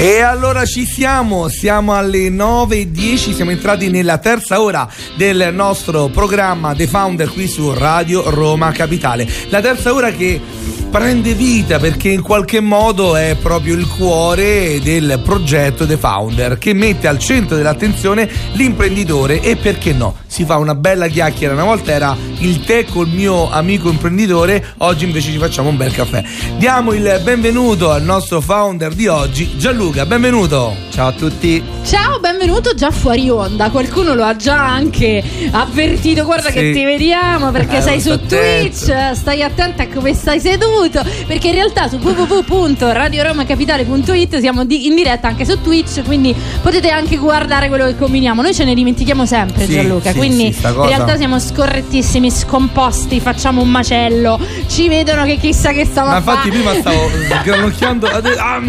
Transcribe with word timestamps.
E 0.00 0.20
allora 0.20 0.64
ci 0.64 0.86
siamo, 0.86 1.48
siamo 1.48 1.92
alle 1.92 2.28
9.10, 2.28 3.34
siamo 3.34 3.50
entrati 3.50 3.90
nella 3.90 4.18
terza 4.18 4.62
ora 4.62 4.88
del 5.16 5.50
nostro 5.52 6.06
programma 6.06 6.72
The 6.72 6.86
Founder 6.86 7.28
qui 7.28 7.48
su 7.48 7.74
Radio 7.74 8.30
Roma 8.30 8.70
Capitale. 8.70 9.28
La 9.48 9.60
terza 9.60 9.92
ora 9.92 10.12
che 10.12 10.40
prende 10.88 11.34
vita 11.34 11.78
perché 11.78 12.08
in 12.08 12.22
qualche 12.22 12.60
modo 12.60 13.14
è 13.14 13.36
proprio 13.40 13.74
il 13.74 13.86
cuore 13.86 14.80
del 14.80 15.20
progetto 15.22 15.86
The 15.86 15.98
Founder 15.98 16.56
che 16.56 16.72
mette 16.72 17.08
al 17.08 17.18
centro 17.18 17.56
dell'attenzione 17.56 18.28
l'imprenditore 18.52 19.42
e 19.42 19.56
perché 19.56 19.92
no, 19.92 20.16
si 20.26 20.44
fa 20.44 20.56
una 20.56 20.74
bella 20.74 21.08
chiacchiera. 21.08 21.52
Una 21.52 21.64
volta 21.64 21.92
era 21.92 22.16
il 22.38 22.64
tè 22.64 22.84
col 22.84 23.08
mio 23.08 23.50
amico 23.50 23.90
imprenditore, 23.90 24.74
oggi 24.78 25.04
invece 25.04 25.32
ci 25.32 25.38
facciamo 25.38 25.68
un 25.68 25.76
bel 25.76 25.92
caffè. 25.92 26.22
Diamo 26.56 26.92
il 26.92 27.20
benvenuto 27.22 27.90
al 27.90 28.02
nostro 28.02 28.40
founder 28.40 28.94
di 28.94 29.08
oggi, 29.08 29.56
Gianluca, 29.56 29.87
benvenuto. 29.92 30.74
Ciao 30.90 31.08
a 31.08 31.12
tutti. 31.12 31.62
Ciao, 31.84 32.18
benvenuto 32.20 32.74
già 32.74 32.90
fuori 32.90 33.28
onda. 33.30 33.70
Qualcuno 33.70 34.14
lo 34.14 34.22
ha 34.24 34.36
già 34.36 34.66
anche 34.66 35.22
avvertito. 35.50 36.24
Guarda 36.24 36.48
sì. 36.50 36.54
che 36.54 36.72
ti 36.72 36.84
vediamo 36.84 37.50
perché 37.50 37.78
Eh, 37.78 37.82
sei 37.82 38.00
su 38.00 38.10
attento. 38.10 38.84
Twitch. 38.84 39.12
Stai 39.14 39.42
attento 39.42 39.82
a 39.82 39.86
come 39.92 40.12
stai 40.14 40.38
seduto. 40.40 41.02
Perché 41.26 41.48
in 41.48 41.54
realtà 41.54 41.88
su 41.88 41.96
www.radioromacapitale.it 41.96 44.38
siamo 44.40 44.64
di- 44.64 44.86
in 44.86 44.94
diretta 44.94 45.26
anche 45.28 45.44
su 45.46 45.60
Twitch. 45.62 46.04
Quindi 46.04 46.34
potete 46.62 46.90
anche 46.90 47.16
guardare 47.16 47.68
quello 47.68 47.86
che 47.86 47.96
combiniamo. 47.96 48.42
Noi 48.42 48.54
ce 48.54 48.64
ne 48.64 48.74
dimentichiamo 48.74 49.24
sempre, 49.26 49.64
Sì, 49.64 49.72
Gianluca. 49.72 50.10
sì, 50.12 50.18
quindi 50.18 50.46
in 50.48 50.54
realtà 50.86 51.16
siamo 51.16 51.38
scorrettissimi, 51.40 52.30
scomposti. 52.30 53.18
Facciamo 53.20 53.62
un 53.62 53.70
macello. 53.70 54.38
Ci 54.68 54.88
vedono 54.88 55.24
che 55.24 55.36
chissà 55.38 55.72
che 55.72 55.84
stiamo 55.86 56.10
Ma 56.10 56.18
infatti 56.18 56.50
prima 56.50 56.74
stavo 56.74 57.08
granocchiando. 57.42 58.06
Ah, 58.06 58.20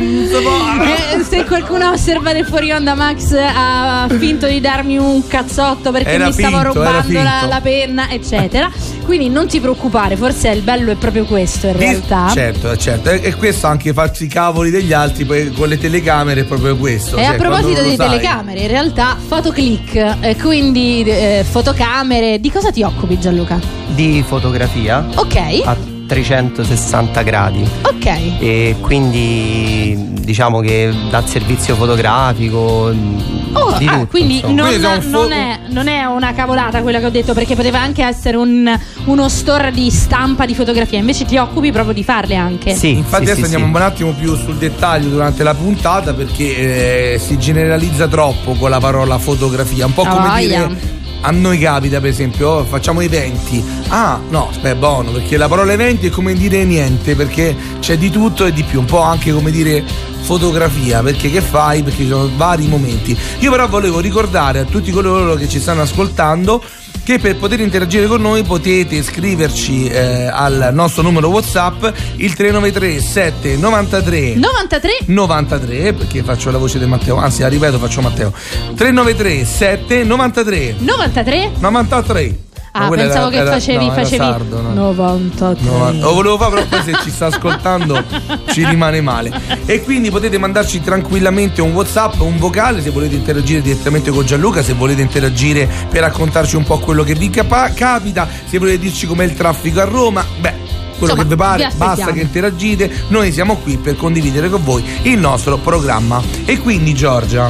Eh, 1.12 1.24
se 1.24 1.46
qualcuno 1.46 1.86
ha 1.86 1.92
osservato 1.92 2.44
fuori 2.44 2.72
onda 2.72 2.94
Max 2.96 3.34
ha 3.34 4.08
finto 4.18 4.48
di 4.48 4.60
darmi 4.60 4.98
un 4.98 5.26
cazzotto 5.28 5.92
perché 5.92 6.12
Era 6.12 6.26
mi 6.28 6.32
stavo 6.34 6.60
finto, 6.62 6.82
era 6.82 6.92
rubando 7.02 7.24
la, 7.24 7.46
la 7.48 7.62
penna 7.62 8.10
eccetera 8.10 8.70
quindi 9.06 9.30
non 9.30 9.48
ti 9.48 9.60
preoccupare 9.60 10.16
forse 10.16 10.50
il 10.50 10.62
bello 10.62 10.92
è 10.92 10.96
proprio 10.96 11.26
questo 11.26 11.68
in 11.68 11.78
realtà 11.78 12.30
Certo, 12.30 12.78
certo. 12.78 13.10
E, 13.10 13.22
e 13.24 13.36
questo 13.36 13.68
anche 13.68 13.94
farsi 13.94 14.26
i 14.26 14.28
cavoli 14.28 14.70
degli 14.70 14.94
altri 14.94 15.26
poi 15.26 15.52
con 15.52 15.68
le 15.68 15.78
telecamere 15.78 16.42
è 16.42 16.44
proprio 16.46 16.76
questo. 16.78 17.18
e 17.18 17.23
Cioè, 17.23 17.34
a 17.34 17.38
proposito 17.38 17.82
di 17.82 17.96
telecamere, 17.96 18.62
in 18.62 18.68
realtà 18.68 19.18
Photoclick, 19.28 20.18
eh, 20.22 20.36
quindi 20.38 21.04
eh, 21.04 21.46
fotocamere, 21.48 22.40
di 22.40 22.52
cosa 22.52 22.72
ti 22.72 22.84
occupi 22.84 23.20
Gianluca? 23.20 23.60
Di 23.88 24.23
fotografia 24.26 25.06
Ok, 25.16 25.62
a 25.66 25.76
360 26.10 27.22
gradi 27.22 27.64
ok. 27.84 28.06
e 28.40 28.76
quindi 28.82 30.08
diciamo 30.20 30.60
che 30.60 30.92
dà 31.10 31.24
servizio 31.26 31.76
fotografico 31.76 33.28
Oh, 33.52 33.76
di 33.80 33.88
ah, 33.88 33.94
tutto, 33.94 34.08
quindi 34.12 34.42
non, 34.44 34.68
Quindi 34.68 34.78
non 34.84 35.02
fo- 35.02 35.28
è, 35.28 35.60
non 35.70 35.88
è 35.88 36.04
una 36.06 36.34
cavolata 36.36 36.84
quella 36.84 37.00
che 37.00 37.08
ho 37.08 37.10
detto 37.10 37.34
perché 37.34 37.56
poteva 37.56 37.80
anche 37.80 38.04
essere 38.04 38.38
un- 38.38 38.80
uno 39.06 39.28
store 39.28 39.72
di 39.72 39.90
stampa 39.90 40.46
di 40.46 40.54
fotografia 40.54 41.00
invece 41.00 41.26
ti 41.26 41.36
occupi 41.38 41.72
proprio 41.72 41.96
di 41.96 42.04
farle 42.04 42.36
anche 42.36 42.76
Sì, 42.76 42.92
Infatti 42.98 43.26
sì, 43.26 43.32
adesso 43.32 43.48
sì, 43.48 43.56
andiamo 43.56 43.66
sì. 43.66 43.72
un 43.72 43.82
attimo 43.82 44.12
più 44.12 44.36
sul 44.36 44.56
dettaglio 44.58 45.10
durante 45.10 45.42
la 45.42 45.56
puntata 45.56 46.14
perché 46.14 47.14
eh, 47.16 47.17
si 47.20 47.39
generalizza 47.39 48.08
troppo 48.08 48.54
con 48.54 48.70
la 48.70 48.80
parola 48.80 49.17
fotografia, 49.17 49.88
un 49.88 49.94
po' 49.95 50.04
Ah, 50.04 50.10
come 50.10 50.28
voglia. 50.28 50.66
dire 50.67 50.98
a 51.22 51.32
noi 51.32 51.60
capita 51.60 52.00
per 52.00 52.10
esempio, 52.10 52.50
oh, 52.50 52.64
facciamo 52.64 53.02
eventi. 53.02 53.64
Ah, 53.90 54.20
no, 54.30 54.50
aspetta, 54.50 54.76
buono, 54.76 55.12
perché 55.12 55.38
la 55.38 55.48
parola 55.48 55.74
eventi 55.74 56.08
è 56.08 56.10
come 56.10 56.34
dire 56.34 56.64
niente, 56.64 57.16
perché 57.16 57.56
c'è 57.80 57.98
di 57.98 58.10
tutto 58.10 58.46
e 58.46 58.54
di 58.54 58.64
più, 58.64 58.80
un 58.80 58.86
po' 58.86 59.02
anche 59.02 59.32
come 59.32 59.52
dire 59.52 59.84
fotografia, 60.22 61.02
perché 61.02 61.32
che 61.32 61.42
fai? 61.42 61.82
Perché 61.82 62.04
ci 62.04 62.10
sono 62.10 62.30
vari 62.36 62.68
momenti. 62.68 63.18
Io 63.40 63.52
però 63.52 63.68
volevo 63.68 64.00
ricordare 64.00 64.60
a 64.60 64.64
tutti 64.64 64.92
coloro 64.92 65.36
che 65.36 65.48
ci 65.48 65.60
stanno 65.60 65.82
ascoltando 65.82 66.62
che 67.04 67.20
per 67.20 67.38
poter 67.38 67.60
interagire 67.60 68.05
con 68.08 68.22
noi 68.22 68.44
potete 68.44 69.02
scriverci 69.02 69.88
eh, 69.88 70.27
al 70.27 70.70
nostro 70.73 71.02
numero 71.02 71.30
WhatsApp 71.30 71.83
il 72.17 72.36
393 72.36 73.00
793 73.00 74.36
93 74.36 74.98
93 75.05 75.94
perché 75.94 76.23
faccio 76.23 76.52
la 76.52 76.58
voce 76.58 76.77
di 76.77 76.86
Matteo, 76.86 77.17
anzi 77.17 77.42
la 77.42 77.48
ripeto 77.48 77.80
faccio 77.80 78.02
Matteo. 78.02 78.32
393 78.76 79.45
7 79.45 80.04
93 80.04 80.76
93 80.80 81.52
93 81.60 82.48
Ah, 82.80 82.90
Ma 82.90 82.95
pensavo 82.95 83.20
era- 83.20 83.30
che 83.30 83.38
era- 83.38 83.52
facevi, 83.52 83.86
no, 83.86 83.92
facevi 83.92 84.16
sardo, 84.17 84.62
no. 84.62 84.73
93. 84.73 85.70
No, 85.70 85.92
lo 86.00 86.14
volevo 86.14 86.38
fare 86.38 86.52
però 86.52 86.66
poi 86.67 86.82
se 86.84 86.98
ci 87.04 87.10
sta 87.12 87.26
ascoltando 87.28 88.04
ci 88.52 88.66
rimane 88.66 89.02
male 89.02 89.32
e 89.66 89.84
quindi 89.84 90.10
potete 90.10 90.38
mandarci 90.38 90.82
tranquillamente 90.82 91.62
un 91.62 91.73
whatsapp 91.73 92.20
un 92.22 92.38
vocale 92.38 92.82
se 92.82 92.89
volete 92.92 93.16
interagire 93.16 93.62
direttamente 93.62 94.12
con 94.12 94.26
Gianluca 94.26 94.62
se 94.64 94.73
volete 94.73 95.02
interagire 95.02 95.68
per 95.89 96.02
raccontarci 96.02 96.56
un 96.56 96.64
po' 96.64 96.80
quello 96.80 97.04
che 97.04 97.16
vi 97.16 97.30
capa- 97.30 97.72
capita 97.73 98.28
se 98.48 98.58
volete 98.60 98.80
dirci 98.80 99.06
com'è 99.08 99.23
il 99.26 99.34
traffico 99.34 99.82
a 99.82 99.86
Roma 99.86 100.23
beh 100.39 100.68
quello 101.00 101.14
Insomma, 101.14 101.16
che 101.16 101.23
vi 101.23 101.30
vi 101.30 101.36
pare, 101.36 101.64
aspettiamo. 101.64 101.95
basta 101.95 102.12
che 102.12 102.20
interagite, 102.20 102.92
noi 103.08 103.32
siamo 103.32 103.56
qui 103.56 103.78
per 103.78 103.95
condividere 103.95 104.50
con 104.50 104.62
voi 104.66 104.84
il 105.04 105.18
nostro 105.18 105.58
programma. 105.58 106.22
E 106.44 106.60
quindi 106.60 106.94
Giorgia, 106.94 107.50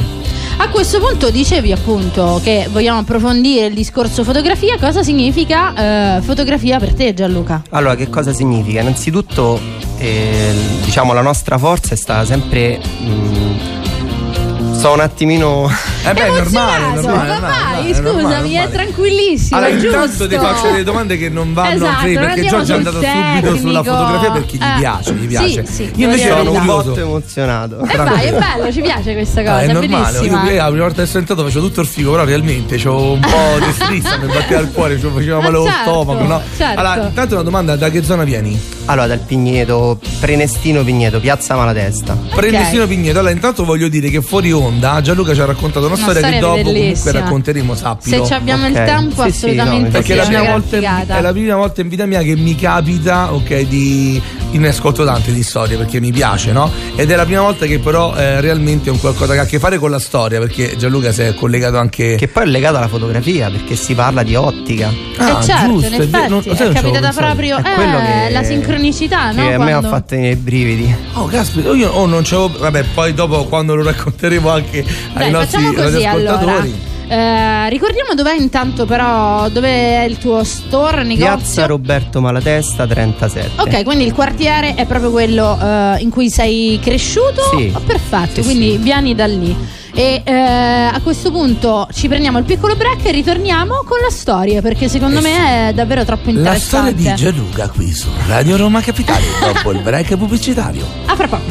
A 0.60 0.68
questo 0.68 1.00
punto 1.00 1.30
dicevi 1.30 1.72
appunto 1.72 2.38
che 2.44 2.68
vogliamo 2.70 2.98
approfondire 2.98 3.64
il 3.64 3.74
discorso 3.74 4.24
fotografia. 4.24 4.76
Cosa 4.78 5.02
significa 5.02 6.18
eh, 6.18 6.20
fotografia 6.20 6.78
per 6.78 6.92
te, 6.92 7.14
Gianluca? 7.14 7.62
Allora, 7.70 7.94
che 7.94 8.10
cosa 8.10 8.34
significa? 8.34 8.82
Innanzitutto, 8.82 9.58
eh, 9.96 10.54
diciamo, 10.84 11.14
la 11.14 11.22
nostra 11.22 11.56
forza 11.56 11.94
è 11.94 11.96
stata 11.96 12.26
sempre. 12.26 12.78
mm, 13.02 14.74
sto 14.74 14.92
un 14.92 15.00
attimino. 15.00 15.89
Eh 16.02 16.12
beh, 16.14 16.24
è 16.24 16.30
normale, 16.30 16.94
normale, 16.94 17.28
ma 17.28 17.40
vai, 17.40 17.92
normale, 17.92 17.94
scusami, 17.94 18.52
è 18.54 18.68
tranquillissimo. 18.70 19.56
Allora, 19.58 19.72
è 19.72 19.74
intanto 19.84 20.06
giusto. 20.08 20.26
ti 20.28 20.34
faccio 20.36 20.66
delle 20.70 20.82
domande 20.84 21.18
che 21.18 21.28
non 21.28 21.52
vanno 21.52 21.74
Esatto, 21.74 22.06
a 22.06 22.06
non 22.06 22.14
perché 22.14 22.40
Giorgia 22.46 22.60
è 22.60 22.64
sul 22.64 22.74
andata 22.74 22.98
subito 23.40 23.56
sulla 23.56 23.82
fotografia 23.82 24.30
perché 24.32 24.56
gli 24.56 24.62
Eh, 24.62 24.78
piace, 24.78 25.12
gli 25.14 25.20
sì, 25.20 25.26
piace. 25.26 25.66
sì, 25.66 25.82
Io 25.96 26.04
invece 26.06 26.28
sono 26.28 26.42
molto 26.52 26.90
curioso. 26.90 27.00
emozionato. 27.00 27.78
E 27.86 27.96
vai, 27.96 28.24
è 28.26 28.32
bello, 28.32 28.72
ci 28.72 28.80
piace 28.80 29.12
questa 29.12 29.40
cosa, 29.42 29.54
Ah, 29.54 29.60
è 29.60 29.66
è 29.68 29.72
normale, 29.72 30.12
bellissima. 30.18 30.44
io, 30.50 30.56
la 30.56 30.68
prima 30.68 30.84
volta 30.84 31.00
che 31.02 31.06
sono 31.06 31.18
entrato 31.20 31.44
facevo 31.44 31.66
tutto 31.66 31.80
il 31.82 31.86
figo, 31.86 32.10
però 32.12 32.24
realmente 32.24 32.76
c'ho 32.82 33.12
un 33.12 33.20
po' 33.20 33.64
di 33.64 33.72
strizza, 33.72 34.16
mi 34.18 34.26
batteva 34.26 34.60
il 34.60 34.70
cuore, 34.72 34.98
cioè, 34.98 35.10
faceva 35.12 35.36
Ma 35.36 35.42
male 35.50 35.56
lo 35.58 35.64
certo, 35.64 35.90
stomaco, 35.90 36.24
no? 36.26 36.42
certo. 36.56 36.80
Allora, 36.80 37.06
intanto 37.06 37.34
una 37.34 37.42
domanda, 37.42 37.76
da 37.76 37.90
che 37.90 38.02
zona 38.02 38.24
vieni? 38.24 38.58
Allora, 38.90 39.06
dal 39.06 39.20
Pigneto, 39.20 40.00
Prenestino 40.18 40.82
Pigneto, 40.82 41.20
piazza 41.20 41.54
Malatesta. 41.54 42.18
Prendestino 42.34 42.88
Pigneto. 42.88 43.18
Allora, 43.20 43.32
intanto 43.32 43.64
voglio 43.64 43.88
dire 43.88 44.10
che 44.10 44.20
fuori 44.20 44.50
onda 44.50 45.00
Gianluca 45.00 45.32
ci 45.32 45.40
ha 45.40 45.44
raccontato 45.44 45.86
una, 45.86 45.94
Una 45.94 46.02
storia, 46.02 46.20
che 46.22 46.26
storia 46.36 46.40
dopo 46.40 46.56
comunque 46.62 46.80
bellissima. 46.82 47.12
racconteremo, 47.20 47.74
Se 47.74 47.80
sappilo. 47.80 48.26
ci 48.26 48.32
abbiamo 48.32 48.66
il 48.66 48.74
Ok. 48.74 48.84
tempo, 48.84 49.22
Sì, 49.22 49.30
sì, 49.30 49.36
assolutamente 49.44 49.84
no, 49.86 49.90
Perché 49.92 50.20
è 50.20 50.24
sì, 50.24 50.32
la, 50.32 50.42
volta 50.42 50.76
è 51.16 51.20
la 51.20 51.30
prima 51.32 51.54
volta 51.56 51.80
in 51.82 51.88
vita 51.88 52.06
mia 52.06 52.22
che 52.22 52.34
mi 52.34 52.54
capita, 52.56 53.32
ok, 53.32 53.60
di. 53.60 54.20
Io 54.52 54.58
ne 54.58 54.68
ascolto 54.68 55.04
tante 55.04 55.32
di 55.32 55.42
storie 55.44 55.76
perché 55.76 56.00
mi 56.00 56.10
piace, 56.10 56.50
no? 56.50 56.70
Ed 56.96 57.08
è 57.10 57.14
la 57.14 57.24
prima 57.24 57.42
volta 57.42 57.66
che 57.66 57.78
però 57.78 58.14
eh, 58.16 58.40
realmente 58.40 58.88
è 58.88 58.92
un 58.92 58.98
qualcosa 58.98 59.32
che 59.34 59.38
ha 59.38 59.42
a 59.42 59.46
che 59.46 59.58
fare 59.60 59.78
con 59.78 59.90
la 59.90 60.00
storia, 60.00 60.40
perché 60.40 60.76
Gianluca 60.76 61.12
si 61.12 61.22
è 61.22 61.34
collegato 61.34 61.78
anche. 61.78 62.16
Che 62.16 62.26
poi 62.28 62.42
è 62.42 62.46
legato 62.46 62.76
alla 62.76 62.88
fotografia 62.88 63.48
perché 63.48 63.76
si 63.76 63.94
parla 63.94 64.22
di 64.24 64.34
ottica. 64.34 64.92
Ah, 65.18 65.38
eh 65.40 65.44
certo, 65.44 65.66
giusto, 65.72 65.86
in 65.94 66.02
effetti 66.02 66.28
non- 66.28 66.42
sai, 66.42 66.52
è 66.52 66.56
capitata 66.72 66.90
pensato. 66.90 67.16
proprio 67.26 67.56
È 67.58 67.60
eh, 67.60 68.26
che- 68.26 68.32
la 68.32 68.42
sincronicità, 68.42 69.30
no? 69.30 69.46
Che 69.46 69.54
a 69.54 69.58
me 69.58 69.72
ha 69.72 69.78
Quando- 69.78 69.88
fatto 69.88 70.14
i 70.16 70.34
brividi. 70.34 70.94
Oh, 71.14 71.26
caspita, 71.26 71.70
io 71.70 71.90
oh, 71.90 72.06
non 72.06 72.22
c'avevo. 72.24 72.58
Vabbè, 72.58 72.84
poi 72.92 73.14
dopo 73.14 73.44
quando 73.44 73.74
lo 73.76 73.84
racconteremo 73.84 74.50
anche 74.50 74.78
ai 74.80 74.86
Dai, 75.14 75.30
nostri 75.30 75.62
facciamo 75.62 75.82
così 75.82 76.04
allora. 76.04 76.89
Eh, 77.12 77.68
ricordiamo 77.70 78.14
dov'è 78.14 78.34
intanto 78.36 78.86
però 78.86 79.48
dove 79.48 79.68
è 79.68 80.04
il 80.04 80.18
tuo 80.18 80.44
store, 80.44 81.04
Piazza 81.04 81.24
negozio. 81.32 81.66
Roberto 81.66 82.20
Malatesta 82.20 82.86
37. 82.86 83.50
Ok, 83.60 83.82
quindi 83.82 84.04
il 84.04 84.12
quartiere 84.12 84.74
è 84.76 84.86
proprio 84.86 85.10
quello 85.10 85.58
eh, 85.60 85.96
in 86.02 86.10
cui 86.10 86.30
sei 86.30 86.78
cresciuto? 86.80 87.42
Sì. 87.56 87.72
Oh, 87.74 87.80
perfetto, 87.80 88.42
Sì, 88.42 88.42
quindi 88.42 88.70
sì. 88.72 88.76
vieni 88.76 89.14
da 89.16 89.26
lì. 89.26 89.56
E 89.92 90.22
eh, 90.24 90.32
a 90.32 91.00
questo 91.02 91.32
punto 91.32 91.88
ci 91.92 92.06
prendiamo 92.06 92.38
il 92.38 92.44
piccolo 92.44 92.76
break 92.76 93.04
e 93.06 93.10
ritorniamo 93.10 93.82
con 93.84 93.98
la 94.00 94.10
storia 94.10 94.62
perché 94.62 94.88
secondo 94.88 95.18
Eh 95.18 95.22
me 95.22 95.68
è 95.70 95.72
davvero 95.74 96.04
troppo 96.04 96.30
La 96.30 96.54
storia 96.54 96.90
interessante. 96.90 96.94
di 96.94 97.14
Gianluca 97.16 97.68
qui 97.70 97.92
su 97.92 98.06
Radio 98.28 98.56
Roma 98.56 98.80
Capitale 98.82 99.24
dopo 99.42 99.72
il 99.72 99.80
break 99.80 100.16
pubblicitario. 100.16 100.86
A 101.06 101.16
fra 101.16 101.26
poco. 101.26 101.42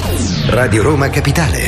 Radio 0.51 0.83
Roma 0.83 1.09
Capitale. 1.09 1.67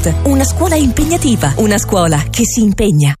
una 0.25 0.43
scuola 0.43 0.75
impegnativa, 0.75 1.53
una 1.57 1.77
scuola 1.77 2.23
che 2.29 2.43
si 2.43 2.61
impegna. 2.61 3.20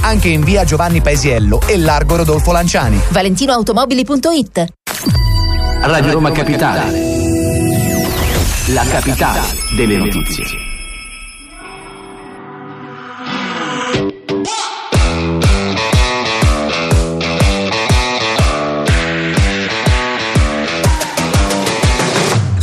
anche 0.00 0.28
in 0.28 0.42
via 0.42 0.64
Giovanni 0.64 1.00
Paesiello 1.00 1.60
e 1.66 1.78
largo 1.78 2.16
Rodolfo 2.16 2.52
Lanciani. 2.52 3.00
ValentinoAutomobili.it 3.10 4.66
Radio 5.82 6.12
Roma 6.12 6.32
Capitale. 6.32 7.16
La 8.68 8.84
capitale 8.84 9.40
delle 9.76 9.96
notizie. 9.96 10.67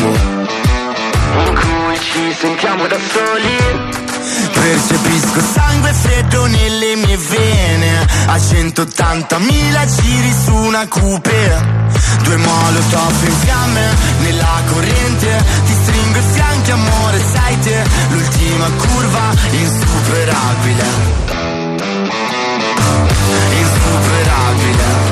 in 0.00 1.54
cui 1.54 1.98
ci 2.00 2.34
sentiamo 2.38 2.86
da 2.86 2.96
soli. 2.96 4.00
Percepisco 4.52 5.40
sangue 5.52 5.92
freddo 5.92 6.46
nelle 6.46 6.96
mie 6.96 7.16
vene. 7.16 8.06
A 8.26 8.36
180.000 8.36 10.00
giri 10.00 10.32
su 10.44 10.54
una 10.54 10.86
coupe 10.88 11.80
Due 12.22 12.36
molotov 12.36 13.24
in 13.24 13.36
fiamme 13.40 13.94
nella 14.20 14.62
corrente. 14.66 15.44
Ti 15.66 15.72
stringo 15.82 16.18
i 16.18 16.22
fianchi 16.32 16.70
amore 16.70 17.18
sai 17.32 17.58
te. 17.60 17.84
L'ultima 18.10 18.70
curva 18.70 19.30
Insuperabile. 19.50 20.84
Insuperabile 23.50 25.11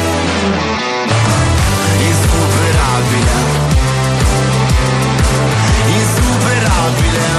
Insuperabile 1.99 3.29
Insuperabile 5.87 7.29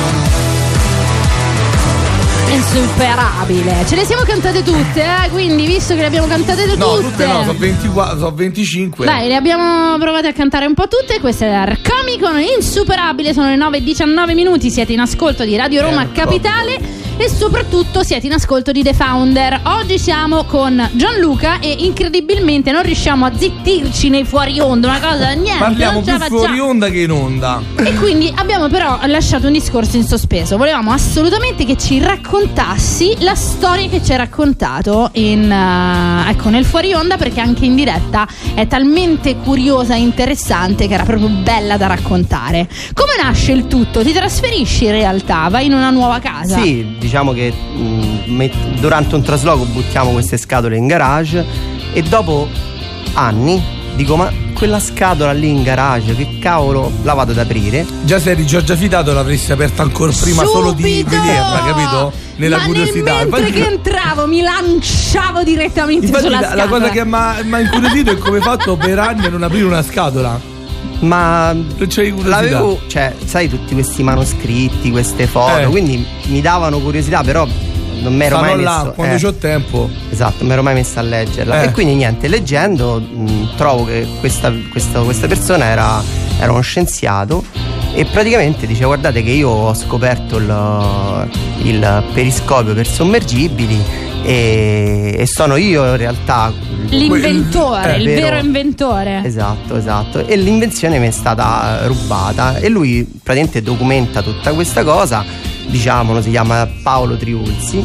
Insuperabile. 2.53 3.85
Ce 3.89 3.97
le 3.97 4.05
siamo 4.05 4.23
cantate 4.23 4.63
tutte, 4.63 5.03
eh? 5.03 5.31
Quindi, 5.31 5.67
visto 5.67 5.95
che 5.95 6.01
le 6.01 6.07
abbiamo 6.07 6.27
cantate 6.27 6.65
tutte. 6.65 6.77
No, 6.77 6.99
tutte 7.01 7.27
no, 7.27 7.41
sono 7.41 7.59
24, 7.59 8.19
sono 8.19 8.35
25. 8.35 9.05
Dai, 9.05 9.29
le 9.29 9.35
abbiamo 9.35 9.99
provate 9.99 10.29
a 10.29 10.33
cantare 10.33 10.67
un 10.67 10.75
po' 10.75 10.87
tutte. 10.87 11.19
Questa 11.19 11.47
è 11.47 11.49
Arcami 11.53 12.19
con 12.21 12.39
Insuperabile. 12.39 13.33
Sono 13.33 13.49
le 13.49 13.57
9.19 13.57 14.35
minuti. 14.35 14.71
Siete 14.71 14.93
in 14.93 15.01
ascolto 15.01 15.45
di 15.45 15.57
Radio 15.57 15.83
Roma 15.83 16.03
Ecco. 16.03 16.13
Capitale. 16.13 17.02
E 17.17 17.29
soprattutto 17.29 18.03
siete 18.03 18.27
in 18.27 18.33
ascolto 18.33 18.73
di 18.73 18.83
The 18.83 18.95
Founder. 18.95 19.61
Oggi 19.65 19.99
siamo 19.99 20.45
con 20.45 20.91
Gianluca 20.95 21.61
e 21.61 21.77
incredibilmente 21.79 22.73
non 22.73 22.83
riusciamo 22.83 23.25
a 23.25 23.33
zittirci 23.33 24.09
nei 24.09 24.25
fuori 24.25 24.59
onda. 24.59 24.89
Una 24.89 25.01
cosa 25.01 25.31
niente. 25.33 25.59
Parliamo 25.59 26.01
più 26.01 26.13
fuori 26.19 26.47
facciamo. 26.47 26.65
onda 26.65 26.89
che 26.89 27.01
in 27.03 27.11
onda. 27.13 27.63
E 27.77 27.95
quindi 27.95 28.33
abbiamo 28.35 28.69
però 28.69 28.99
lasciato 29.07 29.47
un 29.47 29.53
discorso 29.53 29.97
in 29.97 30.05
sospeso. 30.05 30.57
Volevamo 30.57 30.91
assolutamente 30.91 31.65
che 31.65 31.77
ci 31.77 32.01
raccontassi 32.01 33.15
la 33.21 33.37
storia 33.37 33.89
che 33.89 34.03
ci 34.03 34.11
hai 34.11 34.19
raccontato 34.19 35.11
in, 35.13 35.49
eh, 35.51 36.31
ecco, 36.31 36.49
nel 36.49 36.65
fuori 36.65 36.93
onda, 36.93 37.17
perché 37.17 37.41
anche 37.41 37.65
in 37.65 37.77
diretta 37.77 38.27
è 38.55 38.67
talmente 38.67 39.37
curiosa 39.37 39.95
e 39.95 39.99
interessante 39.99 40.89
che 40.89 40.95
era 40.95 41.05
proprio 41.05 41.29
bella 41.29 41.77
da 41.77 41.87
raccontare. 41.87 42.69
Come 42.95 43.13
nasce 43.23 43.53
il 43.53 43.69
tutto? 43.69 44.03
Ti 44.03 44.13
trasferisci 44.13 44.87
in 44.87 44.93
realtà? 44.93 45.47
Vai 45.49 45.67
in 45.67 45.75
una 45.75 45.91
nuova 45.91 46.19
casa? 46.19 46.61
Sì, 46.61 46.85
diciamo 46.99 47.11
che 47.33 47.53
mh, 47.53 48.33
met- 48.33 48.79
durante 48.81 49.15
un 49.15 49.23
trasloco 49.23 49.65
buttiamo 49.65 50.11
queste 50.13 50.37
scatole 50.39 50.77
in 50.77 50.87
garage 50.87 51.45
e 51.93 52.03
dopo 52.03 52.49
anni 53.15 53.63
dico 53.95 54.17
ma 54.17 54.33
quella 54.55 54.79
scatola 54.81 55.33
lì 55.33 55.49
in 55.51 55.63
garage, 55.65 56.15
che 56.15 56.39
cavolo 56.39 56.91
la 57.03 57.15
vado 57.15 57.33
ad 57.33 57.39
aprire? 57.39 57.85
Già 58.05 58.21
se 58.21 58.31
eri 58.31 58.47
Giorgia 58.47 58.77
Fidato 58.77 59.13
l'avresti 59.13 59.51
aperta 59.51 59.83
ancora 59.83 60.13
prima 60.13 60.45
solo 60.45 60.71
di 60.73 60.83
Subito! 60.85 61.11
vederla, 61.11 61.63
capito? 61.67 62.13
Nella 62.37 62.59
Ma 62.59 62.65
curiosità. 62.65 63.17
nel 63.17 63.29
mentre 63.29 63.41
Infatti- 63.49 63.61
che 63.61 63.69
entravo 63.69 64.27
mi 64.29 64.41
lanciavo 64.41 65.43
direttamente 65.43 66.07
Infatti 66.07 66.25
sulla 66.27 66.41
la, 66.41 66.47
la 66.55 66.63
scatola. 66.63 66.79
cosa 66.79 66.91
che 66.91 67.05
mi 67.05 67.15
ha 67.55 67.61
incuriosito 67.61 68.11
è 68.13 68.19
come 68.19 68.37
hai 68.37 68.43
fatto 68.43 68.77
per 68.77 68.99
anni 69.01 69.27
a 69.27 69.31
non 69.31 69.43
aprire 69.43 69.65
una 69.65 69.83
scatola. 69.83 70.41
Ma 71.01 71.55
l'avevo, 72.23 72.81
cioè, 72.87 73.15
sai, 73.25 73.49
tutti 73.49 73.75
questi 73.75 74.03
manoscritti, 74.03 74.91
queste 74.91 75.27
foto, 75.27 75.59
Eh. 75.59 75.67
quindi 75.67 76.05
mi 76.27 76.41
davano 76.41 76.79
curiosità, 76.79 77.23
però 77.23 77.47
non 78.03 78.15
mi 78.17 78.25
ero 78.25 78.39
mai 78.39 78.61
là, 78.61 78.79
messo 78.83 78.93
quando 78.93 79.15
eh. 79.15 79.19
c'ho 79.19 79.35
tempo. 79.35 79.91
Esatto, 80.11 80.37
non 80.39 80.47
mi 80.49 80.53
ero 80.53 80.63
mai 80.63 80.75
messa 80.75 81.01
a 81.01 81.03
leggerla. 81.03 81.63
Eh. 81.63 81.67
E 81.67 81.71
quindi 81.73 81.95
niente, 81.95 82.29
leggendo 82.29 83.01
mh, 83.01 83.57
trovo 83.57 83.85
che 83.85 84.07
questa, 84.21 84.53
questa- 84.71 85.01
questa 85.01 85.27
persona 85.27 85.65
era, 85.67 86.03
era 86.39 86.51
uno 86.53 86.61
scienziato 86.61 87.45
e 87.95 88.05
praticamente 88.07 88.67
dice 88.67 88.85
guardate 88.85 89.23
che 89.23 89.31
io 89.31 89.49
ho 89.51 89.75
scoperto 89.75 90.39
il, 90.39 91.29
il 91.65 92.05
periscopio 92.15 92.73
per 92.75 92.87
sommergibili 92.87 94.11
e, 94.23 95.17
e 95.19 95.27
sono 95.27 95.57
io 95.57 95.85
in 95.85 95.97
realtà 95.97 96.53
L'inventore, 96.89 97.95
Eh, 97.95 97.99
il 98.01 98.05
vero. 98.05 98.21
vero 98.21 98.37
inventore. 98.45 99.23
Esatto, 99.25 99.77
esatto. 99.77 100.27
E 100.27 100.37
l'invenzione 100.37 100.99
mi 100.99 101.07
è 101.07 101.11
stata 101.11 101.87
rubata 101.87 102.57
e 102.59 102.69
lui 102.69 103.03
praticamente 103.23 103.63
documenta 103.63 104.21
tutta 104.23 104.53
questa 104.53 104.85
cosa. 104.85 105.25
Diciamolo, 105.67 106.21
si 106.21 106.31
chiama 106.31 106.69
Paolo 106.83 107.17
Triulzi. 107.17 107.83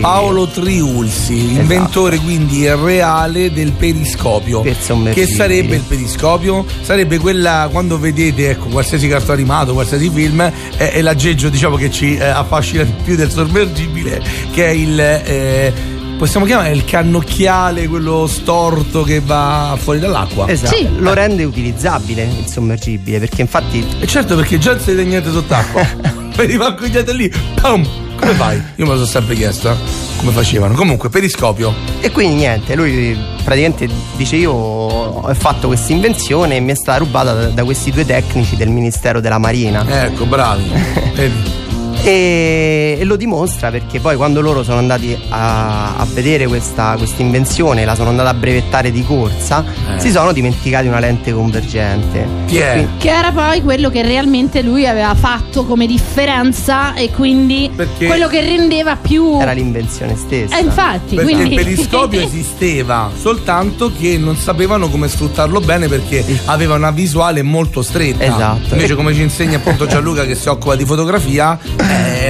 Paolo 0.00 0.46
Triulzi, 0.46 1.38
Esatto. 1.38 1.60
inventore 1.60 2.18
quindi 2.18 2.68
reale 2.68 3.50
del 3.52 3.72
periscopio. 3.72 4.60
Per 4.60 4.76
Che 5.12 5.26
sarebbe 5.26 5.76
il 5.76 5.82
periscopio? 5.82 6.66
Sarebbe 6.82 7.18
quella 7.18 7.68
quando 7.70 7.98
vedete 7.98 8.50
ecco, 8.50 8.66
qualsiasi 8.66 9.08
cartone 9.08 9.38
animato, 9.38 9.72
qualsiasi 9.72 10.10
film, 10.10 10.40
è, 10.76 10.90
è 10.90 11.00
l'aggeggio 11.02 11.48
diciamo 11.48 11.76
che 11.76 11.90
ci 11.90 12.16
eh, 12.16 12.24
affascina 12.24 12.82
di 12.82 12.92
più 13.02 13.16
del 13.16 13.30
sommergibile, 13.30 14.22
che 14.52 14.66
è 14.66 14.70
il. 14.70 15.00
eh, 15.00 15.89
possiamo 16.20 16.44
chiamare 16.44 16.72
il 16.72 16.84
cannocchiale, 16.84 17.88
quello 17.88 18.26
storto 18.26 19.02
che 19.04 19.20
va 19.20 19.74
fuori 19.80 19.98
dall'acqua. 19.98 20.46
Esatto, 20.48 20.76
Sì. 20.76 20.86
lo 20.98 21.14
rende 21.14 21.44
utilizzabile 21.44 22.24
il 22.24 22.46
sommergibile 22.46 23.18
perché 23.18 23.40
infatti 23.40 23.82
E 23.98 24.06
certo 24.06 24.36
perché 24.36 24.58
già 24.58 24.72
non 24.72 24.80
si 24.80 24.90
vede 24.90 25.04
niente 25.04 25.30
sott'acqua. 25.32 25.82
Vedi 26.36 26.58
mancogliate 26.58 27.12
lì, 27.14 27.32
pam! 27.60 27.86
Come 28.18 28.32
fai? 28.34 28.56
Io 28.76 28.84
me 28.84 28.90
lo 28.90 28.96
sono 28.96 29.06
sempre 29.06 29.34
chiesto, 29.34 29.70
eh, 29.70 29.74
come 30.18 30.30
facevano. 30.32 30.74
Comunque, 30.74 31.08
periscopio. 31.08 31.72
E 32.00 32.10
quindi 32.10 32.34
niente, 32.34 32.74
lui 32.74 33.16
praticamente 33.42 33.88
dice 34.16 34.36
io 34.36 34.52
ho 34.52 35.34
fatto 35.34 35.68
questa 35.68 35.92
invenzione 35.92 36.56
e 36.56 36.60
mi 36.60 36.72
è 36.72 36.74
stata 36.74 36.98
rubata 36.98 37.32
da, 37.32 37.46
da 37.46 37.64
questi 37.64 37.90
due 37.90 38.04
tecnici 38.04 38.56
del 38.56 38.68
Ministero 38.68 39.20
della 39.20 39.38
Marina. 39.38 40.04
Ecco, 40.04 40.26
bravi. 40.26 40.70
Vedi? 41.16 41.59
E, 42.02 42.96
e 42.98 43.04
lo 43.04 43.16
dimostra 43.16 43.70
perché 43.70 44.00
poi 44.00 44.16
quando 44.16 44.40
loro 44.40 44.62
sono 44.62 44.78
andati 44.78 45.16
a, 45.28 45.96
a 45.96 46.06
vedere 46.12 46.46
questa 46.46 46.96
invenzione, 47.18 47.84
la 47.84 47.94
sono 47.94 48.08
andata 48.08 48.30
a 48.30 48.34
brevettare 48.34 48.90
di 48.90 49.04
corsa, 49.04 49.62
Eh. 49.96 50.00
si 50.00 50.10
sono 50.10 50.32
dimenticati 50.32 50.86
una 50.88 50.98
lente 50.98 51.32
convergente. 51.32 52.26
Quindi- 52.46 52.88
Che 52.96 53.10
era 53.10 53.32
poi 53.32 53.62
quello 53.62 53.90
che 53.90 54.02
realmente 54.02 54.62
lui 54.62 54.86
aveva 54.86 55.14
fatto 55.14 55.64
come 55.66 55.86
differenza 55.86 56.94
e 56.94 57.10
quindi 57.10 57.70
Perché- 57.74 58.06
quello 58.06 58.28
che 58.28 58.40
rendeva 58.40 58.96
più. 58.96 59.38
Era 59.40 59.52
l'invenzione 59.52 60.16
stessa. 60.16 60.56
Eh, 60.58 60.62
infatti, 60.62 61.16
Perché 61.16 61.32
quindi. 61.34 61.54
il 61.54 61.62
periscopio 61.62 62.20
esisteva, 62.24 63.10
soltanto 63.20 63.92
che 63.98 64.16
non 64.16 64.36
sapevano 64.36 64.88
come 64.88 65.06
sfruttarlo 65.08 65.60
bene 65.60 65.86
perché 65.86 66.24
aveva 66.46 66.74
una 66.76 66.90
visuale 66.90 67.42
molto 67.42 67.82
stretta. 67.82 68.24
Esatto. 68.24 68.74
Invece, 68.74 68.94
come 68.94 69.12
ci 69.14 69.20
insegna 69.20 69.58
appunto 69.58 69.86
Gianluca 69.86 70.24
che 70.24 70.34
si 70.34 70.48
occupa 70.48 70.74
di 70.76 70.84
fotografia, 70.86 71.58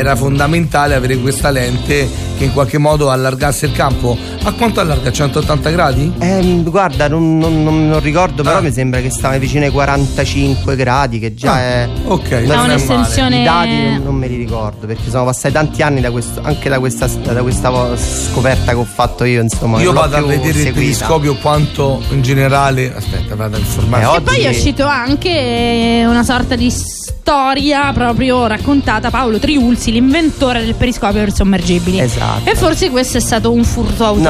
era 0.00 0.16
fondamentale 0.16 0.94
avere 0.94 1.16
questa 1.18 1.50
lente 1.50 2.08
che 2.38 2.44
in 2.44 2.52
qualche 2.52 2.78
modo 2.78 3.10
allargasse 3.10 3.66
il 3.66 3.72
campo. 3.72 4.16
A 4.42 4.52
quanto 4.52 4.80
allarga? 4.80 5.12
180 5.12 5.70
gradi? 5.70 6.12
Ehm, 6.18 6.62
guarda, 6.62 7.08
non, 7.08 7.36
non- 7.38 7.62
non- 7.62 7.88
non 7.88 8.00
ricordo, 8.00 8.42
però 8.42 8.56
Ah. 8.56 8.60
mi 8.62 8.72
sembra 8.72 9.00
che 9.00 9.10
stava 9.10 9.36
vicino 9.36 9.64
ai 9.66 9.70
45 9.70 10.76
gradi, 10.76 11.18
che 11.18 11.34
già 11.34 11.52
Ah, 11.52 11.58
è. 11.60 11.88
ok, 12.04 12.30
non 12.30 12.50
è 12.50 12.58
un'estensione- 12.64 13.42
male. 13.44 13.68
I 13.68 13.70
dati 13.76 13.90
non, 13.96 14.02
non 14.04 14.14
me 14.14 14.28
li 14.28 14.36
ricordo, 14.36 14.86
perché 14.86 15.10
sono 15.10 15.24
passati 15.26 15.52
tanti 15.52 15.82
anni 15.82 16.00
da 16.00 16.10
questo, 16.10 16.40
anche 16.42 16.68
da 16.70 16.78
questa, 16.78 17.06
da 17.06 17.42
questa 17.42 17.70
scoperta 17.96 18.72
che 18.72 18.78
ho 18.78 18.84
fatto 18.90 19.24
io, 19.24 19.42
insomma. 19.42 19.78
Io 19.80 19.92
vado 19.92 20.16
a 20.16 20.22
vedere 20.22 20.58
il 20.60 20.72
periscopio 20.72 21.34
quanto 21.36 22.02
in 22.10 22.22
generale. 22.22 22.94
Aspetta, 22.96 23.34
vado 23.34 23.56
a 23.56 23.58
informarmi. 23.58 24.14
Eh, 24.14 24.16
E 24.16 24.20
poi 24.22 24.40
è 24.44 24.48
uscito 24.48 24.86
anche 24.86 26.02
una 26.06 26.24
sorta 26.24 26.56
di 26.56 26.70
storia 26.70 27.92
proprio 27.92 28.46
raccontata 28.46 29.10
Paolo 29.10 29.38
Triulzi, 29.38 29.92
l'inventore 29.92 30.64
del 30.64 30.74
periscopio 30.74 31.20
per 31.20 31.32
sommergibili. 31.32 32.00
Esatto. 32.00 32.48
E 32.50 32.54
forse 32.56 32.90
questo 32.90 33.18
è 33.18 33.20
stato 33.20 33.52
un 33.52 33.62
furto 33.64 34.04
autoriale. 34.04 34.28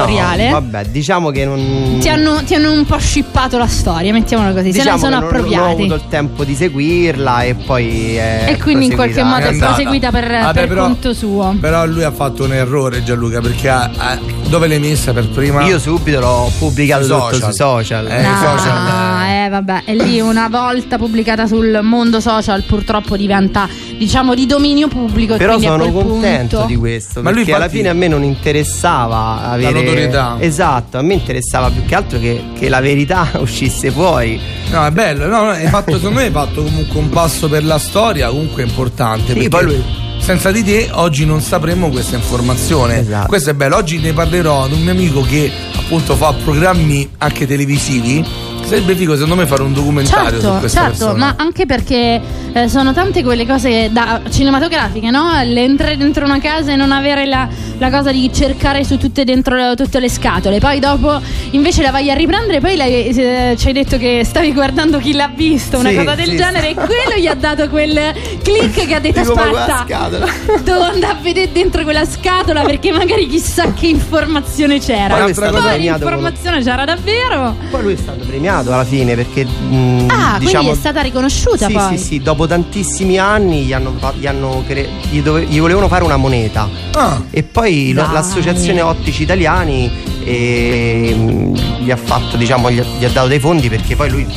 vabbè, 0.51 0.85
diciamo 0.85 1.29
che 1.31 1.45
non. 1.45 1.97
Ti 1.99 2.09
hanno, 2.09 2.41
ti 2.43 2.55
hanno 2.55 2.71
un 2.71 2.85
po' 2.85 2.97
scippato 2.97 3.57
la 3.57 3.67
storia, 3.67 4.11
mettiamola 4.13 4.51
così, 4.53 4.71
diciamo 4.71 4.97
se 4.97 5.07
ne 5.07 5.13
sono 5.13 5.15
che 5.15 5.21
non- 5.21 5.21
Non 5.21 5.23
ho 5.23 5.27
appropriati. 5.39 5.81
avuto 5.81 5.93
il 5.95 6.03
tempo 6.09 6.43
di 6.43 6.55
seguirla 6.55 7.43
e 7.43 7.53
poi. 7.55 8.15
è 8.15 8.45
E 8.49 8.57
quindi 8.57 8.85
in 8.85 8.95
qualche 8.95 9.23
modo 9.23 9.45
è 9.45 9.55
proseguita 9.57 10.11
per, 10.11 10.27
Vabbè, 10.27 10.53
per 10.59 10.67
però- 10.67 10.83
conto 10.83 11.13
suo. 11.13 11.55
Però 11.59 11.85
lui 11.85 12.03
ha 12.03 12.11
fatto 12.11 12.43
un 12.45 12.53
errore 12.53 13.03
Gianluca 13.03 13.39
perché 13.41 13.69
ha- 13.69 13.89
ha- 13.95 14.19
dove 14.51 14.67
l'hai 14.67 14.79
messa 14.79 15.13
per 15.13 15.29
prima? 15.29 15.63
Io 15.63 15.79
subito 15.79 16.19
l'ho 16.19 16.51
pubblicato 16.59 17.05
Sui 17.05 17.39
tutto 17.39 17.53
social. 17.53 18.05
Eh, 18.05 18.21
No, 18.21 18.35
social, 18.35 19.45
eh, 19.45 19.49
vabbè, 19.49 19.83
e 19.85 19.95
lì 19.95 20.19
una 20.19 20.49
volta 20.49 20.97
pubblicata 20.97 21.47
sul 21.47 21.79
mondo 21.81 22.19
social 22.19 22.61
purtroppo 22.63 23.15
diventa, 23.15 23.69
diciamo, 23.97 24.35
di 24.35 24.45
dominio 24.45 24.89
pubblico. 24.89 25.37
Però 25.37 25.57
sono 25.57 25.89
contento 25.89 26.57
punto... 26.57 26.65
di 26.65 26.75
questo. 26.75 27.21
Ma 27.21 27.29
lui 27.31 27.45
perché 27.45 27.55
alla 27.55 27.69
fine 27.69 27.87
a 27.87 27.93
me 27.93 28.09
non 28.09 28.23
interessava 28.23 29.49
avere. 29.49 29.71
notorietà. 29.71 30.35
Esatto, 30.39 30.97
a 30.97 31.01
me 31.01 31.13
interessava 31.13 31.69
più 31.69 31.85
che 31.85 31.95
altro 31.95 32.19
che, 32.19 32.43
che 32.53 32.67
la 32.67 32.81
verità 32.81 33.29
uscisse 33.39 33.89
fuori. 33.89 34.37
No, 34.69 34.85
è 34.85 34.91
bello, 34.91 35.27
no, 35.27 35.43
no, 35.43 35.49
hai 35.51 35.67
fatto, 35.67 35.93
secondo 35.93 36.19
me 36.19 36.25
hai 36.25 36.31
fatto 36.31 36.61
comunque 36.61 36.99
un 36.99 37.09
passo 37.09 37.47
per 37.47 37.63
la 37.63 37.79
storia, 37.79 38.27
comunque 38.27 38.63
importante. 38.63 39.27
Sì, 39.27 39.33
perché 39.33 39.47
poi 39.47 39.63
lui- 39.63 40.09
senza 40.21 40.51
di 40.51 40.63
te 40.63 40.89
oggi 40.91 41.25
non 41.25 41.41
sapremmo 41.41 41.89
questa 41.89 42.15
informazione. 42.15 42.99
Esatto. 42.99 43.27
Questo 43.27 43.49
è 43.49 43.53
bello, 43.53 43.75
oggi 43.75 43.99
ne 43.99 44.13
parlerò 44.13 44.63
ad 44.63 44.71
un 44.71 44.81
mio 44.81 44.91
amico 44.91 45.21
che 45.21 45.51
appunto 45.75 46.15
fa 46.15 46.31
programmi 46.33 47.09
anche 47.17 47.47
televisivi. 47.47 48.23
Sarebbe 48.71 48.95
figo 48.95 49.13
secondo 49.15 49.35
me 49.35 49.45
fare 49.45 49.63
un 49.63 49.73
documentario 49.73 50.39
su 50.39 50.45
Certo, 50.45 50.59
questa 50.59 50.81
certo, 50.83 50.97
persona. 51.05 51.17
ma 51.25 51.33
anche 51.37 51.65
perché 51.65 52.21
eh, 52.53 52.67
sono 52.69 52.93
tante 52.93 53.21
quelle 53.21 53.45
cose 53.45 53.89
da 53.91 54.21
cinematografiche, 54.29 55.09
no? 55.09 55.29
Entrare 55.41 55.97
dentro 55.97 56.23
una 56.23 56.39
casa 56.39 56.71
e 56.71 56.75
non 56.77 56.91
avere 56.93 57.25
la, 57.25 57.47
la 57.77 57.89
cosa 57.89 58.11
di 58.13 58.31
cercare 58.33 58.83
su 58.85 58.97
tutte 58.97 59.25
dentro 59.25 59.75
tutte 59.75 59.99
le 59.99 60.09
scatole. 60.09 60.59
Poi 60.59 60.79
dopo 60.79 61.19
invece 61.51 61.81
la 61.81 61.91
vai 61.91 62.09
a 62.11 62.13
riprendere, 62.13 62.59
poi 62.61 62.75
lei, 62.77 63.07
eh, 63.09 63.55
ci 63.57 63.67
hai 63.67 63.73
detto 63.73 63.97
che 63.97 64.23
stavi 64.23 64.53
guardando 64.53 64.99
chi 64.99 65.13
l'ha 65.13 65.29
visto, 65.35 65.77
una 65.79 65.89
Sì, 65.89 65.95
cosa 65.97 66.15
del 66.15 66.29
sì. 66.29 66.37
genere, 66.37 66.69
e 66.69 66.73
quello 66.75 67.17
gli 67.19 67.27
ha 67.27 67.35
dato 67.35 67.67
quel 67.67 67.99
click 68.41 68.87
che 68.87 68.95
ha 68.95 68.99
detto 68.99 69.19
aspetta. 69.19 69.83
scatola." 69.85 70.25
Devo 70.63 70.81
andare 70.83 71.11
a 71.11 71.17
vedere 71.21 71.51
dentro 71.51 71.83
quella 71.83 72.05
scatola 72.05 72.61
perché 72.61 72.91
magari 72.93 73.27
chissà 73.27 73.73
che 73.73 73.87
informazione 73.87 74.79
c'era. 74.79 75.15
Poi 75.17 75.33
Poi 75.33 75.79
l'informazione 75.79 76.61
c'era 76.63 76.85
davvero. 76.85 77.55
Poi 77.69 77.81
lui 77.81 77.93
è 77.93 77.97
stato 77.97 78.23
premiato 78.25 78.60
alla 78.69 78.83
fine 78.85 79.15
perché. 79.15 79.45
mh, 79.45 80.05
Ah, 80.09 80.37
diciamo, 80.39 80.63
quindi 80.63 80.69
è 80.69 80.79
stata 80.79 81.01
riconosciuta 81.01 81.67
Sì, 81.67 81.73
poi. 81.73 81.97
sì, 81.97 82.03
sì, 82.03 82.19
dopo 82.21 82.45
tantissimi 82.47 83.17
anni 83.17 83.63
gli, 83.63 83.73
hanno, 83.73 83.95
gli, 84.19 84.27
hanno 84.27 84.63
cre- 84.67 84.87
gli, 85.09 85.21
dove- 85.21 85.45
gli 85.45 85.59
volevano 85.59 85.87
fare 85.87 86.03
una 86.03 86.17
moneta. 86.17 86.67
Ah, 86.93 87.21
E 87.31 87.43
poi 87.43 87.93
Dai. 87.93 88.11
l'associazione 88.13 88.81
Ottici 88.81 89.23
Italiani 89.23 89.89
eh, 90.23 91.13
mh, 91.15 91.83
gli 91.83 91.91
ha 91.91 91.97
fatto, 91.97 92.37
diciamo, 92.37 92.69
gli 92.71 92.79
ha, 92.79 92.85
gli 92.99 93.05
ha 93.05 93.09
dato 93.09 93.27
dei 93.27 93.39
fondi 93.39 93.69
perché 93.69 93.95
poi 93.95 94.09
lui 94.09 94.27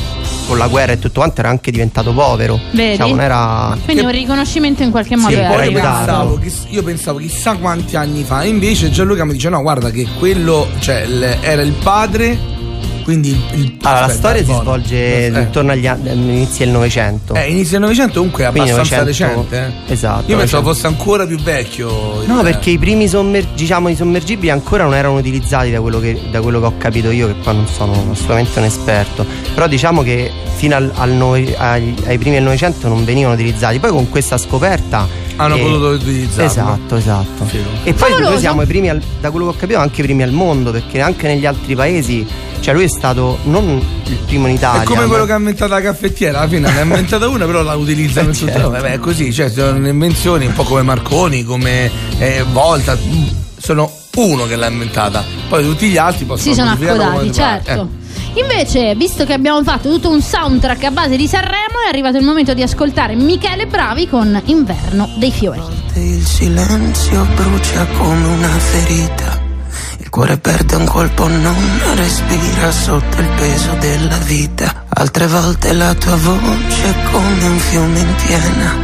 con 0.47 0.57
la 0.59 0.67
guerra 0.67 0.91
e 0.91 0.99
tutto 0.99 1.19
quanto 1.21 1.39
era 1.41 1.49
anche 1.49 1.71
diventato 1.71 2.13
povero. 2.13 2.59
Vedi? 2.71 2.91
Diciamo, 2.91 3.09
non 3.15 3.21
era. 3.21 3.77
Quindi 3.83 4.01
Che- 4.03 4.07
un 4.07 4.13
riconoscimento 4.13 4.83
in 4.83 4.91
qualche 4.91 5.15
modo 5.15 5.33
Sì, 5.33 5.39
era 5.39 5.49
poi 5.53 5.65
io 5.65 5.71
pensavo, 5.73 6.37
chiss- 6.39 6.65
io 6.69 6.83
pensavo 6.83 7.17
chissà 7.19 7.55
quanti 7.55 7.95
anni 7.95 8.23
fa, 8.23 8.41
e 8.43 8.47
invece 8.49 8.89
Gianluca 8.91 9.25
mi 9.25 9.33
dice: 9.33 9.49
no, 9.49 9.61
guarda 9.61 9.89
che 9.89 10.05
quello, 10.19 10.67
cioè, 10.79 11.01
il- 11.01 11.37
era 11.41 11.61
il 11.61 11.73
padre. 11.73 12.53
Quindi 13.05 13.29
il, 13.29 13.59
il- 13.59 13.77
Allora, 13.83 13.99
la 13.99 14.05
aspetta, 14.07 14.13
storia 14.13 14.43
si 14.43 14.51
svolge 14.61 15.25
Eh. 15.27 15.39
intorno 15.39 15.71
agli 15.73 15.85
anni, 15.85 16.09
agli 16.09 16.27
inizi 16.27 16.57
del 16.59 16.69
Novecento. 16.69 17.35
Eh, 17.35 17.51
inizio 17.51 17.71
del 17.77 17.81
Novecento 17.81 18.13
comunque 18.17 18.43
è 18.43 18.47
abbastanza 18.47 18.97
900 19.03 19.05
recente. 19.05 19.73
eh. 19.87 19.93
Esatto. 19.93 20.31
Io 20.31 20.37
pensavo 20.37 20.63
900. 20.63 20.73
fosse 20.73 20.87
ancora 20.87 21.25
più 21.27 21.37
vecchio. 21.37 22.21
il- 22.23 22.27
No, 22.27 22.41
perché 22.41 22.71
i 22.71 22.79
primi 22.79 23.07
sommer- 23.07 23.45
diciamo, 23.53 23.89
i 23.89 23.95
sommergibili 23.95 24.49
ancora 24.49 24.83
non 24.85 24.95
erano 24.95 25.17
utilizzati 25.17 25.69
da 25.69 25.79
quello, 25.81 25.99
che, 25.99 26.19
da 26.31 26.41
quello 26.41 26.59
che 26.59 26.65
ho 26.65 26.73
capito 26.79 27.11
io, 27.11 27.27
che 27.27 27.33
poi 27.43 27.53
non 27.53 27.67
sono 27.67 27.91
assolutamente 28.11 28.57
un 28.57 28.65
esperto. 28.65 29.23
Però 29.53 29.67
diciamo 29.67 30.01
che 30.01 30.31
fino 30.55 30.75
al, 30.75 30.91
al 30.95 31.11
noi- 31.11 31.53
ai, 31.55 31.93
ai 32.07 32.17
primi 32.17 32.35
del 32.37 32.43
Novecento 32.43 32.87
non 32.87 33.05
venivano 33.05 33.35
utilizzati. 33.35 33.77
Poi 33.77 33.91
con 33.91 34.09
questa 34.09 34.37
scoperta. 34.39 35.07
Hanno 35.37 35.57
eh, 35.57 35.59
potuto 35.59 35.87
utilizzarlo. 35.89 36.43
Esatto, 36.49 36.95
esatto. 36.95 37.45
Figo. 37.45 37.65
E 37.83 37.93
poi 37.93 38.09
Favoloso. 38.09 38.29
noi 38.31 38.39
siamo 38.39 38.61
i 38.63 38.65
primi, 38.65 38.89
al- 38.89 39.01
da 39.21 39.29
quello 39.29 39.45
che 39.47 39.51
ho 39.51 39.59
capito, 39.59 39.77
anche 39.79 40.01
i 40.01 40.03
primi 40.05 40.23
al 40.23 40.31
mondo, 40.31 40.71
perché 40.71 41.01
anche 41.01 41.27
negli 41.27 41.45
altri 41.45 41.75
paesi 41.75 42.25
Cioè 42.65 42.73
lui 42.73 42.85
è 42.85 42.89
stato 42.89 43.37
non 43.43 43.79
il 44.05 44.17
primo 44.25 44.47
in 44.47 44.55
Italia. 44.55 44.81
È 44.81 44.85
come 44.85 45.01
ma- 45.01 45.07
quello 45.07 45.25
che 45.25 45.33
ha 45.33 45.37
inventato 45.37 45.71
la 45.71 45.81
caffettiera, 45.81 46.39
alla 46.39 46.47
fine 46.47 46.71
ne 46.71 46.79
ha 46.79 46.81
inventata 46.81 47.27
una, 47.27 47.45
però 47.45 47.61
la 47.61 47.75
utilizzano 47.75 48.29
in 48.29 48.33
tutto. 48.35 48.51
certo. 48.51 48.69
Vabbè, 48.71 48.93
è 48.93 48.97
così, 48.97 49.31
cioè 49.31 49.49
sono 49.51 49.87
invenzioni 49.87 50.47
un 50.47 50.53
po' 50.53 50.63
come 50.63 50.81
Marconi, 50.81 51.43
come 51.43 51.91
eh, 52.17 52.43
Volta, 52.51 52.97
sono 53.59 53.91
uno 54.15 54.47
che 54.47 54.55
l'ha 54.55 54.65
inventata, 54.67 55.23
poi 55.47 55.63
tutti 55.63 55.89
gli 55.89 55.97
altri 55.97 56.25
possono 56.25 56.53
Si 56.55 56.59
sono 56.59 56.71
accodati, 56.71 57.29
pare. 57.29 57.33
certo. 57.33 57.89
Invece, 58.33 58.95
visto 58.95 59.25
che 59.25 59.33
abbiamo 59.33 59.63
fatto 59.63 59.87
tutto 59.91 60.09
un 60.09 60.23
soundtrack 60.23 60.85
a 60.85 60.91
base 60.91 61.17
di 61.17 61.27
Sanremo, 61.27 61.83
è 61.85 61.89
arrivato 61.89 62.17
il 62.17 62.23
momento 62.23 62.55
di 62.55 62.63
ascoltare 62.63 63.13
Michele 63.13 63.67
Bravi 63.67 64.09
con 64.09 64.41
Inverno 64.45 65.07
dei 65.19 65.31
fiori. 65.31 65.61
Il 65.93 66.25
silenzio 66.25 67.27
brucia 67.35 67.85
come 67.95 68.25
una 68.25 68.47
ferita. 68.49 69.34
Cuore 70.15 70.37
perde 70.37 70.77
un 70.77 70.85
colpo, 70.85 71.27
non 71.27 71.55
respira 71.95 72.71
sotto 72.71 73.19
il 73.19 73.27
peso 73.35 73.73
della 73.81 74.15
vita. 74.19 74.85
Altre 74.87 75.27
volte 75.27 75.73
la 75.73 75.93
tua 75.93 76.15
voce 76.15 76.83
è 76.83 77.11
come 77.11 77.45
un 77.45 77.59
fiume 77.59 77.99
in 77.99 78.15
piena. 78.25 78.75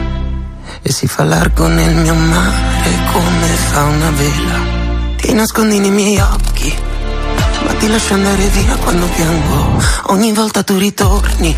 E 0.81 0.91
si 0.91 1.07
fa 1.07 1.23
largo 1.23 1.67
nel 1.67 1.95
mio 1.95 2.15
mare 2.15 2.91
come 3.13 3.47
fa 3.47 3.83
una 3.83 4.09
vela. 4.09 4.59
Ti 5.15 5.31
nascondi 5.31 5.79
nei 5.79 5.89
miei 5.89 6.19
occhi, 6.19 6.77
ma 7.65 7.73
ti 7.75 7.87
lascio 7.87 8.13
andare 8.13 8.47
via 8.47 8.75
quando 8.75 9.05
piango. 9.05 9.81
Ogni 10.07 10.33
volta 10.33 10.63
tu 10.63 10.77
ritorni. 10.77 11.55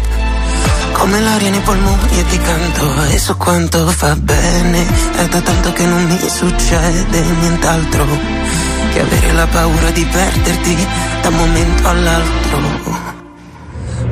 Come 0.94 1.20
l'aria 1.20 1.50
nei 1.50 1.60
polmoni 1.60 2.20
e 2.20 2.26
ti 2.26 2.38
canto 2.38 3.04
e 3.10 3.18
so 3.18 3.36
quanto 3.36 3.86
fa 3.88 4.16
bene. 4.16 4.86
È 5.18 5.26
da 5.28 5.42
tanto 5.42 5.74
che 5.74 5.86
non 5.86 6.04
mi 6.06 6.18
succede 6.30 7.22
nient'altro 7.40 8.06
Che 8.92 9.00
avere 9.02 9.32
la 9.34 9.48
paura 9.48 9.90
di 9.92 10.06
perderti 10.06 10.88
da 11.22 11.28
un 11.28 11.36
momento 11.36 11.88
all'altro. 11.88 12.60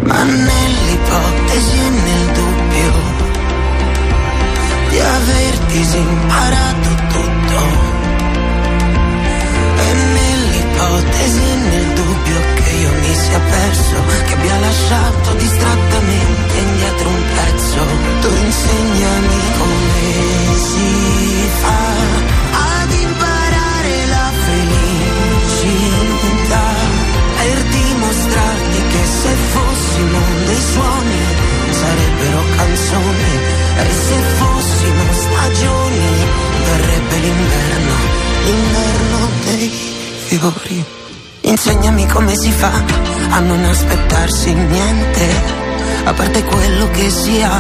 Ma 0.04 0.24
nell'ipotesi 0.24 1.78
e 1.78 1.90
nel 1.90 2.32
dubbio 2.34 2.92
Di 4.90 5.00
aver 5.00 5.58
disimparato 5.68 6.90
tutto 7.10 8.00
e 9.78 9.94
nell'ipotesi 9.94 11.40
e 11.40 11.56
nel 11.56 11.94
dubbio 11.94 12.40
che 12.56 12.70
io 12.70 12.92
mi 13.00 13.16
sia 13.16 13.40
perso, 13.40 13.96
che 14.26 14.34
abbia 14.34 14.60
lasciato 14.60 15.34
distrattamente 15.34 16.71
fa 42.62 42.84
a 43.32 43.40
non 43.40 43.64
aspettarsi 43.64 44.54
niente, 44.54 45.26
a 46.04 46.14
parte 46.14 46.44
quello 46.44 46.92
che 46.92 47.10
si 47.10 47.42
ha, 47.42 47.60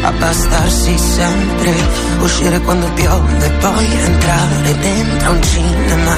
abbastarsi 0.00 0.96
sempre, 0.96 1.74
uscire 2.20 2.58
quando 2.60 2.90
piove 2.94 3.44
e 3.44 3.50
poi 3.50 3.86
entrare 4.00 4.78
dentro 4.78 5.30
un 5.30 5.42
cinema. 5.42 6.16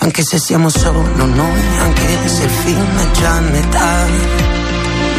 Anche 0.00 0.22
se 0.24 0.38
siamo 0.38 0.68
solo 0.68 1.24
noi, 1.24 1.62
anche 1.78 2.28
se 2.28 2.42
il 2.42 2.50
film 2.50 2.98
è 2.98 3.10
già 3.12 3.36
a 3.36 3.40
metà, 3.40 4.06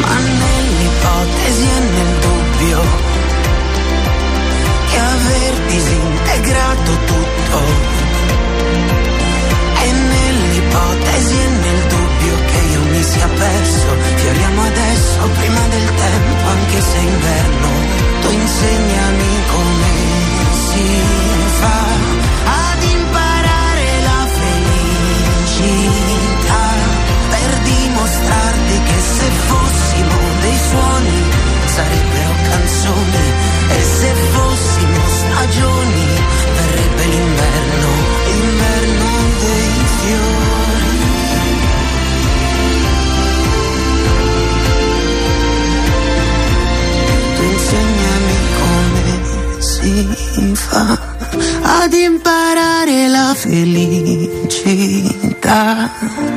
ma 0.01 0.15
nell'ipotesi 0.41 1.63
e 1.63 1.79
nel 1.95 2.13
dubbio 2.19 2.81
che 4.89 4.99
aver 4.99 5.53
disintegrato 5.67 6.91
tutto 7.05 7.95
e 9.85 9.91
nell'ipotesi 9.91 11.35
e 11.35 11.47
nel 11.47 11.84
sia 13.05 13.27
perso, 13.27 13.87
fioriamo 14.15 14.61
adesso 14.63 15.29
prima 15.39 15.67
del 15.67 15.85
tempo, 15.85 16.47
anche 16.47 16.81
se 16.81 16.97
è 16.97 17.01
inverno. 17.01 17.69
Tu 18.21 18.29
insegnami 18.31 19.31
come 19.53 19.91
si 20.65 20.87
fa 21.59 21.83
ad 22.63 22.81
imparare 22.83 23.87
la 24.09 24.21
felicità, 25.47 25.83
per 27.29 27.49
dimostrarti 27.71 28.75
che 28.89 28.99
se 28.99 29.27
fossimo 29.49 30.17
dei 30.41 30.57
suoni 30.69 31.19
sarebbero 31.75 32.33
canzoni 32.49 33.25
e 33.69 33.79
se 33.99 34.09
fossimo 34.33 34.99
stagioni 35.19 36.05
verrebbe 36.57 37.03
l'inverno, 37.13 37.89
l'inverno 38.25 39.09
dei 39.41 39.73
fiori. 39.99 40.34
Imparare 52.05 53.07
la 53.07 53.33
felicità 53.35 53.81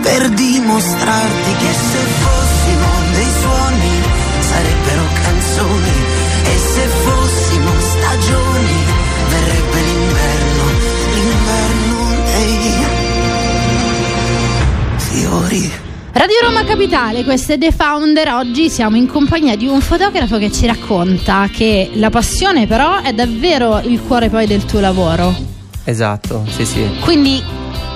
per 0.01 0.31
dimostrarti 0.31 1.53
che 1.59 1.73
se 1.73 1.99
fossimo 2.23 2.87
dei 3.13 3.31
suoni 3.41 3.93
sarebbero 4.41 5.03
canzoni 5.23 5.93
e 6.45 6.57
se 6.57 6.87
fossimo 6.87 7.71
stagioni 7.81 8.79
verrebbe 9.29 9.81
l'inverno, 9.83 10.65
l'inverno 11.15 11.97
dei 12.25 12.87
fiori. 14.97 15.71
Radio 16.13 16.37
Roma 16.43 16.65
Capitale, 16.65 17.25
questo 17.25 17.53
è 17.53 17.59
The 17.59 17.73
Founder. 17.73 18.29
Oggi 18.33 18.71
siamo 18.71 18.97
in 18.97 19.07
compagnia 19.07 19.55
di 19.55 19.67
un 19.67 19.83
fotografo 19.83 20.39
che 20.39 20.51
ci 20.51 20.65
racconta 20.67 21.47
che 21.53 21.91
la 21.93 22.09
passione, 22.11 22.67
però, 22.67 23.03
è 23.03 23.13
davvero 23.13 23.81
il 23.81 24.01
cuore 24.01 24.31
poi 24.31 24.47
del 24.47 24.65
tuo 24.65 24.81
lavoro. 24.81 25.48
Esatto, 25.89 26.45
sì, 26.49 26.67
sì. 26.67 26.87
Quindi 27.01 27.43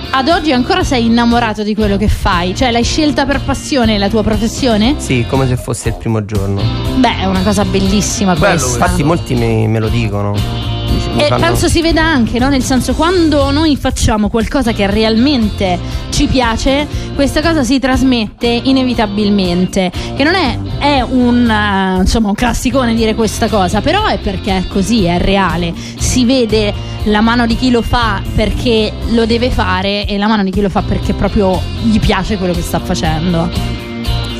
ad 0.09 0.27
oggi 0.27 0.51
ancora 0.51 0.83
sei 0.83 1.05
innamorato 1.05 1.61
di 1.61 1.75
quello 1.75 1.95
che 1.95 2.07
fai? 2.07 2.55
Cioè, 2.55 2.71
l'hai 2.71 2.83
scelta 2.83 3.23
per 3.27 3.41
passione 3.41 3.99
la 3.99 4.09
tua 4.09 4.23
professione? 4.23 4.95
Sì, 4.97 5.23
come 5.29 5.47
se 5.47 5.57
fosse 5.57 5.89
il 5.89 5.95
primo 5.95 6.25
giorno. 6.25 6.59
Beh, 6.97 7.19
è 7.19 7.25
una 7.25 7.43
cosa 7.43 7.63
bellissima 7.63 8.35
questa. 8.35 8.67
Infatti 8.67 9.03
molti 9.03 9.35
me, 9.35 9.67
me 9.67 9.77
lo 9.77 9.89
dicono. 9.89 10.72
E 11.15 11.27
fanno- 11.27 11.45
penso 11.45 11.67
si 11.67 11.81
veda 11.81 12.03
anche, 12.03 12.39
no? 12.39 12.49
Nel 12.49 12.63
senso, 12.63 12.93
quando 12.93 13.51
noi 13.51 13.75
facciamo 13.77 14.29
qualcosa 14.29 14.71
che 14.71 14.87
realmente 14.87 15.79
ci 16.09 16.25
piace, 16.25 16.87
questa 17.15 17.41
cosa 17.41 17.63
si 17.63 17.79
trasmette 17.79 18.47
inevitabilmente. 18.47 19.91
Che 20.15 20.23
non 20.23 20.35
è, 20.35 20.57
è 20.79 21.01
un, 21.01 21.49
eh, 21.49 21.99
insomma, 22.01 22.29
un 22.29 22.35
classicone 22.35 22.95
dire 22.95 23.15
questa 23.15 23.47
cosa, 23.47 23.81
però 23.81 24.05
è 24.05 24.17
perché 24.17 24.57
è 24.57 24.67
così, 24.67 25.05
è 25.05 25.17
reale. 25.19 25.73
Si 25.97 26.25
vede 26.25 26.73
la 27.05 27.21
mano 27.21 27.45
di 27.45 27.55
chi 27.55 27.69
lo 27.69 27.81
fa 27.81 28.21
perché 28.35 28.91
lo 29.09 29.25
deve 29.25 29.49
fare 29.49 30.05
e 30.05 30.17
la 30.17 30.27
mano 30.27 30.43
di 30.43 30.51
chi 30.51 30.61
lo 30.61 30.69
fa 30.69 30.81
perché 30.81 31.13
proprio 31.13 31.59
gli 31.81 31.99
piace 31.99 32.37
quello 32.37 32.53
che 32.53 32.61
sta 32.61 32.79
facendo. 32.79 33.49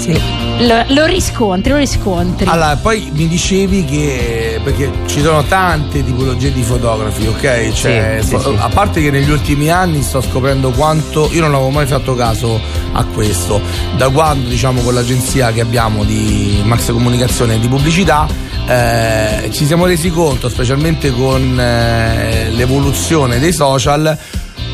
Sì. 0.03 0.21
Lo, 0.67 0.83
lo 0.89 1.05
riscontri, 1.05 1.71
lo 1.71 1.77
riscontri. 1.77 2.45
Allora, 2.47 2.75
poi 2.75 3.09
mi 3.13 3.27
dicevi 3.27 3.85
che 3.85 4.59
perché 4.61 4.91
ci 5.05 5.21
sono 5.21 5.43
tante 5.43 6.03
tipologie 6.03 6.51
di 6.51 6.61
fotografi, 6.61 7.25
ok? 7.25 7.71
Cioè, 7.71 8.19
Sì, 8.21 8.37
sì, 8.37 8.55
a 8.57 8.69
parte 8.69 9.01
che 9.01 9.11
negli 9.11 9.29
ultimi 9.29 9.69
anni 9.69 10.01
sto 10.01 10.21
scoprendo 10.21 10.71
quanto 10.71 11.29
io 11.31 11.41
non 11.41 11.53
avevo 11.53 11.69
mai 11.69 11.85
fatto 11.85 12.15
caso 12.15 12.59
a 12.91 13.03
questo. 13.05 13.61
Da 13.95 14.09
quando, 14.09 14.49
diciamo, 14.49 14.81
con 14.81 14.93
l'agenzia 14.93 15.51
che 15.51 15.61
abbiamo 15.61 16.03
di 16.03 16.61
Max 16.65 16.91
Comunicazione 16.91 17.55
e 17.55 17.59
di 17.59 17.67
pubblicità, 17.67 18.27
eh, 18.67 19.49
ci 19.51 19.65
siamo 19.65 19.85
resi 19.85 20.09
conto, 20.09 20.49
specialmente 20.49 21.11
con 21.11 21.59
eh, 21.59 22.49
l'evoluzione 22.51 23.39
dei 23.39 23.53
social, 23.53 24.17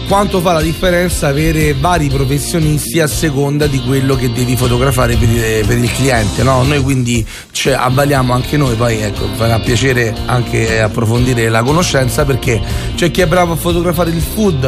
quanto 0.09 0.41
fa 0.41 0.53
la 0.53 0.61
differenza 0.61 1.27
avere 1.27 1.75
vari 1.75 2.09
professionisti 2.09 2.99
a 2.99 3.05
seconda 3.05 3.67
di 3.67 3.79
quello 3.85 4.15
che 4.15 4.31
devi 4.31 4.55
fotografare 4.57 5.15
per, 5.15 5.29
il- 5.29 5.65
per 5.67 5.77
il 5.77 5.91
cliente, 5.93 6.41
no? 6.41 6.63
Noi 6.63 6.81
quindi 6.81 7.23
cioè, 7.51 7.73
avvaliamo 7.73 8.33
anche 8.33 8.57
noi, 8.57 8.73
poi 8.75 8.99
ecco, 9.01 9.27
farà 9.35 9.59
piacere 9.59 10.13
anche 10.25 10.81
approfondire 10.81 11.47
la 11.49 11.61
conoscenza 11.61 12.25
perché 12.25 12.59
c'è 12.95 13.11
chi 13.11 13.21
è 13.21 13.27
bravo 13.27 13.53
a 13.53 13.55
fotografare 13.55 14.09
il 14.09 14.19
food, 14.21 14.65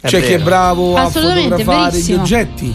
È 0.00 0.06
c'è 0.08 0.20
chi 0.20 0.26
è 0.26 0.36
vero. 0.36 0.44
bravo 0.44 0.96
a 0.96 1.08
fotografare 1.08 1.88
gli 1.88 1.90
verissimo. 1.92 2.20
oggetti. 2.22 2.74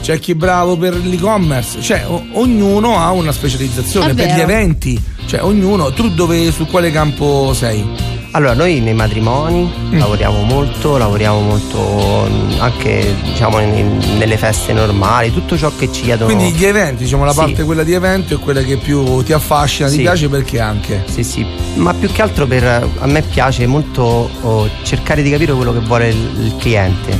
C'è 0.00 0.18
chi 0.20 0.32
è 0.32 0.34
bravo 0.34 0.76
per 0.78 0.94
l'e-commerce, 0.96 1.82
cioè 1.82 2.04
o- 2.06 2.24
ognuno 2.34 2.98
ha 2.98 3.10
una 3.10 3.32
specializzazione 3.32 4.12
È 4.12 4.14
per 4.14 4.26
gli 4.28 4.30
vero. 4.30 4.42
eventi, 4.42 5.02
cioè 5.26 5.42
ognuno, 5.42 5.92
tu 5.92 6.08
dove, 6.08 6.50
su 6.52 6.64
quale 6.66 6.90
campo 6.90 7.52
sei? 7.52 7.84
Allora, 8.38 8.54
noi 8.54 8.78
nei 8.78 8.94
matrimoni 8.94 9.68
Mm. 9.90 9.98
lavoriamo 9.98 10.42
molto, 10.42 10.96
lavoriamo 10.96 11.40
molto 11.40 12.28
mm, 12.30 12.60
anche 12.60 13.16
diciamo 13.24 13.58
in- 13.58 13.98
nelle 14.16 14.36
feste 14.36 14.72
normali, 14.72 15.32
tutto 15.32 15.58
ciò 15.58 15.72
che 15.76 15.90
ci 15.90 16.02
chiedono. 16.02 16.32
Quindi 16.32 16.56
gli 16.56 16.64
eventi, 16.64 17.02
diciamo 17.02 17.24
la 17.24 17.32
Sì. 17.32 17.36
parte 17.38 17.64
quella 17.64 17.82
di 17.82 17.94
evento 17.94 18.34
è 18.34 18.38
quella 18.38 18.62
che 18.62 18.76
più 18.76 19.24
ti 19.24 19.32
affascina, 19.32 19.88
ti 19.88 19.94
Sì. 19.96 20.00
piace 20.02 20.28
perché 20.28 20.60
anche. 20.60 21.02
Sì, 21.10 21.24
sì, 21.24 21.44
ma 21.74 21.92
più 21.94 22.12
che 22.12 22.22
altro 22.22 22.46
per 22.46 22.64
a 23.00 23.06
me 23.06 23.22
piace 23.22 23.66
molto 23.66 24.30
oh, 24.42 24.68
cercare 24.84 25.22
di 25.22 25.30
capire 25.30 25.52
quello 25.52 25.72
che 25.72 25.80
vuole 25.80 26.08
il, 26.10 26.30
il 26.44 26.54
cliente. 26.58 27.18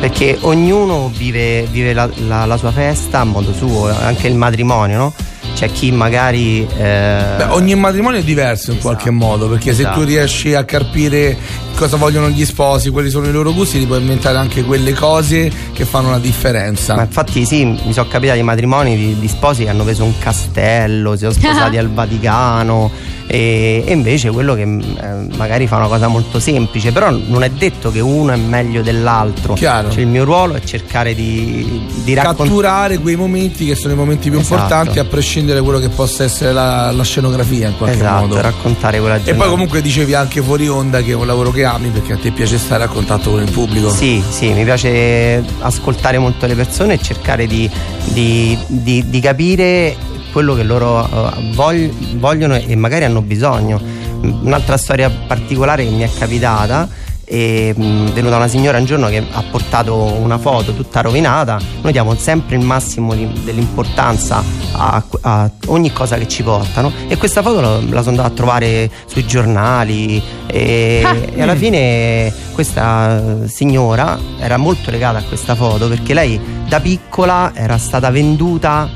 Perché 0.00 0.38
ognuno 0.40 1.12
vive, 1.14 1.66
vive 1.70 1.92
la, 1.92 2.08
la- 2.26 2.46
la 2.46 2.56
sua 2.56 2.72
festa 2.72 3.20
a 3.20 3.24
modo 3.24 3.52
suo, 3.52 3.94
anche 3.94 4.26
il 4.26 4.36
matrimonio, 4.36 4.96
no? 4.96 5.12
C'è 5.60 5.70
chi 5.72 5.92
magari. 5.92 6.66
eh, 6.78 7.34
Beh, 7.36 7.44
ogni 7.50 7.74
matrimonio 7.74 8.20
è 8.20 8.22
diverso 8.22 8.72
in 8.72 8.78
qualche 8.78 9.10
modo, 9.10 9.46
perché 9.46 9.74
se 9.74 9.82
Esatto. 9.82 9.98
tu 10.00 10.06
riesci 10.06 10.54
a 10.54 10.64
capire 10.64 11.36
cosa 11.76 11.96
vogliono 11.96 12.28
gli 12.28 12.44
sposi, 12.44 12.90
quali 12.90 13.10
sono 13.10 13.26
i 13.26 13.32
loro 13.32 13.52
gusti, 13.52 13.78
ti 13.78 13.86
puoi 13.86 14.00
inventare 14.00 14.36
anche 14.38 14.62
quelle 14.64 14.92
cose 14.92 15.50
che 15.72 15.84
fanno 15.84 16.10
la 16.10 16.18
differenza. 16.18 16.94
Ma 16.94 17.02
infatti 17.02 17.44
sì, 17.44 17.64
mi 17.64 17.92
sono 17.92 18.08
capitati 18.08 18.42
matrimoni 18.42 18.96
di, 18.96 19.18
di 19.18 19.28
sposi 19.28 19.64
che 19.64 19.70
hanno 19.70 19.84
preso 19.84 20.04
un 20.04 20.18
castello, 20.18 21.12
si 21.12 21.20
sono 21.20 21.32
sposati 21.38 21.76
al 21.78 21.90
Vaticano 21.90 22.90
e, 23.26 23.84
e 23.86 23.92
invece 23.92 24.30
quello 24.30 24.54
che 24.54 24.62
eh, 24.62 25.26
magari 25.36 25.66
fa 25.68 25.76
una 25.76 25.86
cosa 25.86 26.08
molto 26.08 26.40
semplice, 26.40 26.90
però 26.92 27.10
non 27.10 27.42
è 27.44 27.50
detto 27.50 27.90
che 27.92 28.00
uno 28.00 28.32
è 28.32 28.36
meglio 28.36 28.82
dell'altro. 28.82 29.54
Chiaro. 29.54 29.90
Cioè, 29.90 30.00
il 30.00 30.08
mio 30.08 30.24
ruolo 30.24 30.54
è 30.54 30.60
cercare 30.60 31.14
di, 31.14 31.86
di 32.04 32.12
raccontare... 32.14 32.48
catturare 32.48 32.98
quei 32.98 33.14
momenti 33.16 33.66
che 33.66 33.74
sono 33.76 33.92
i 33.94 33.96
momenti 33.96 34.28
più 34.30 34.38
Esatto. 34.40 34.54
importanti 34.54 34.98
a 34.98 35.04
prescindere 35.04 35.58
da 35.58 35.64
quello 35.64 35.78
che 35.78 35.88
possa 35.88 36.24
essere 36.24 36.52
la, 36.52 36.90
la 36.90 37.04
scenografia 37.04 37.68
in 37.68 37.76
qualche 37.76 37.96
Esatto, 37.96 38.20
modo 38.26 38.40
raccontare 38.40 38.98
quella 38.98 39.14
e 39.16 39.18
giornata. 39.22 39.42
poi 39.42 39.50
comunque 39.50 39.80
dicevi 39.80 40.14
anche 40.14 40.42
fuori 40.42 40.68
onda 40.68 41.00
che 41.02 41.12
è 41.12 41.14
un 41.14 41.26
lavoro 41.26 41.50
che 41.52 41.59
ami 41.64 41.88
perché 41.88 42.12
a 42.14 42.16
te 42.16 42.30
piace 42.30 42.58
stare 42.58 42.84
a 42.84 42.88
contatto 42.88 43.30
con 43.30 43.42
il 43.42 43.50
pubblico 43.50 43.90
Sì, 43.90 44.22
sì, 44.28 44.52
mi 44.52 44.64
piace 44.64 45.42
ascoltare 45.60 46.18
molto 46.18 46.46
le 46.46 46.54
persone 46.54 46.94
e 46.94 46.98
cercare 47.00 47.46
di, 47.46 47.68
di- 48.12 48.58
di- 48.66 49.08
di 49.08 49.20
capire 49.20 49.96
quello 50.32 50.54
che 50.54 50.62
loro 50.62 51.04
eh, 51.04 51.52
vogl- 51.54 52.16
vogliono 52.18 52.54
e 52.56 52.74
magari 52.76 53.04
hanno 53.04 53.20
bisogno. 53.22 53.80
Un'altra 54.20 54.76
storia 54.76 55.08
particolare 55.10 55.84
che 55.84 55.90
mi 55.90 56.02
è 56.02 56.10
capitata 56.18 56.88
è 57.30 57.72
mh, 57.76 58.12
venuta 58.12 58.36
una 58.36 58.48
signora 58.48 58.78
un 58.78 58.84
giorno 58.86 59.06
che 59.08 59.24
ha 59.30 59.42
portato 59.48 59.94
una 59.94 60.36
foto 60.38 60.72
tutta 60.74 61.00
rovinata. 61.00 61.60
Noi 61.82 61.92
diamo 61.92 62.16
sempre 62.16 62.56
il 62.56 62.64
massimo 62.64 63.14
di- 63.14 63.30
dell'importanza 63.44 64.42
a, 64.72 65.02
a 65.20 65.50
ogni 65.66 65.92
cosa 65.92 66.16
che 66.16 66.26
ci 66.26 66.42
portano 66.42 66.90
e 67.06 67.16
questa 67.16 67.40
foto 67.42 67.60
la, 67.60 67.74
la 67.88 68.02
sono 68.02 68.10
andata 68.10 68.28
a 68.28 68.30
trovare 68.30 68.90
sui 69.06 69.24
giornali 69.26 70.20
e, 70.46 71.02
Ah. 71.04 71.16
e 71.34 71.40
alla 71.42 71.54
fine 71.54 72.32
questa 72.52 73.46
signora 73.46 74.18
era 74.38 74.56
molto 74.56 74.90
legata 74.90 75.18
a 75.18 75.22
questa 75.22 75.54
foto 75.54 75.86
perché 75.88 76.12
lei 76.14 76.38
da 76.68 76.80
piccola 76.80 77.52
era 77.54 77.78
stata 77.78 78.10
venduta 78.10 78.88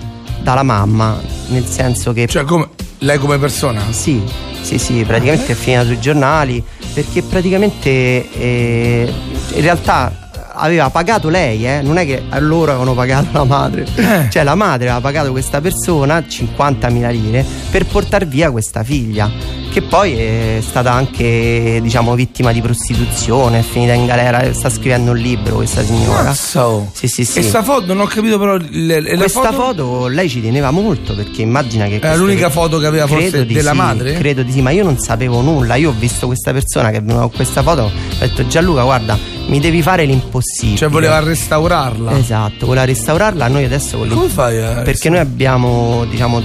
dalla 0.43 0.63
mamma, 0.63 1.19
nel 1.49 1.65
senso 1.65 2.13
che... 2.13 2.27
cioè 2.27 2.45
come 2.45 2.69
lei 3.05 3.19
come 3.19 3.39
persona 3.39 3.83
Sì, 3.91 4.23
sì, 4.63 4.79
sì, 4.79 5.05
praticamente 5.05 5.53
è 5.53 5.55
finita 5.55 5.85
sui 5.85 6.01
giornali 6.01 6.63
perché 6.93 7.23
praticamente 7.23 7.89
eh, 7.91 9.13
in 9.55 9.61
realtà 9.61 10.31
aveva 10.57 10.89
pagato 10.89 11.29
lei, 11.29 11.67
eh? 11.67 11.83
non 11.83 11.99
è 11.99 12.07
che 12.07 12.23
loro 12.39 12.71
avevano 12.71 12.95
pagato 12.95 13.29
la 13.33 13.43
madre, 13.45 13.85
Eh. 13.97 14.29
cioè 14.31 14.45
la 14.45 14.55
madre 14.55 14.85
aveva 14.89 15.01
pagato 15.01 15.33
questa 15.33 15.61
persona 15.61 16.19
50.000 16.21 17.11
lire 17.11 17.45
per 17.71 17.85
portare 17.87 18.25
via 18.25 18.53
questa 18.53 18.85
figlia, 18.85 19.29
che 19.75 19.83
poi 19.83 20.13
è 20.13 20.59
stata 20.61 20.93
anche 20.93 21.81
diciamo 21.83 22.15
vittima 22.15 22.53
di 22.53 22.61
prostituzione, 22.61 23.59
è 23.59 23.63
finita 23.63 23.93
in 23.93 24.07
galera, 24.07 24.55
sta 24.55 24.71
scrivendo 24.71 25.11
un 25.11 25.17
libro 25.17 25.57
questa 25.57 25.83
signora. 25.83 26.23
Mazza, 26.23 26.69
oh. 26.69 26.91
Sì, 26.93 27.09
sì, 27.09 27.25
sì. 27.25 27.41
e 27.41 27.43
sta 27.43 27.65
foto 27.65 27.87
non 27.93 28.03
ho 28.03 28.07
capito 28.07 28.39
però 28.39 28.57
le, 28.57 29.01
le- 29.01 29.17
Questa 29.17 29.51
foto, 29.51 29.85
foto... 29.85 30.07
lei 30.07 30.29
ci 30.29 30.41
teneva 30.41 30.71
molto 30.71 31.17
perché 31.17 31.43
immagina 31.43 31.87
che. 31.87 31.99
Era 32.01 32.15
l'unica 32.15 32.51
foto 32.51 32.79
che 32.79 32.87
aveva 32.87 33.09
forse 33.09 33.47
della 33.47 33.73
sì, 33.73 33.77
madre? 33.77 34.13
Credo 34.15 34.45
di 34.45 34.53
sì, 34.53 34.63
ma 34.63 34.71
io 34.71 34.85
non 34.85 34.97
sapevo 34.97 35.41
nulla. 35.41 35.75
Io 35.75 35.91
ho 35.91 35.95
visto 35.99 36.27
questa 36.27 36.53
persona 36.53 36.93
che 36.93 37.03
con 37.05 37.31
questa 37.33 37.65
foto. 37.65 37.83
Ho 37.83 37.91
detto 38.21 38.47
Gianluca, 38.47 38.85
guarda, 38.85 39.19
mi 39.49 39.59
devi 39.59 39.83
fare 39.83 40.05
l'impossibile. 40.05 40.79
cioè 40.79 40.89
voleva 40.89 41.19
restaurarla 41.19 42.17
Esatto, 42.17 42.67
voleva 42.67 42.85
restaurarla. 42.85 43.49
Noi 43.49 43.65
adesso 43.65 43.99
con 43.99 44.09
come 44.09 44.29
fai 44.29 44.63
a 44.63 44.83
Perché 44.83 45.09
noi 45.09 45.19
abbiamo, 45.19 46.05
diciamo, 46.09 46.41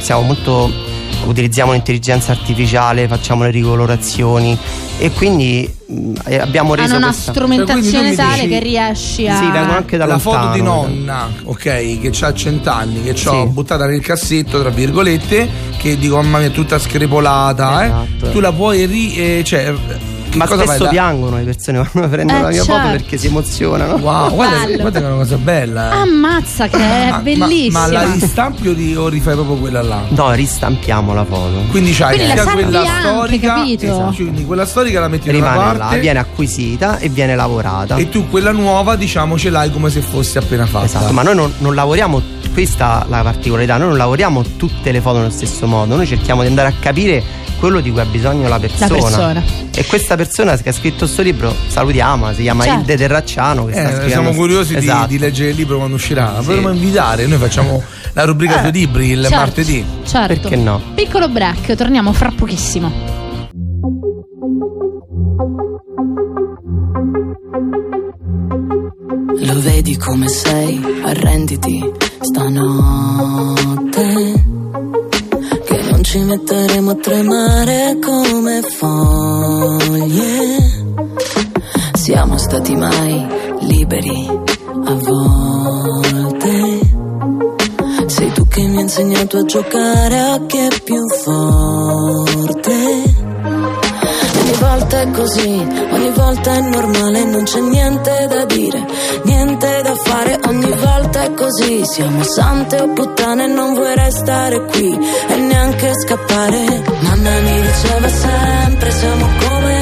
siamo 0.00 0.20
molto. 0.20 0.87
Utilizziamo 1.24 1.72
l'intelligenza 1.72 2.32
artificiale, 2.32 3.06
facciamo 3.08 3.42
le 3.42 3.50
ricolorazioni 3.50 4.56
e 4.98 5.10
quindi 5.10 5.68
mh, 5.86 6.12
eh, 6.26 6.38
abbiamo 6.38 6.74
reso 6.74 6.88
Hanno 6.94 6.96
una 6.98 7.06
questa... 7.08 7.32
Cioè, 7.32 7.34
strumentazione 7.34 8.10
mi 8.10 8.16
tale 8.16 8.34
dici- 8.36 8.48
che 8.48 8.58
riesci 8.60 9.28
a. 9.28 9.36
Sì, 9.36 9.42
vengono 9.50 9.76
anche 9.76 9.96
da 9.96 10.06
la 10.06 10.18
foto 10.18 10.50
di 10.52 10.62
nonna, 10.62 11.28
ok, 11.44 11.60
che 12.00 12.10
ha 12.20 12.32
cent'anni, 12.32 13.02
che 13.02 13.10
ho 13.28 13.42
Sì. 13.42 13.46
buttata 13.48 13.86
nel 13.86 14.00
cassetto, 14.00 14.60
tra 14.60 14.70
virgolette, 14.70 15.48
che 15.76 15.98
dico, 15.98 16.16
mamma 16.16 16.38
mia, 16.38 16.46
è 16.48 16.50
tutta 16.50 16.78
screpolata, 16.78 17.84
Esatto. 17.84 18.26
eh. 18.26 18.30
Tu 18.32 18.40
la 18.40 18.52
puoi 18.52 18.86
ri... 18.86 19.14
eh, 19.16 19.42
cioè, 19.44 19.74
Ma 20.34 20.46
cosa 20.46 20.64
spesso 20.64 20.84
La- 20.84 20.88
piangono 20.90 21.36
le 21.38 21.42
persone 21.44 21.88
quando 21.90 22.08
prendono 22.14 22.38
Eh, 22.38 22.42
la 22.42 22.48
mia 22.48 22.64
foto 22.64 22.72
certo. 22.78 22.90
perché 22.90 23.16
si 23.16 23.26
emozionano. 23.26 23.94
Wow, 23.96 24.34
guarda, 24.34 24.76
guarda 24.76 24.98
che 25.00 25.04
è 25.04 25.08
una 25.08 25.16
cosa 25.16 25.36
bella. 25.36 25.90
eh. 25.92 25.96
Ammazza, 25.96 26.68
che 26.68 26.76
è 26.78 27.10
Ma- 27.10 27.18
bellissima. 27.18 27.80
Ma, 27.80 27.86
ma 27.86 27.92
la 27.92 28.12
ristampi 28.12 28.68
o, 28.68 28.72
ri- 28.72 28.96
o 28.96 29.08
rifai 29.08 29.34
proprio 29.34 29.56
quella 29.56 29.82
là? 29.82 30.02
No, 30.08 30.30
ristampiamo 30.32 31.14
la 31.14 31.24
foto. 31.24 31.62
Quindi 31.70 31.92
c'hai 31.92 32.16
Quindi 32.16 32.34
la 32.34 32.42
sia 32.42 32.52
quella 32.52 32.78
anche, 32.80 33.08
storica, 33.08 33.54
capito? 33.54 33.84
esatto, 33.86 34.12
quindi 34.14 34.44
quella 34.44 34.66
storica 34.66 35.00
la 35.00 35.08
metti 35.08 35.30
da 35.30 35.36
una 35.38 35.50
Rimane 35.52 35.72
là, 35.72 35.78
parte 35.84 35.98
viene 36.00 36.18
acquisita 36.18 36.98
e 36.98 37.08
viene 37.08 37.34
lavorata. 37.34 37.96
e 37.96 38.08
tu 38.08 38.28
quella 38.28 38.52
nuova, 38.52 38.96
diciamo, 38.96 39.38
ce 39.38 39.50
l'hai 39.50 39.70
come 39.72 39.90
se 39.90 40.00
fosse 40.00 40.38
appena 40.38 40.66
fatta. 40.66 40.84
Esatto, 40.84 41.12
ma 41.12 41.22
noi 41.22 41.34
non, 41.34 41.52
non 41.58 41.74
lavoriamo, 41.74 42.20
questa 42.52 43.04
è 43.04 43.08
la 43.08 43.22
particolarità, 43.22 43.76
noi 43.76 43.88
non 43.88 43.96
lavoriamo 43.96 44.42
tutte 44.56 44.92
le 44.92 45.00
foto 45.00 45.18
nello 45.18 45.30
stesso 45.30 45.66
modo, 45.66 45.96
noi 45.96 46.06
cerchiamo 46.06 46.42
di 46.42 46.48
andare 46.48 46.68
a 46.68 46.72
capire 46.78 47.22
quello 47.58 47.80
di 47.80 47.90
cui 47.90 47.98
ha 48.00 48.04
bisogno 48.04 48.46
la 48.48 48.58
persona. 48.60 48.88
persona. 48.88 49.42
E 49.74 49.84
questa 49.84 50.14
persona 50.18 50.56
che 50.56 50.68
ha 50.68 50.72
scritto 50.72 50.98
questo 51.04 51.22
libro, 51.22 51.54
salutiamo, 51.68 52.32
si 52.34 52.42
chiama 52.42 52.64
Certo. 52.64 52.80
Ilde 52.80 52.96
Terracciano. 52.96 53.64
Che 53.64 53.72
sta 53.72 53.80
Eh, 53.80 53.84
scrivendo- 53.86 54.08
siamo 54.10 54.32
curiosi 54.34 54.72
di- 54.74 54.78
Esatto. 54.80 55.06
di, 55.06 55.18
leggere 55.18 55.50
il 55.50 55.56
libro 55.56 55.76
quando 55.78 55.94
uscirà. 55.96 56.32
La 56.32 56.42
potremmo 56.42 56.70
invitare, 56.70 57.26
noi 57.26 57.38
facciamo 57.38 57.82
la 58.12 58.24
rubrica 58.24 58.60
sui 58.60 58.72
libri 58.72 59.10
il 59.10 59.22
Certo, 59.22 59.36
martedì. 59.36 59.84
Certo. 60.04 60.40
Perché 60.40 60.56
no? 60.56 60.80
Piccolo 60.94 61.28
break, 61.28 61.74
torniamo 61.74 62.12
fra 62.12 62.30
pochissimo. 62.36 63.16
Lo 69.40 69.60
vedi 69.60 69.96
come 69.96 70.28
sei, 70.28 70.80
arrenditi 71.04 71.92
stanotte. 72.20 73.54
Che 75.64 75.82
non 75.90 76.02
ci 76.04 76.18
metteremo 76.18 76.90
a 76.90 76.94
tremare 76.96 77.98
come 78.04 78.60
foglie. 78.62 79.77
Stati 82.48 82.74
mai 82.76 83.26
liberi 83.60 84.26
a 84.86 84.94
volte. 84.94 86.80
Sei 88.06 88.32
tu 88.32 88.48
che 88.48 88.62
mi 88.62 88.76
hai 88.76 88.82
insegnato 88.84 89.36
a 89.36 89.44
giocare 89.44 90.18
a 90.18 90.40
chi 90.46 90.56
è 90.56 90.68
più 90.82 91.06
forte. 91.22 92.72
Ogni 94.40 94.52
volta 94.58 95.00
è 95.02 95.10
così, 95.10 95.66
ogni 95.90 96.10
volta 96.12 96.54
è 96.54 96.60
normale, 96.60 97.24
non 97.24 97.42
c'è 97.44 97.60
niente 97.60 98.26
da 98.30 98.46
dire, 98.46 98.86
niente 99.24 99.82
da 99.82 99.94
fare, 99.94 100.40
ogni 100.46 100.72
volta 100.72 101.24
è 101.24 101.34
così, 101.34 101.84
siamo 101.84 102.22
sante 102.22 102.80
o 102.80 102.88
puttane, 102.94 103.46
non 103.46 103.74
vuoi 103.74 103.94
restare 103.94 104.64
qui 104.64 104.98
e 105.28 105.36
neanche 105.36 105.92
scappare. 106.02 106.82
Mamma 107.00 107.40
mi 107.40 107.60
diceva 107.60 108.08
sempre, 108.08 108.90
siamo 108.90 109.26
come 109.46 109.77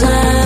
sun 0.00 0.43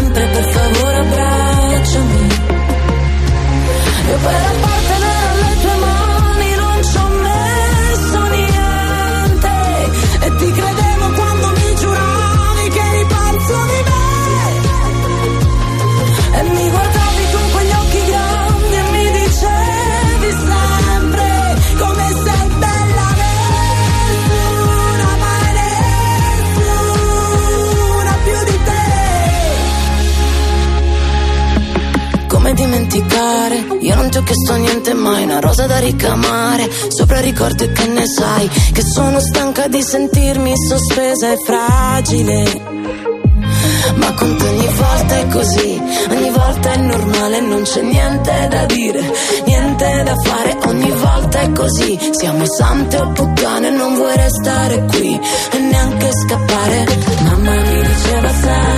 ti 34.08 34.18
ho 34.18 34.22
chiesto 34.22 34.54
niente 34.54 34.94
mai 34.94 35.24
Una 35.24 35.40
rosa 35.40 35.66
da 35.66 35.78
ricamare 35.78 36.68
Sopra 36.88 37.20
ricordi 37.20 37.70
che 37.72 37.86
ne 37.86 38.06
sai 38.06 38.48
Che 38.72 38.82
sono 38.82 39.20
stanca 39.20 39.68
di 39.68 39.82
sentirmi 39.82 40.52
sospesa 40.56 41.32
e 41.32 41.36
fragile 41.44 42.76
ma 43.96 44.12
con 44.14 44.36
te 44.36 44.44
ogni 44.44 44.68
volta 44.74 45.18
è 45.18 45.26
così, 45.28 45.82
ogni 46.10 46.30
volta 46.30 46.72
è 46.72 46.76
normale, 46.76 47.40
non 47.40 47.62
c'è 47.62 47.80
niente 47.82 48.48
da 48.50 48.66
dire, 48.66 49.12
niente 49.46 50.02
da 50.04 50.14
fare, 50.22 50.58
ogni 50.66 50.90
volta 50.90 51.40
è 51.40 51.52
così. 51.52 51.98
Siamo 52.12 52.44
sante 52.46 52.96
o 52.98 53.10
puttane, 53.12 53.70
non 53.70 53.94
vuoi 53.94 54.16
restare 54.16 54.84
qui 54.86 55.20
e 55.52 55.58
neanche 55.58 56.10
scappare. 56.12 56.86
Mamma 57.22 57.54
mi 57.54 57.82
diceva 57.82 58.28
sempre, 58.28 58.77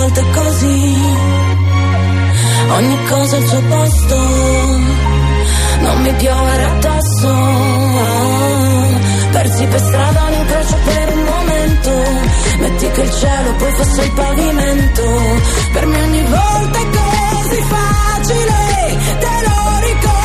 volta 0.00 0.20
è 0.20 0.30
così. 0.30 0.96
Ogni 2.70 2.98
cosa 3.08 3.36
al 3.36 3.46
suo 3.46 3.62
posto. 3.68 4.16
Non 5.80 6.00
mi 6.02 6.12
piove 6.14 6.64
addosso. 6.64 7.30
Persi 9.30 9.64
per 9.66 9.80
strada 9.80 10.22
un 10.22 10.32
incrocio 10.40 10.76
per 10.84 11.12
un 11.16 11.22
momento. 11.34 11.92
Metti 12.60 12.90
che 12.90 13.02
il 13.02 13.12
cielo 13.12 13.54
poi 13.54 13.72
fosse 13.72 14.02
il 14.02 14.12
pavimento. 14.12 15.02
Per 15.72 15.86
me 15.86 16.02
ogni 16.02 16.22
volta 16.22 16.78
è 16.78 16.86
così 16.98 17.62
facile. 17.74 18.98
Te 19.18 19.34
lo 19.46 19.78
ricordi 19.88 20.19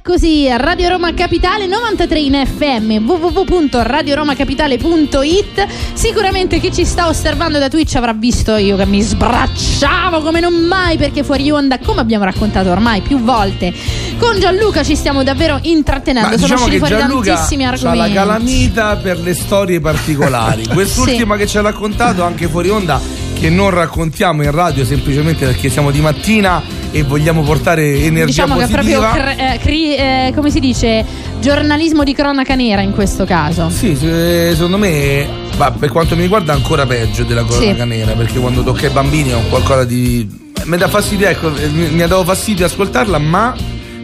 è 0.00 0.02
così. 0.02 0.48
Radio 0.56 0.88
Roma 0.88 1.12
Capitale 1.14 1.66
93 1.66 2.20
in 2.20 2.42
FM, 2.46 3.06
www.radioromacapitale.it. 3.06 5.66
Sicuramente 5.92 6.58
chi 6.58 6.72
ci 6.72 6.84
sta 6.84 7.06
osservando 7.08 7.58
da 7.58 7.68
Twitch 7.68 7.94
avrà 7.96 8.12
visto 8.12 8.56
io 8.56 8.76
che 8.76 8.86
mi 8.86 9.00
sbracciavo 9.00 10.20
come 10.22 10.40
non 10.40 10.54
mai 10.54 10.96
perché 10.96 11.22
fuori 11.22 11.48
onda, 11.50 11.78
come 11.78 12.00
abbiamo 12.00 12.24
raccontato 12.24 12.70
ormai 12.70 13.02
più 13.02 13.20
volte. 13.20 13.72
Con 14.18 14.40
Gianluca 14.40 14.82
ci 14.82 14.96
stiamo 14.96 15.22
davvero 15.22 15.58
intrattenendo. 15.62 16.30
Ma 16.30 16.36
Sono 16.36 16.46
diciamo 16.46 16.64
usciti 16.64 16.78
fuori 16.78 16.96
Gianluca 16.96 17.34
tantissimi 17.34 17.64
ha 17.64 17.68
la 17.68 17.72
argomenti. 17.74 18.14
calamita 18.14 18.96
per 18.96 19.20
le 19.20 19.34
storie 19.34 19.80
particolari. 19.80 20.66
Quest'ultima 20.72 21.36
che 21.36 21.46
ci 21.46 21.58
ha 21.58 21.62
raccontato 21.62 22.24
anche 22.24 22.48
fuori 22.48 22.70
onda, 22.70 23.00
che 23.38 23.50
non 23.50 23.68
raccontiamo 23.70 24.42
in 24.42 24.50
radio 24.50 24.84
semplicemente 24.84 25.44
perché 25.46 25.68
siamo 25.68 25.90
di 25.90 26.00
mattina 26.00 26.79
e 26.92 27.02
vogliamo 27.02 27.42
portare 27.42 27.82
energia 28.02 28.44
Diciamo 28.44 28.56
che 28.56 28.64
è 28.64 28.68
positiva. 28.68 29.08
proprio, 29.10 29.22
cr- 29.34 29.40
eh, 29.40 29.58
cri- 29.62 29.94
eh, 29.96 30.32
come 30.34 30.50
si 30.50 30.60
dice, 30.60 31.04
giornalismo 31.40 32.02
di 32.04 32.12
cronaca 32.14 32.54
nera 32.54 32.80
in 32.82 32.92
questo 32.92 33.24
caso. 33.24 33.70
Sì, 33.70 33.94
se- 33.96 34.52
secondo 34.54 34.76
me, 34.78 35.26
ma 35.56 35.70
per 35.70 35.90
quanto 35.90 36.16
mi 36.16 36.22
riguarda, 36.22 36.52
ancora 36.52 36.86
peggio 36.86 37.22
della 37.24 37.44
cronaca 37.44 37.82
Sì. 37.82 37.88
nera. 37.88 38.12
Perché 38.12 38.38
quando 38.38 38.62
tocca 38.62 38.86
ai 38.86 38.92
bambini 38.92 39.30
è 39.30 39.34
un 39.34 39.48
qualcosa 39.48 39.84
di. 39.84 40.28
Mi 40.64 40.76
dà 40.76 40.88
fastidio, 40.88 41.26
ecco, 41.28 41.50
mi, 41.50 41.88
mi 41.90 42.02
ha 42.02 42.06
dato 42.06 42.22
fastidio 42.24 42.66
ascoltarla, 42.66 43.18
ma 43.18 43.54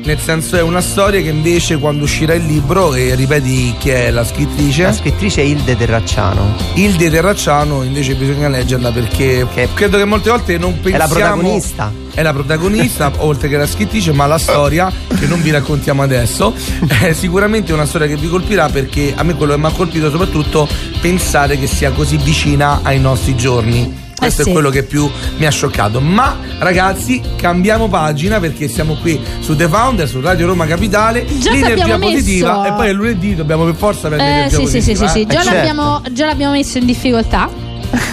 nel 0.07 0.21
senso 0.21 0.57
è 0.57 0.62
una 0.62 0.81
storia 0.81 1.21
che 1.21 1.31
invece 1.31 1.79
quando 1.79 2.05
uscirà 2.05 2.33
il 2.35 2.47
libro, 2.47 2.95
e 2.95 3.16
ripeti 3.16 3.75
chi 3.77 3.90
è 3.90 4.11
la 4.11 4.25
scrittrice? 4.25 4.85
La 4.85 4.92
scrittrice 4.92 5.40
è 5.40 5.45
Ilde 5.45 5.77
Terracciano. 5.77 6.55
Ilde 6.75 7.11
Terracciano 7.11 7.83
invece 7.83 8.14
bisogna 8.14 8.49
leggerla 8.49 8.92
perché 8.92 9.45
credo 9.75 9.99
che 9.99 10.05
molte 10.05 10.31
volte 10.31 10.59
non 10.59 10.79
pensiamo 10.81 10.99
la 10.99 11.09
protagonista. 11.09 11.92
è 12.14 12.23
la 12.23 12.33
protagonista 12.33 13.12
oltre 13.19 13.49
che 13.49 13.57
la 13.57 13.66
scrittrice 13.66 14.12
ma 14.12 14.27
la 14.27 14.38
storia 14.38 14.92
che 15.19 15.27
non 15.27 15.42
vi 15.42 15.51
raccontiamo 15.51 16.03
adesso 16.03 16.55
è 17.03 17.12
sicuramente 17.12 17.73
una 17.73 17.85
storia 17.85 18.07
che 18.07 18.16
vi 18.16 18.29
colpirà 18.29 18.69
perché 18.69 19.12
a 19.14 19.25
me 19.25 19.35
quello 19.35 19.55
che 19.55 19.59
mi 19.59 19.66
ha 19.66 19.71
colpito 19.71 20.09
soprattutto 20.09 20.69
pensare 21.01 21.59
che 21.59 21.66
sia 21.66 21.90
così 21.90 22.16
vicina 22.16 22.79
ai 22.85 23.01
nostri 23.01 23.35
giorni 23.35 24.05
questo 24.17 24.41
Eh 24.41 24.45
sì. 24.45 24.51
è 24.51 24.53
quello 24.53 24.71
che 24.71 24.83
più 24.83 25.09
mi 25.37 25.45
ha 25.47 25.51
scioccato 25.51 26.01
ma 26.01 26.37
ragazzi 26.59 27.21
cambiamo 27.37 27.89
pagina 27.89 28.41
perché 28.41 28.67
siamo 28.69 28.95
qui 28.97 29.21
su 29.41 29.55
The 29.55 29.69
Founder 29.69 30.09
su 30.09 30.21
Radio 30.21 30.47
Roma 30.47 30.67
Capitale 30.67 31.25
Già 31.39 31.51
l'energia 31.53 31.99
positiva 31.99 32.61
messo- 32.63 32.73
e 32.75 32.77
poi 32.77 32.89
è 32.89 32.93
lunedì 32.93 33.35
dobbiamo 33.35 33.65
per 33.65 33.75
forza 33.75 34.09
prendere 34.09 34.47
Eh, 34.47 34.51
sì, 34.51 34.67
sì, 34.67 34.81
sì, 34.81 34.93
positiva 34.93 35.07
sì, 35.09 35.13
sì. 35.13 35.21
eh. 35.21 35.27
Già, 35.27 35.41
Eh, 35.41 35.43
certo. 35.43 35.55
l'abbiamo, 35.57 36.03
già 36.13 36.27
l'abbiamo 36.27 36.53
messo 36.53 36.79
in 36.79 36.87
difficoltà. 36.87 37.65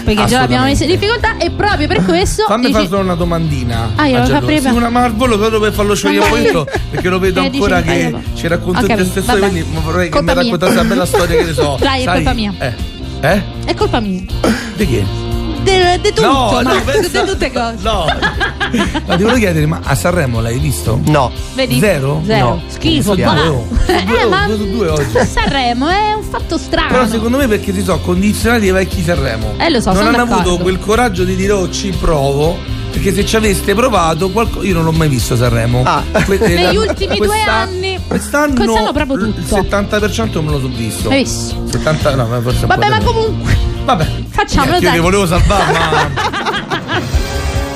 Perché 0.06 0.26
già 0.26 0.39
l'abbiamo 0.39 0.66
messo 0.66 0.84
in 0.84 0.89
difficoltà 0.89 1.38
e 1.38 1.50
proprio 1.50 1.88
per 1.88 2.04
questo. 2.06 2.44
Fammi 2.48 2.70
i 2.70 2.72
fare 2.72 2.88
solo 2.88 3.02
una 3.02 3.16
domandina. 3.16 3.92
Ah, 3.96 4.06
io 4.08 4.20
lo 4.20 4.26
saprei 4.26 4.62
Sì, 4.62 4.68
una 4.68 4.89
ma 4.89 5.04
al 5.04 5.13
volo 5.16 5.38
solo 5.42 5.60
per 5.60 5.74
farlo 5.74 5.96
sciogliere 5.96 6.26
un 6.26 6.30
po' 6.30 6.36
Vabbè. 6.36 6.50
io, 6.52 6.68
perché 6.92 7.10
lo 7.10 7.20
vedo 7.20 7.42
Eh, 7.42 7.46
ancora 7.46 7.82
dici, 7.82 7.96
che 7.96 8.10
vai, 8.12 8.24
ci 8.36 8.48
racconta 8.48 8.80
capito, 8.82 8.98
queste 9.00 9.22
storie, 9.22 9.39
vabbè. 9.42 9.52
quindi 9.52 9.70
vorrei 9.84 10.04
che 10.10 10.16
Colpa 10.16 10.32
mi 10.34 10.34
mia. 10.38 10.44
raccontasse 10.52 10.80
una 10.80 10.84
bella 10.89 11.06
storia 11.06 11.38
che 11.38 11.44
ne 11.46 11.54
so. 11.54 11.78
Dai, 11.80 12.02
è 12.02 12.04
sai- 12.04 12.13
colpa 12.16 12.34
mia. 12.34 12.54
Eh? 12.60 12.74
Eh? 13.22 13.42
È 13.66 13.74
colpa 13.74 14.00
mia. 14.00 14.22
Di 14.76 14.86
che? 14.88 15.06
Di 15.63 16.10
tutto, 16.13 16.21
No, 16.21 16.52
no, 16.62 16.62
ma 16.73 16.82
pensa- 16.82 17.21
di 17.23 17.30
tutte 17.30 17.52
cose. 17.52 17.76
No. 17.82 18.06
Ma 19.06 19.15
ti 19.15 19.21
volevo 19.23 19.38
chiedere, 19.38 19.65
ma 19.67 19.80
a 19.84 19.93
Sanremo 19.95 20.41
l'hai 20.41 20.58
visto? 20.58 20.99
No. 21.06 21.32
Vedi? 21.54 21.80
Zero? 21.80 22.21
Zero. 22.26 22.45
No. 22.49 22.62
Schifo, 22.67 23.13
due, 23.15 23.26
oh. 23.26 23.67
Su 23.86 23.93
due, 24.06 24.19
Eh, 24.19 24.23
oh, 24.23 24.30
ma 24.30 24.47
due 24.47 24.88
oggi. 24.89 25.26
Sanremo 25.32 25.88
è 25.89 26.13
un 26.13 26.23
fatto 26.23 26.58
strano. 26.58 26.88
Però 26.89 27.08
secondo 27.08 27.38
me 27.38 27.47
perché 27.47 27.71
si 27.73 27.84
sono 27.84 27.99
condizionati 27.99 28.65
ai 28.65 28.71
vecchi 28.71 29.04
Sanremo. 29.04 29.54
Eh, 29.58 29.69
lo 29.69 29.80
so, 29.80 29.91
Non 29.91 29.97
sono 30.04 30.10
hanno 30.10 30.26
d'accordo. 30.26 30.49
avuto 30.49 30.63
quel 30.63 30.80
coraggio 30.80 31.23
di 31.23 31.36
dire 31.36 31.52
oh 31.52 31.69
ci 31.69 31.89
provo. 31.91 32.58
Perché 32.91 33.12
se 33.13 33.26
ci 33.26 33.36
aveste 33.36 33.73
provato, 33.73 34.30
qualco- 34.32 34.62
io 34.63 34.73
non 34.76 34.84
l'ho 34.84 34.91
mai 34.91 35.08
visto 35.10 35.36
Sanremo. 35.36 35.82
Ah. 35.86 36.04
Que- 36.26 36.36
eh, 36.39 36.47
Negli 36.56 36.76
la- 36.76 36.80
ultimi 36.82 37.17
due 37.17 37.28
questa- 37.28 37.52
anni. 37.54 37.99
Quest'anno, 38.08 38.54
Quest'anno 38.56 38.91
proprio 38.91 39.17
il 39.28 39.34
tutto. 39.36 39.56
70% 39.56 40.41
me 40.43 40.52
lo 40.52 40.60
so 40.60 40.67
visto. 40.67 41.10
Hai 41.10 41.23
visto? 41.23 41.56
70 41.71 42.15
no, 42.15 42.41
forse 42.41 42.65
Vabbè, 42.65 42.89
ma 42.89 42.99
comunque. 43.04 43.71
Vabbè. 43.84 44.08
Facciamolo, 44.30 44.76
Io 44.76 44.82
dai. 44.82 44.91
ti 44.93 45.00
volevo 45.00 45.26
salvare, 45.28 45.72
ma. 45.72 47.02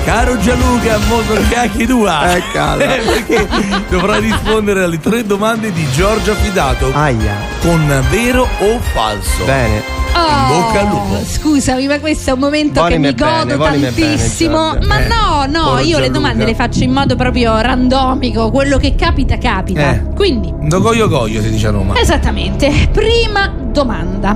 Caro 0.05 0.37
Gianluca, 0.39 0.97
molto 1.09 1.33
cacchi 1.49 1.85
tua. 1.85 2.33
Eh, 2.33 2.41
calma. 2.53 2.85
perché 3.03 3.45
dovrà 3.89 4.17
rispondere 4.19 4.83
alle 4.83 4.99
tre 5.01 5.25
domande 5.25 5.73
di 5.73 5.85
Giorgio 5.91 6.31
Affidato 6.31 6.91
Aia. 6.93 7.35
con 7.61 7.85
vero 8.09 8.43
o 8.59 8.79
falso. 8.93 9.43
Bene. 9.43 9.95
Oh, 10.13 10.47
bocca 10.47 10.79
al 10.79 10.87
lupo. 10.87 11.19
Scusami, 11.25 11.87
ma 11.87 11.99
questo 11.99 12.29
è 12.29 12.33
un 12.33 12.39
momento 12.39 12.79
Volimi 12.81 13.01
che 13.01 13.07
mi 13.09 13.13
bene, 13.13 13.55
godo 13.55 13.63
bene, 13.69 13.81
tantissimo. 13.93 14.71
Giorgia. 14.71 14.87
ma 14.87 14.99
Eh, 15.03 15.07
no, 15.07 15.45
no, 15.49 15.69
io 15.79 15.83
le 15.83 15.83
Gianluca. 16.05 16.09
domande 16.09 16.45
le 16.45 16.55
faccio 16.55 16.83
in 16.83 16.91
modo 16.93 17.15
proprio 17.17 17.59
randomico. 17.59 18.49
Quello 18.49 18.77
che 18.77 18.95
capita, 18.95 19.37
capita. 19.37 19.91
Eh. 19.91 20.03
Quindi, 20.15 20.53
Do 20.57 20.79
goio 20.79 21.09
goio 21.09 21.41
si 21.41 21.49
dice 21.49 21.67
a 21.67 21.71
Roma. 21.71 21.99
esattamente. 21.99 22.87
Prima 22.93 23.53
domanda. 23.53 24.35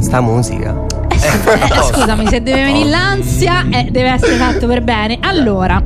Sta 0.00 0.20
musica. 0.20 0.86
Eh, 1.20 1.82
scusami, 1.82 2.26
se 2.28 2.42
deve 2.42 2.64
venire 2.64 2.88
l'ansia, 2.88 3.66
eh, 3.70 3.88
deve 3.90 4.10
essere 4.10 4.36
fatto 4.36 4.66
per 4.66 4.82
bene. 4.82 5.18
Allora, 5.20 5.82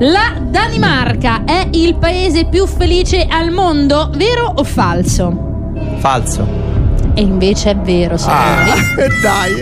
la 0.00 0.36
Danimarca 0.40 1.44
è 1.44 1.68
il 1.72 1.96
paese 1.96 2.44
più 2.44 2.66
felice 2.66 3.26
al 3.28 3.50
mondo, 3.50 4.10
vero 4.14 4.52
o 4.54 4.64
falso? 4.64 5.72
Falso. 5.98 6.67
E 7.18 7.22
invece 7.22 7.70
è 7.72 7.76
vero, 7.76 8.16
signori. 8.16 8.38
Ah, 8.38 8.64
dai. 9.20 9.52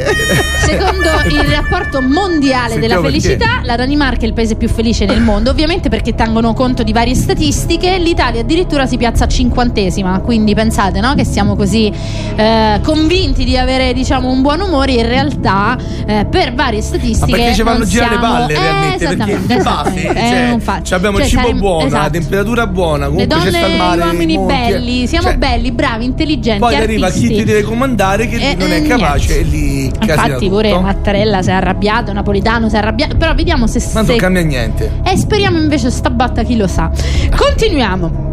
Secondo 0.67 1.09
il 1.27 1.51
rapporto 1.51 2.03
mondiale 2.03 2.73
Sentiamo 2.73 2.81
della 2.81 3.01
perché. 3.01 3.21
felicità, 3.21 3.61
la 3.63 3.77
Danimarca 3.77 4.23
è 4.23 4.27
il 4.27 4.35
paese 4.35 4.57
più 4.57 4.69
felice 4.69 5.07
nel 5.07 5.23
mondo, 5.23 5.49
ovviamente 5.51 5.89
perché 5.89 6.15
tengono 6.15 6.53
conto 6.53 6.83
di 6.83 6.93
varie 6.93 7.15
statistiche. 7.15 7.97
L'Italia 7.99 8.43
addirittura 8.43 8.85
si 8.87 8.99
piazza 8.99 9.27
cinquantesima, 9.27 10.21
quindi 10.21 10.55
pensate 10.55 11.01
no? 11.01 11.15
che 11.15 11.25
siamo 11.25 11.57
così 11.57 11.91
eh, 12.37 12.79
convinti 12.83 13.45
di 13.45 13.57
avere 13.57 13.95
diciamo, 13.95 14.29
un 14.31 14.43
buon 14.43 14.61
umore, 14.61 14.93
in 14.93 15.07
realtà 15.09 15.79
eh, 16.05 16.27
per 16.31 16.53
varie 16.53 16.81
Ma 16.81 16.85
statistiche... 16.85 17.31
perché 17.39 17.55
ci 17.55 17.63
fanno 17.63 17.79
non 17.79 17.89
girare 17.89 18.15
le 18.17 18.21
palle 18.21 18.53
Eh, 18.53 18.59
realmente? 18.59 19.17
Perché 19.17 19.41
di 19.47 19.57
base 19.63 20.01
cioè, 20.03 20.43
eh, 20.45 20.47
non 20.49 20.61
fa- 20.61 20.83
ci 20.83 20.93
abbiamo 20.93 21.17
cioè, 21.19 21.27
cibo 21.27 21.41
saremo- 21.41 21.59
buono, 21.61 21.81
la 21.81 21.87
esatto. 21.87 22.11
temperatura 22.11 22.67
buona, 22.67 23.07
Le 23.09 23.13
comunque 23.13 23.35
c'è 23.39 23.45
donne 23.45 23.59
sta 23.59 23.67
il 23.67 23.77
mare. 23.79 23.97
gli 23.97 24.05
uomini 24.05 24.37
monti, 24.37 24.55
belli, 24.55 25.07
siamo 25.07 25.29
cioè, 25.29 25.37
belli, 25.39 25.73
bravi, 25.73 26.05
intelligenti, 26.05 26.61
Poi 26.61 26.75
arriva 26.77 27.09
chi 27.11 27.29
ti 27.29 27.45
deve 27.47 27.63
comandare 27.63 28.27
che 28.27 28.37
Eh, 28.37 28.55
non 28.55 28.71
è 28.71 28.79
eh, 28.79 28.83
capace 28.83 29.41
e 29.41 29.43
lì 29.43 29.85
Infatti 29.87 30.49
pure 30.49 30.69
tutto. 30.69 30.81
Mattarella 30.83 31.43
si 31.43 31.49
è 31.51 31.53
arrabbiato, 31.53 32.13
Napolitano 32.13 32.69
si 32.69 32.75
è 32.75 32.79
arrabbiato, 32.79 33.17
però 33.17 33.35
vediamo 33.35 33.67
se... 33.67 33.81
Ma 33.95 34.01
non 34.01 34.07
se... 34.11 34.17
cambia 34.17 34.43
niente. 34.43 35.01
E 35.05 35.17
speriamo 35.17 35.59
invece 35.59 35.91
sta 35.91 36.11
botta 36.11 36.43
chi 36.43 36.57
lo 36.57 36.67
sa. 36.67 36.91
Continuiamo. 37.35 38.25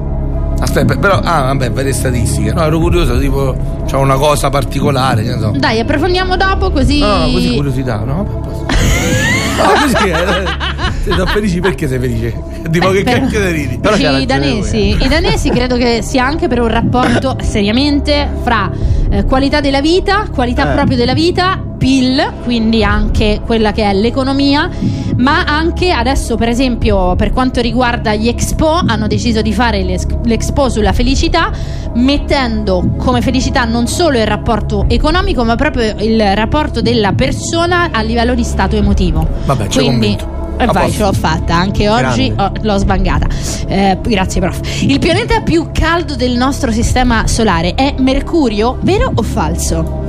Aspetta, 0.59 0.95
però, 0.97 1.19
ah, 1.19 1.53
vabbè, 1.53 1.83
le 1.83 1.93
statistiche. 1.93 2.53
No, 2.53 2.63
ero 2.63 2.79
curioso, 2.79 3.19
tipo, 3.19 3.55
c'è 3.85 3.97
una 3.97 4.15
cosa 4.15 4.49
particolare, 4.49 5.23
che 5.23 5.37
so. 5.37 5.53
Dai, 5.57 5.79
approfondiamo 5.79 6.37
dopo 6.37 6.71
così. 6.71 6.99
No, 6.99 7.17
no, 7.25 7.31
così 7.31 7.53
curiosità, 7.55 7.97
no? 7.97 8.15
No, 9.57 9.63
così 9.81 10.09
eh, 10.09 11.11
sono 11.11 11.25
felici 11.25 11.59
perché 11.59 11.87
sei 11.87 11.99
felice? 11.99 12.33
Tipo 12.71 12.91
che 12.91 13.03
però- 13.03 13.19
cacchio 13.19 13.41
di 13.45 13.51
ridi? 13.51 13.79
Dici 13.79 14.05
i 14.05 14.25
danesi, 14.25 15.03
I 15.03 15.07
danesi 15.09 15.49
credo 15.49 15.75
che 15.75 15.99
sia 16.01 16.25
anche 16.25 16.47
per 16.47 16.61
un 16.61 16.69
rapporto 16.69 17.35
seriamente 17.41 18.29
fra 18.41 18.71
eh, 19.13 19.25
qualità 19.25 19.59
della 19.61 19.79
vita, 19.81 20.27
qualità 20.33 20.71
Eh. 20.71 20.73
proprio 20.73 20.97
della 20.97 21.13
vita, 21.13 21.61
PIL, 21.77 22.31
quindi 22.43 22.83
anche 22.83 23.41
quella 23.45 23.71
che 23.71 23.83
è 23.83 23.93
l'economia, 23.93 24.69
ma 25.17 25.43
anche 25.43 25.91
adesso 25.91 26.35
per 26.35 26.47
esempio 26.47 27.15
per 27.15 27.31
quanto 27.31 27.61
riguarda 27.61 28.15
gli 28.15 28.27
Expo 28.27 28.79
hanno 28.85 29.05
deciso 29.07 29.41
di 29.41 29.53
fare 29.53 29.83
l'Expo 29.83 30.69
sulla 30.69 30.93
felicità 30.93 31.51
mettendo 31.95 32.95
come 32.97 33.21
felicità 33.21 33.65
non 33.65 33.85
solo 33.85 34.17
il 34.17 34.25
rapporto 34.25 34.85
economico 34.87 35.43
ma 35.43 35.55
proprio 35.55 35.93
il 35.99 36.35
rapporto 36.35 36.81
della 36.81 37.11
persona 37.13 37.89
a 37.91 38.01
livello 38.01 38.33
di 38.33 38.43
stato 38.43 38.75
emotivo. 38.75 39.27
Vabbè, 39.45 39.67
quindi 39.67 39.85
convinto. 39.85 40.32
E 40.57 40.65
vai, 40.65 40.91
ce 40.91 41.01
l'ho 41.03 41.13
fatta. 41.13 41.55
Anche 41.55 41.89
oggi 41.89 42.33
ho- 42.35 42.51
l'ho 42.61 42.77
svangata. 42.77 43.27
Eh, 43.67 43.97
grazie, 44.01 44.39
prof. 44.41 44.59
Il 44.83 44.99
pianeta 44.99 45.41
più 45.41 45.69
caldo 45.71 46.15
del 46.15 46.35
nostro 46.37 46.71
sistema 46.71 47.27
solare 47.27 47.75
è 47.75 47.95
Mercurio, 47.99 48.77
vero 48.81 49.11
o 49.13 49.21
falso? 49.21 50.01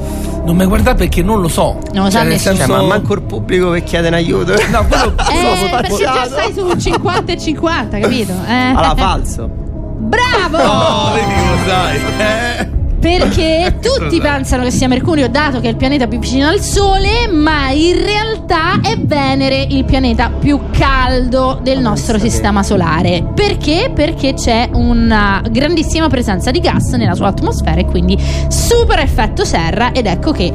Non 0.44 0.57
mi 0.57 0.66
guarda 0.66 0.94
perché 0.94 1.22
non 1.22 1.40
lo 1.40 1.48
so. 1.48 1.78
Non 1.94 2.04
lo 2.04 2.11
sa 2.11 2.20
nel 2.20 2.33
nessuno. 2.33 2.57
Cioè, 2.57 2.66
ma 2.66 2.83
manco 2.83 3.14
il 3.14 3.22
pubblico 3.22 3.70
che 3.70 3.83
chiede 3.83 4.09
un 4.09 4.14
aiuto. 4.14 4.52
No, 4.70 4.85
quello 4.87 5.14
Eh, 5.33 5.68
perché 5.70 5.96
già 5.96 6.26
stai 6.26 6.52
su 6.52 6.68
50 6.76 7.33
e 7.33 7.38
50, 7.38 7.98
capito? 7.98 8.33
Eh. 8.46 8.52
Alla 8.74 8.94
falso. 8.94 9.48
Bravo! 9.96 10.57
No, 10.59 11.11
vedi 11.14 11.33
lo 11.48 11.57
sai. 11.66 11.98
Eh. 12.18 12.74
Perché 13.05 13.77
tutti 13.85 14.19
pensano 14.19 14.62
che 14.62 14.71
sia 14.71 14.88
Mercurio, 14.88 15.29
dato 15.29 15.61
che 15.61 15.67
è 15.67 15.71
il 15.71 15.77
pianeta 15.77 16.07
più 16.07 16.19
vicino 16.19 16.49
al 16.49 16.61
Sole, 16.61 17.29
ma 17.29 17.69
in 17.69 18.03
realtà 18.03 18.81
è 18.81 18.97
Venere 18.97 19.67
il 19.69 19.85
pianeta 19.85 20.31
più 20.31 20.59
caldo 20.71 21.61
del 21.62 21.81
nostro 21.81 22.19
sistema 22.19 22.62
solare. 22.62 23.23
Perché? 23.35 23.90
Perché 23.95 24.33
c'è 24.33 24.71
una 24.73 25.43
grandissima 25.51 26.09
presenza 26.09 26.51
di 26.51 26.61
gas 26.61 26.93
nella 26.93 27.14
sua 27.14 27.27
atmosfera 27.27 27.79
e 27.79 27.85
quindi 27.85 28.19
super 28.49 28.99
effetto 29.01 29.45
serra 29.45 29.93
ed 29.93 30.07
ecco 30.07 30.33
che 30.33 30.51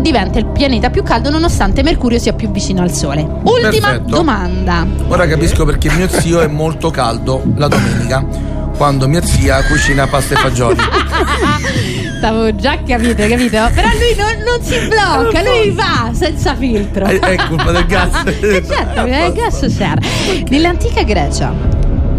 diventa 0.00 0.38
il 0.38 0.46
pianeta 0.46 0.88
più 0.88 1.02
caldo 1.02 1.28
nonostante 1.28 1.82
Mercurio 1.82 2.18
sia 2.18 2.32
più 2.32 2.50
vicino 2.50 2.80
al 2.80 2.90
Sole. 2.90 3.20
Ultima 3.42 3.88
Perfetto. 3.88 4.16
domanda. 4.16 4.86
Ora 5.08 5.26
capisco 5.26 5.66
perché 5.66 5.92
mio 5.92 6.08
zio 6.08 6.40
è 6.40 6.46
molto 6.46 6.88
caldo 6.88 7.42
la 7.54 7.68
domenica. 7.68 8.55
Quando 8.76 9.08
mia 9.08 9.22
zia 9.24 9.62
cucina 9.64 10.06
pasta 10.06 10.34
e 10.34 10.36
fagioli. 10.38 10.76
Stavo 12.18 12.54
già 12.56 12.78
capito, 12.86 13.26
capito? 13.26 13.70
Però 13.74 13.88
lui 13.88 14.14
non, 14.16 14.42
non 14.44 14.62
si 14.62 14.78
blocca, 14.86 15.42
lui 15.42 15.70
va 15.70 16.10
senza 16.12 16.54
filtro. 16.54 17.06
È, 17.06 17.18
è 17.18 17.36
colpa 17.48 17.72
del 17.72 17.86
gas. 17.86 18.22
Eh, 18.46 18.62
certo, 18.66 19.00
il 19.06 19.32
gas 19.32 19.64
serra. 19.66 20.00
Nell'antica 20.48 21.02
Grecia, 21.02 21.52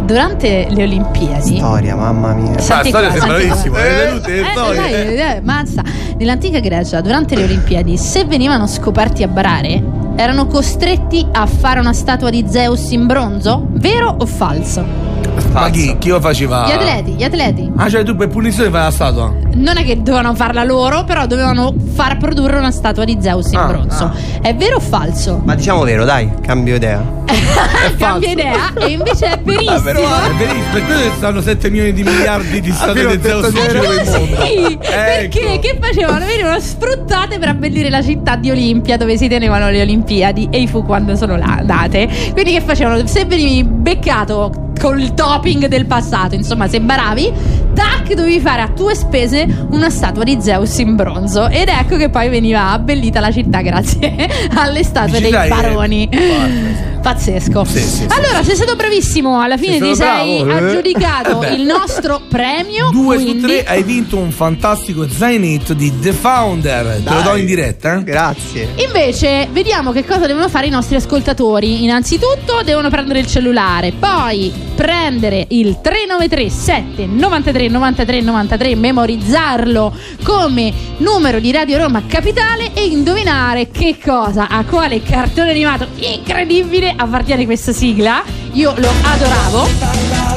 durante 0.04 0.68
le 0.70 0.84
Olimpiadi. 0.84 1.58
Storia, 1.58 1.96
mamma 1.96 2.34
mia. 2.34 2.58
Senti 2.60 2.90
storia 2.90 3.10
qua, 3.10 3.20
sei 3.20 3.30
senti 3.30 3.48
bravissimo, 3.48 3.74
qua. 3.76 3.84
hai 3.84 3.96
venute 3.96 4.40
Eh, 4.40 4.46
storie. 4.52 5.16
dai, 5.16 5.36
eh, 5.38 5.42
mazza. 5.44 5.84
Nell'antica 6.18 6.60
Grecia, 6.60 7.02
durante 7.02 7.36
le 7.36 7.44
Olimpiadi, 7.44 7.98
se 7.98 8.26
venivano 8.26 8.66
scoperti 8.68 9.24
a 9.24 9.28
barare, 9.28 9.82
erano 10.16 10.48
costretti 10.48 11.26
a 11.32 11.46
fare 11.46 11.80
una 11.80 11.94
statua 11.94 12.30
di 12.30 12.46
Zeus 12.48 12.90
in 12.92 13.06
bronzo? 13.06 13.66
Vero 13.70 14.16
o 14.18 14.26
falso? 14.26 15.16
Ma 15.60 15.70
chi? 15.70 15.96
Chi 15.98 16.10
lo 16.10 16.20
faceva? 16.20 16.66
Gli 16.68 16.72
atleti, 16.72 17.12
gli 17.14 17.24
atleti. 17.24 17.72
Ah, 17.76 17.90
cioè 17.90 18.04
tu 18.04 18.16
per 18.16 18.28
punizione 18.28 18.70
fai 18.70 18.82
la 18.84 18.92
statua? 18.92 19.34
Non 19.56 19.78
è 19.78 19.84
che 19.84 19.98
dovevano 19.98 20.36
farla 20.36 20.64
loro, 20.64 21.04
però 21.04 21.26
dovevano 21.26 21.74
far 21.94 22.18
produrre 22.18 22.58
una 22.58 22.72
statua 22.72 23.04
di 23.06 23.18
Zeus 23.20 23.52
in 23.52 23.58
Ah, 23.58 23.66
bronzo. 23.66 24.12
È 24.42 24.54
vero 24.56 24.76
o 24.78 24.80
falso? 24.80 25.42
Ma 25.44 25.56
diciamo 25.56 25.84
vero, 25.84 26.06
dai, 26.06 26.30
cambio 26.42 26.76
idea. 26.76 27.16
Cambia 27.98 28.32
idea 28.32 28.74
e 28.78 28.92
invece 28.92 29.26
è 29.32 29.40
verissimo. 29.44 29.76
È 29.76 29.82
verissimo, 29.82 30.64
per 30.72 30.86
quello 30.86 31.00
che 31.02 31.12
stanno 31.18 31.42
7 31.42 31.70
milioni 31.70 31.92
di 31.94 32.04
miliardi 32.04 32.62
di 32.62 32.72
statue 32.72 33.02
Abbiamo 33.02 33.16
di 33.16 33.22
Zeus 33.22 33.48
in 33.48 33.54
giro 33.54 33.80
per 33.82 34.04
il 34.06 34.10
mondo. 34.10 34.46
Sì, 34.46 34.78
perché 34.78 35.40
Ecco. 35.54 35.60
che 35.60 35.78
facevano? 35.82 36.26
Venivano 36.26 36.60
sfruttate 36.60 37.38
per 37.40 37.50
abbellire 37.50 37.90
la 37.90 38.02
città 38.02 38.36
di 38.38 38.50
Olimpia 38.52 38.96
dove 38.98 39.18
si 39.18 39.28
tenevano 39.28 39.70
le 39.70 39.82
Olimpiadi 39.82 40.48
e 40.52 40.62
i 40.62 40.68
fu 40.68 40.86
quando 40.86 41.16
sono 41.16 41.36
là, 41.36 41.62
date. 41.64 42.08
Quindi 42.32 42.54
che 42.54 42.62
facevano? 42.62 43.06
Se 43.08 43.26
venivi 43.26 43.64
beccato 43.64 44.67
col 44.78 45.14
topping 45.14 45.68
del 45.68 45.86
passato, 45.86 46.36
insomma, 46.36 46.68
se 46.68 46.80
baravi, 46.80 47.32
tac, 47.74 48.14
dovevi 48.14 48.40
fare 48.40 48.62
a 48.62 48.70
tue 48.70 48.96
spese 48.96 49.48
una 49.72 49.90
statua 49.90 50.24
di 50.24 50.38
Zeus 50.42 50.78
in 50.80 50.96
bronzo. 50.96 51.48
Ed 51.50 51.68
ecco 51.68 51.98
che 51.98 52.10
poi 52.10 52.30
veniva 52.30 52.72
abbellita 52.72 53.20
la 53.20 53.32
città 53.32 53.62
grazie 53.62 54.30
alle 54.56 54.84
statue 54.84 55.20
dei 55.20 55.32
baroni. 55.32 56.08
guarda. 56.08 56.97
Pazzesco. 57.00 57.64
Sì, 57.66 57.80
sì, 57.80 57.88
sì. 57.88 58.08
allora, 58.10 58.44
sei 58.44 58.56
stato 58.56 58.76
bravissimo. 58.76 59.40
Alla 59.40 59.58
fine 59.58 59.78
Sei 59.78 59.90
ti 59.90 59.96
sei 59.96 60.44
bravo, 60.44 60.66
eh? 60.66 60.70
aggiudicato 60.70 61.42
Eh 61.44 61.54
il 61.54 61.64
nostro 61.64 62.22
premio. 62.28 62.90
Due 62.92 63.18
su 63.18 63.24
quindi... 63.24 63.42
tre 63.42 63.64
hai 63.66 63.84
vinto 63.84 64.18
un 64.18 64.32
fantastico 64.32 65.08
zainetto 65.08 65.74
di 65.74 65.92
The 66.00 66.14
Founder. 66.14 67.02
Te 67.04 67.14
lo 67.14 67.22
do 67.22 67.36
in 67.36 67.46
diretta, 67.46 67.98
eh? 67.98 68.04
Grazie. 68.04 68.70
Invece, 68.76 69.48
vediamo 69.52 69.92
che 69.92 70.06
cosa 70.06 70.26
devono 70.28 70.50
fare 70.50 70.68
i 70.68 70.70
nostri 70.70 70.96
ascoltatori. 70.96 71.84
Innanzitutto 71.84 72.62
devono 72.64 72.90
prendere 72.90 73.20
il 73.20 73.28
cellulare, 73.28 73.92
poi 73.92 74.52
prendere 74.76 75.46
il 75.50 75.80
393 75.82 76.50
7 76.50 77.06
93 77.06 77.68
93 77.68 78.22
93, 78.22 78.76
memorizzarlo 78.76 79.94
come 80.24 80.72
numero 80.98 81.40
di 81.40 81.52
Radio 81.52 81.78
Roma 81.80 82.04
Capitale 82.06 82.74
e 82.74 82.86
indovinare 82.86 83.70
che 83.70 83.98
cosa, 84.04 84.48
a 84.48 84.64
quale 84.66 85.02
cartone 85.02 85.52
animato 85.52 85.88
incredibile 85.96 86.87
appartiene 86.96 87.46
questa 87.46 87.72
sigla. 87.74 88.24
Io 88.54 88.74
lo 88.78 88.90
adoravo. 89.02 89.70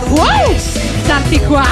Wow! 0.09 0.57
Starti 1.03 1.41
qua. 1.41 1.67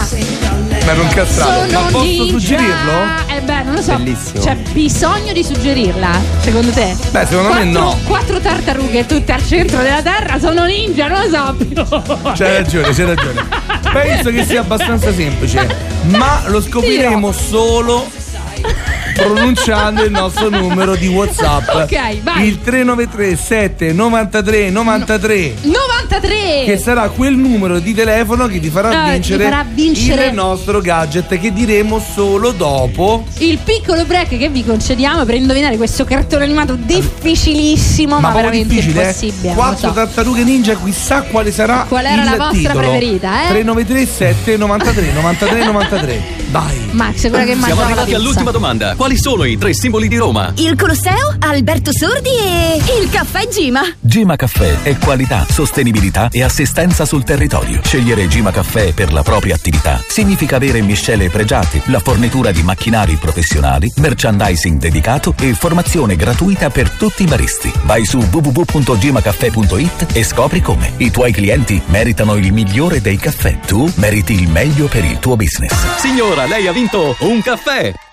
Ma 0.84 0.92
non 0.94 1.08
castrato. 1.08 1.68
Sono 1.68 1.80
Ma 1.80 1.88
posso 1.90 2.04
ninja. 2.04 2.32
suggerirlo? 2.32 2.92
Eh 3.26 3.40
beh, 3.42 3.62
non 3.62 3.74
lo 3.74 3.82
so. 3.82 3.96
Bellissimo. 3.96 4.42
C'è 4.42 4.56
bisogno 4.72 5.32
di 5.32 5.44
suggerirla, 5.44 6.20
secondo 6.40 6.70
te? 6.70 6.96
Beh, 7.10 7.26
secondo 7.26 7.52
me 7.52 7.70
quattro, 7.70 7.80
no. 7.80 7.98
Quattro 8.04 8.40
tartarughe 8.40 9.06
tutte 9.06 9.32
al 9.32 9.44
centro 9.44 9.82
della 9.82 10.02
terra 10.02 10.38
sono 10.38 10.64
ninja, 10.64 11.08
non 11.08 11.28
lo 11.28 11.54
so. 11.84 12.18
C'hai 12.34 12.56
ragione, 12.56 12.92
c'hai 12.92 13.04
ragione. 13.04 13.46
Penso 13.92 14.30
che 14.30 14.44
sia 14.44 14.60
abbastanza 14.60 15.12
semplice, 15.12 15.66
ma 16.06 16.42
lo 16.46 16.60
scopriremo 16.60 17.32
solo 17.32 18.06
pronunciando 19.18 20.04
il 20.04 20.12
nostro 20.12 20.48
numero 20.48 20.94
di 20.94 21.08
WhatsApp. 21.08 21.68
Ok, 21.74 22.22
vai. 22.22 22.46
Il 22.46 22.60
393 22.60 23.36
7 23.36 23.92
93 23.92 24.70
93 24.70 25.54
93! 26.18 26.64
che 26.64 26.78
sarà 26.78 27.08
quel 27.10 27.34
numero 27.36 27.78
di 27.78 27.94
telefono 27.94 28.46
che 28.46 28.58
ti 28.58 28.68
farà, 28.68 29.04
ti 29.04 29.10
vincere, 29.12 29.44
farà 29.44 29.64
vincere- 29.72 30.26
il 30.26 30.34
nostro 30.34 30.80
gadget 30.80 31.38
che 31.38 31.52
diremo 31.52 32.00
solo 32.00 32.50
dopo. 32.50 33.24
Il 33.38 33.58
piccolo 33.62 34.04
break 34.04 34.36
che 34.36 34.48
vi 34.48 34.64
concediamo 34.64 35.24
per 35.24 35.36
indovinare 35.36 35.76
questo 35.76 36.04
cartone 36.04 36.44
animato 36.44 36.74
difficilissimo, 36.74 38.14
ma, 38.18 38.30
proprio 38.30 38.42
veramente 38.50 38.74
difficile, 38.74 39.00
eh? 39.02 39.06
impossibile. 39.06 39.54
Quattro 39.54 39.88
so. 39.88 39.94
tartarughe 39.94 40.42
ninja, 40.44 40.76
chissà 40.82 41.22
quale 41.22 41.52
sarà 41.52 41.86
Qual 41.88 42.04
era 42.04 42.22
il 42.22 42.30
la 42.30 42.36
vostra 42.36 42.50
titolo. 42.58 42.78
preferita, 42.80 43.44
eh? 43.44 43.48
393 43.48 44.06
7 44.06 44.56
93 44.56 45.12
93 45.12 45.64
93. 45.64 46.22
Dai. 46.50 46.88
Max, 46.92 47.28
quella 47.28 47.44
che 47.44 47.52
Siamo 47.52 47.60
mangiava 47.60 47.80
la 47.80 47.86
arrivati 47.86 48.06
pizza. 48.06 48.18
all'ultima 48.18 48.50
domanda. 48.50 48.94
Quali 48.96 49.18
sono 49.18 49.44
i 49.44 49.58
tre 49.58 49.74
simboli 49.74 50.08
di 50.08 50.16
Roma? 50.16 50.52
Il 50.56 50.76
Colosseo, 50.76 51.36
Alberto 51.40 51.90
Sordi 51.92 52.30
e 52.30 53.00
il 53.02 53.10
caffè 53.10 53.46
Gima. 53.48 53.82
Gema 54.00 54.34
Caffè 54.36 54.82
è 54.82 54.96
qualità, 54.96 55.46
sostenibilità 55.48 56.06
mobilità 56.08 56.28
e 56.30 56.42
assistenza 56.42 57.04
sul 57.04 57.24
territorio. 57.24 57.80
Scegliere 57.82 58.26
Gima 58.28 58.50
Caffè 58.50 58.92
per 58.92 59.12
la 59.12 59.22
propria 59.22 59.54
attività 59.54 60.02
significa 60.08 60.56
avere 60.56 60.80
miscele 60.80 61.28
pregiate, 61.30 61.82
la 61.86 62.00
fornitura 62.00 62.50
di 62.50 62.62
macchinari 62.62 63.16
professionali, 63.16 63.92
merchandising 63.96 64.78
dedicato 64.78 65.34
e 65.38 65.54
formazione 65.54 66.16
gratuita 66.16 66.70
per 66.70 66.90
tutti 66.90 67.22
i 67.22 67.26
baristi. 67.26 67.72
Vai 67.84 68.04
su 68.04 68.18
www.gimacaffè.it 68.18 70.06
e 70.12 70.24
scopri 70.24 70.60
come. 70.60 70.92
I 70.96 71.10
tuoi 71.10 71.32
clienti 71.32 71.80
meritano 71.86 72.36
il 72.36 72.52
migliore 72.52 73.00
dei 73.00 73.16
caffè. 73.16 73.58
Tu 73.66 73.90
meriti 73.96 74.34
il 74.34 74.48
meglio 74.48 74.86
per 74.86 75.04
il 75.04 75.18
tuo 75.18 75.36
business. 75.36 75.74
Signora, 75.98 76.46
lei 76.46 76.66
ha 76.66 76.72
vinto 76.72 77.16
un 77.20 77.40
caffè! 77.42 78.07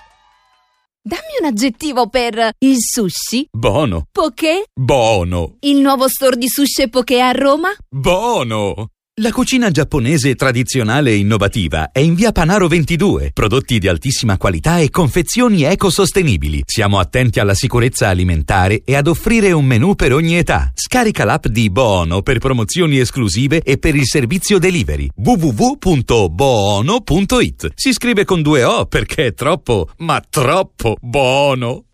Dammi 1.07 1.37
un 1.39 1.45
aggettivo 1.45 2.09
per 2.09 2.49
il 2.57 2.77
sushi. 2.79 3.47
Buono. 3.51 4.07
Poké? 4.11 4.63
Buono. 4.73 5.57
Il 5.59 5.77
nuovo 5.77 6.07
store 6.09 6.35
di 6.35 6.49
sushi 6.49 6.81
e 6.81 6.89
poké 6.89 7.21
a 7.21 7.29
Roma? 7.29 7.69
Buono. 7.87 8.87
La 9.21 9.31
cucina 9.31 9.71
giapponese 9.71 10.35
tradizionale 10.35 11.11
e 11.11 11.15
innovativa 11.15 11.91
è 11.93 11.99
in 11.99 12.15
via 12.15 12.33
Panaro 12.33 12.67
22. 12.67 13.31
Prodotti 13.31 13.79
di 13.79 13.87
altissima 13.87 14.35
qualità 14.35 14.79
e 14.79 14.89
confezioni 14.89 15.63
ecosostenibili. 15.63 16.63
Siamo 16.65 16.99
attenti 16.99 17.39
alla 17.39 17.53
sicurezza 17.53 18.09
alimentare 18.09 18.81
e 18.83 18.93
ad 18.93 19.07
offrire 19.07 19.53
un 19.53 19.63
menù 19.63 19.95
per 19.95 20.11
ogni 20.11 20.35
età. 20.35 20.69
Scarica 20.73 21.23
l'app 21.23 21.45
di 21.45 21.69
Boono 21.69 22.23
per 22.23 22.39
promozioni 22.39 22.99
esclusive 22.99 23.61
e 23.61 23.77
per 23.77 23.95
il 23.95 24.05
servizio 24.05 24.59
delivery. 24.59 25.07
www.boono.it. 25.15 27.71
Si 27.73 27.93
scrive 27.93 28.25
con 28.25 28.41
due 28.41 28.65
O 28.65 28.85
perché 28.85 29.27
è 29.27 29.33
troppo, 29.33 29.87
ma 29.99 30.21
troppo 30.29 30.97
buono. 30.99 31.85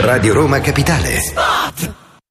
Radio 0.00 0.32
Roma 0.32 0.60
Capitale. 0.60 1.20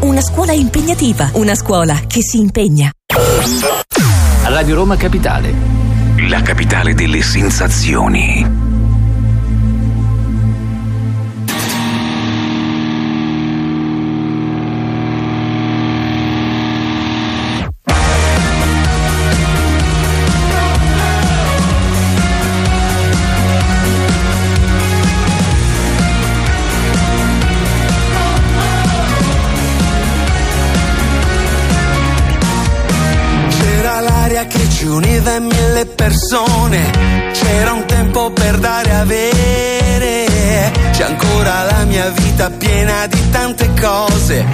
una 0.00 0.22
scuola 0.22 0.52
impegnativa, 0.52 1.30
una 1.34 1.54
scuola 1.54 2.00
che 2.06 2.22
si 2.22 2.38
impegna. 2.38 2.90
Radio 4.44 4.74
Roma 4.74 4.96
Capitale. 4.96 5.52
La 6.28 6.40
capitale 6.40 6.94
delle 6.94 7.20
sensazioni. 7.20 8.75
Persone, 36.06 37.32
c'era 37.32 37.72
un 37.72 37.84
tempo 37.84 38.30
per 38.30 38.58
dare 38.58 38.88
e 38.88 38.94
avere, 38.94 40.72
c'è 40.92 41.02
ancora 41.02 41.64
la 41.64 41.84
mia 41.84 42.08
vita 42.10 42.48
piena 42.48 43.08
di 43.08 43.30
tante 43.30 43.68
cose, 43.80 44.44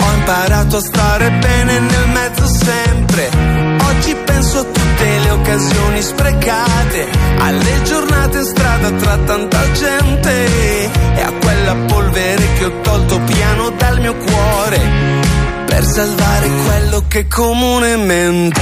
ho 0.00 0.12
imparato 0.14 0.76
a 0.76 0.80
stare 0.80 1.28
bene 1.40 1.80
nel 1.80 2.08
mezzo 2.08 2.46
sempre, 2.46 3.30
oggi 3.84 4.14
penso 4.14 4.58
a 4.60 4.62
tutte 4.62 5.18
le 5.24 5.30
occasioni 5.30 6.02
sprecate, 6.02 7.08
alle 7.38 7.82
giornate 7.82 8.38
in 8.38 8.44
strada 8.44 8.90
tra 8.92 9.18
tanta 9.26 9.72
gente. 9.72 10.90
E 11.14 11.20
a 11.20 11.32
quella 11.32 11.74
polvere 11.86 12.42
che 12.58 12.64
ho 12.64 12.80
tolto 12.80 13.20
piano 13.20 13.70
dal 13.70 14.00
mio 14.00 14.14
cuore. 14.14 14.80
Per 15.66 15.84
salvare 15.84 16.48
quello 16.66 17.04
che 17.08 17.26
comunemente 17.26 18.60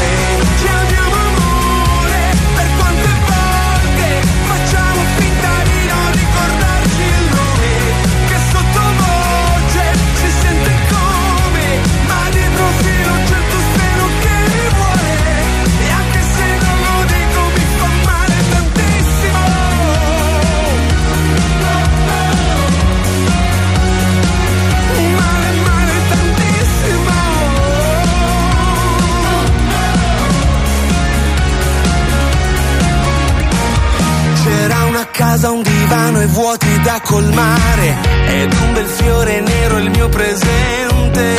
e 36.23 36.27
vuoti 36.27 36.81
da 36.83 37.01
colmare. 37.03 37.97
Ed 38.27 38.53
un 38.53 38.73
bel 38.75 38.87
fiore 38.87 39.41
nero 39.41 39.79
il 39.79 39.91
mio 39.91 40.09
presente. 40.09 41.37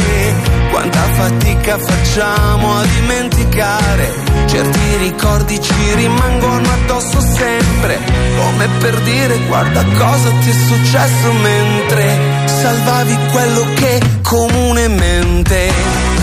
Quanta 0.71 0.99
fatica 0.99 1.77
facciamo 1.77 2.77
a 2.77 2.85
dimenticare. 2.85 4.13
Certi 4.47 4.97
ricordi 4.97 5.61
ci 5.61 5.93
rimangono 5.95 6.69
addosso 6.71 7.21
sempre. 7.21 7.99
Come 8.37 8.67
per 8.79 8.99
dire 9.01 9.37
guarda 9.47 9.83
cosa 9.97 10.29
ti 10.41 10.49
è 10.49 10.53
successo 10.53 11.31
mentre 11.41 12.17
Salvavi 12.45 13.17
quello 13.31 13.65
che 13.75 13.99
comunemente 14.21 16.20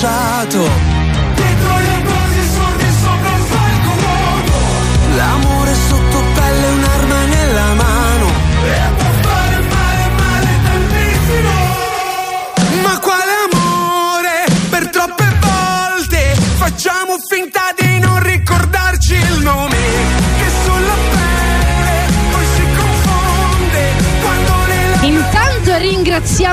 lasciato 0.00 0.89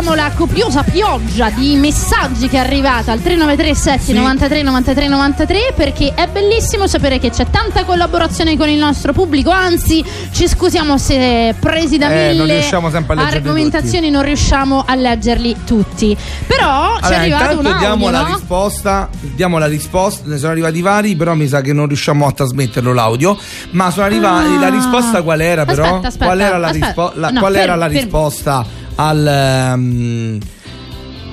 ringraziamo 0.07 0.13
la 0.15 0.31
copiosa 0.35 0.83
pioggia 0.83 1.49
di 1.49 1.75
messaggi 1.75 2.47
che 2.47 2.55
è 2.57 2.59
arrivata 2.59 3.11
al 3.11 3.21
3937 3.21 4.13
93 4.13 4.61
93 4.63 5.07
93 5.07 5.73
perché 5.75 6.13
è 6.15 6.27
bellissimo 6.27 6.87
sapere 6.87 7.19
che 7.19 7.29
c'è 7.29 7.45
tanta 7.49 7.83
collaborazione 7.83 8.55
con 8.57 8.69
il 8.69 8.77
nostro 8.77 9.11
pubblico, 9.13 9.49
anzi 9.49 10.03
ci 10.31 10.47
scusiamo 10.47 10.97
se 10.97 11.53
presi 11.59 11.97
da 11.97 12.09
Eh, 12.09 12.33
non 12.33 12.45
mille 12.47 12.61
leggerli 12.61 13.19
argomentazioni 13.19 14.09
non 14.09 14.23
riusciamo 14.23 14.83
a 14.85 14.95
leggerli 14.95 15.55
tutti. 15.65 16.15
Però 16.45 16.95
ci 16.97 17.03
è 17.03 17.05
Allora, 17.05 17.19
arrivato 17.21 17.43
un 17.59 17.65
intanto 17.65 17.67
audio, 17.67 17.79
diamo 17.79 18.09
la 18.09 18.21
no? 18.21 18.27
risposta, 18.35 19.09
diamo 19.19 19.57
la 19.57 19.65
risposta, 19.67 20.29
ne 20.29 20.37
sono 20.37 20.51
arrivati 20.51 20.81
vari, 20.81 21.15
però 21.15 21.33
mi 21.35 21.47
sa 21.47 21.61
che 21.61 21.73
non 21.73 21.87
riusciamo 21.87 22.25
a 22.25 22.31
trasmetterlo 22.31 22.93
l'audio, 22.93 23.37
ma 23.71 23.91
sono 23.91 24.05
arrivati 24.05 24.53
Ah. 24.55 24.59
la 24.59 24.69
risposta 24.69 25.21
qual 25.21 25.41
era 25.41 25.65
però? 25.65 25.83
Aspetta, 25.83 26.07
aspetta, 26.07 26.25
qual 26.25 26.39
era 26.39 26.57
la, 26.57 26.67
aspetta. 26.67 26.85
rispo- 26.85 27.11
la- 27.15 27.29
No, 27.29 27.39
qual 27.39 27.55
era 27.55 27.63
fermi, 27.65 27.79
la 27.79 27.85
fermi. 27.87 28.01
risposta 28.01 28.65
al 28.97 29.27
ehm, 29.27 30.39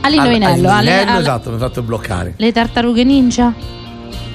All'indovinello, 0.03 0.69
al- 0.69 0.77
all'indovinello, 0.77 1.11
alle- 1.11 1.21
esatto, 1.21 1.51
mi 1.51 1.57
ha 1.57 1.59
fatto 1.59 1.83
bloccare. 1.83 2.35
Le 2.37 2.53
tartarughe 2.53 3.05
ninja? 3.05 3.55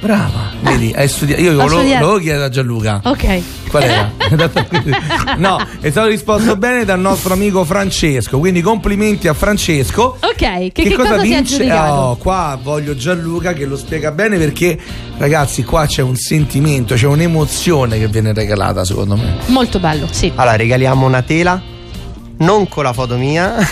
Brava, 0.02 0.52
vedi, 0.62 0.94
hai 0.96 1.10
studiato. 1.10 1.42
Io 1.42 1.52
lo, 1.52 1.68
lo 1.68 2.18
chiedere 2.20 2.46
a 2.46 2.50
Gianluca. 2.50 3.02
Ok. 3.04 3.42
Qual 3.70 3.84
era? 3.84 4.10
no, 5.38 5.60
è 5.82 5.90
stato 5.90 6.08
risposto 6.08 6.56
bene 6.56 6.86
dal 6.86 7.00
nostro 7.00 7.34
amico 7.34 7.66
Francesco. 7.66 8.40
Quindi 8.40 8.62
complimenti 8.62 9.28
a 9.28 9.34
Francesco. 9.34 10.18
Ok, 10.22 10.38
che, 10.38 10.72
che 10.72 10.94
cosa, 10.94 11.20
si 11.20 11.34
è 11.34 11.36
aggiudicato? 11.36 11.94
Oh, 11.94 12.16
qua 12.16 12.58
voglio 12.62 12.96
Gianluca 12.96 13.52
che 13.52 13.66
lo 13.66 13.76
spiega 13.76 14.12
bene 14.12 14.38
perché, 14.38 14.80
ragazzi, 15.18 15.64
qua 15.66 15.86
c'è 15.86 16.02
un 16.02 16.16
sentimento, 16.16 16.96
c'è 16.96 17.06
un'emozione 17.06 18.00
che 18.00 18.08
viene 18.08 18.34
regalata, 18.34 18.86
secondo 18.86 19.18
me. 19.18 19.36
Molto 19.48 19.80
bello, 19.80 20.08
sì. 20.10 20.32
Allora, 20.34 20.56
regaliamo 20.56 21.06
una 21.06 21.22
tela. 21.22 21.62
Non 22.40 22.68
con 22.68 22.84
la 22.84 22.94
foto 22.94 23.18
mia. 23.18 23.56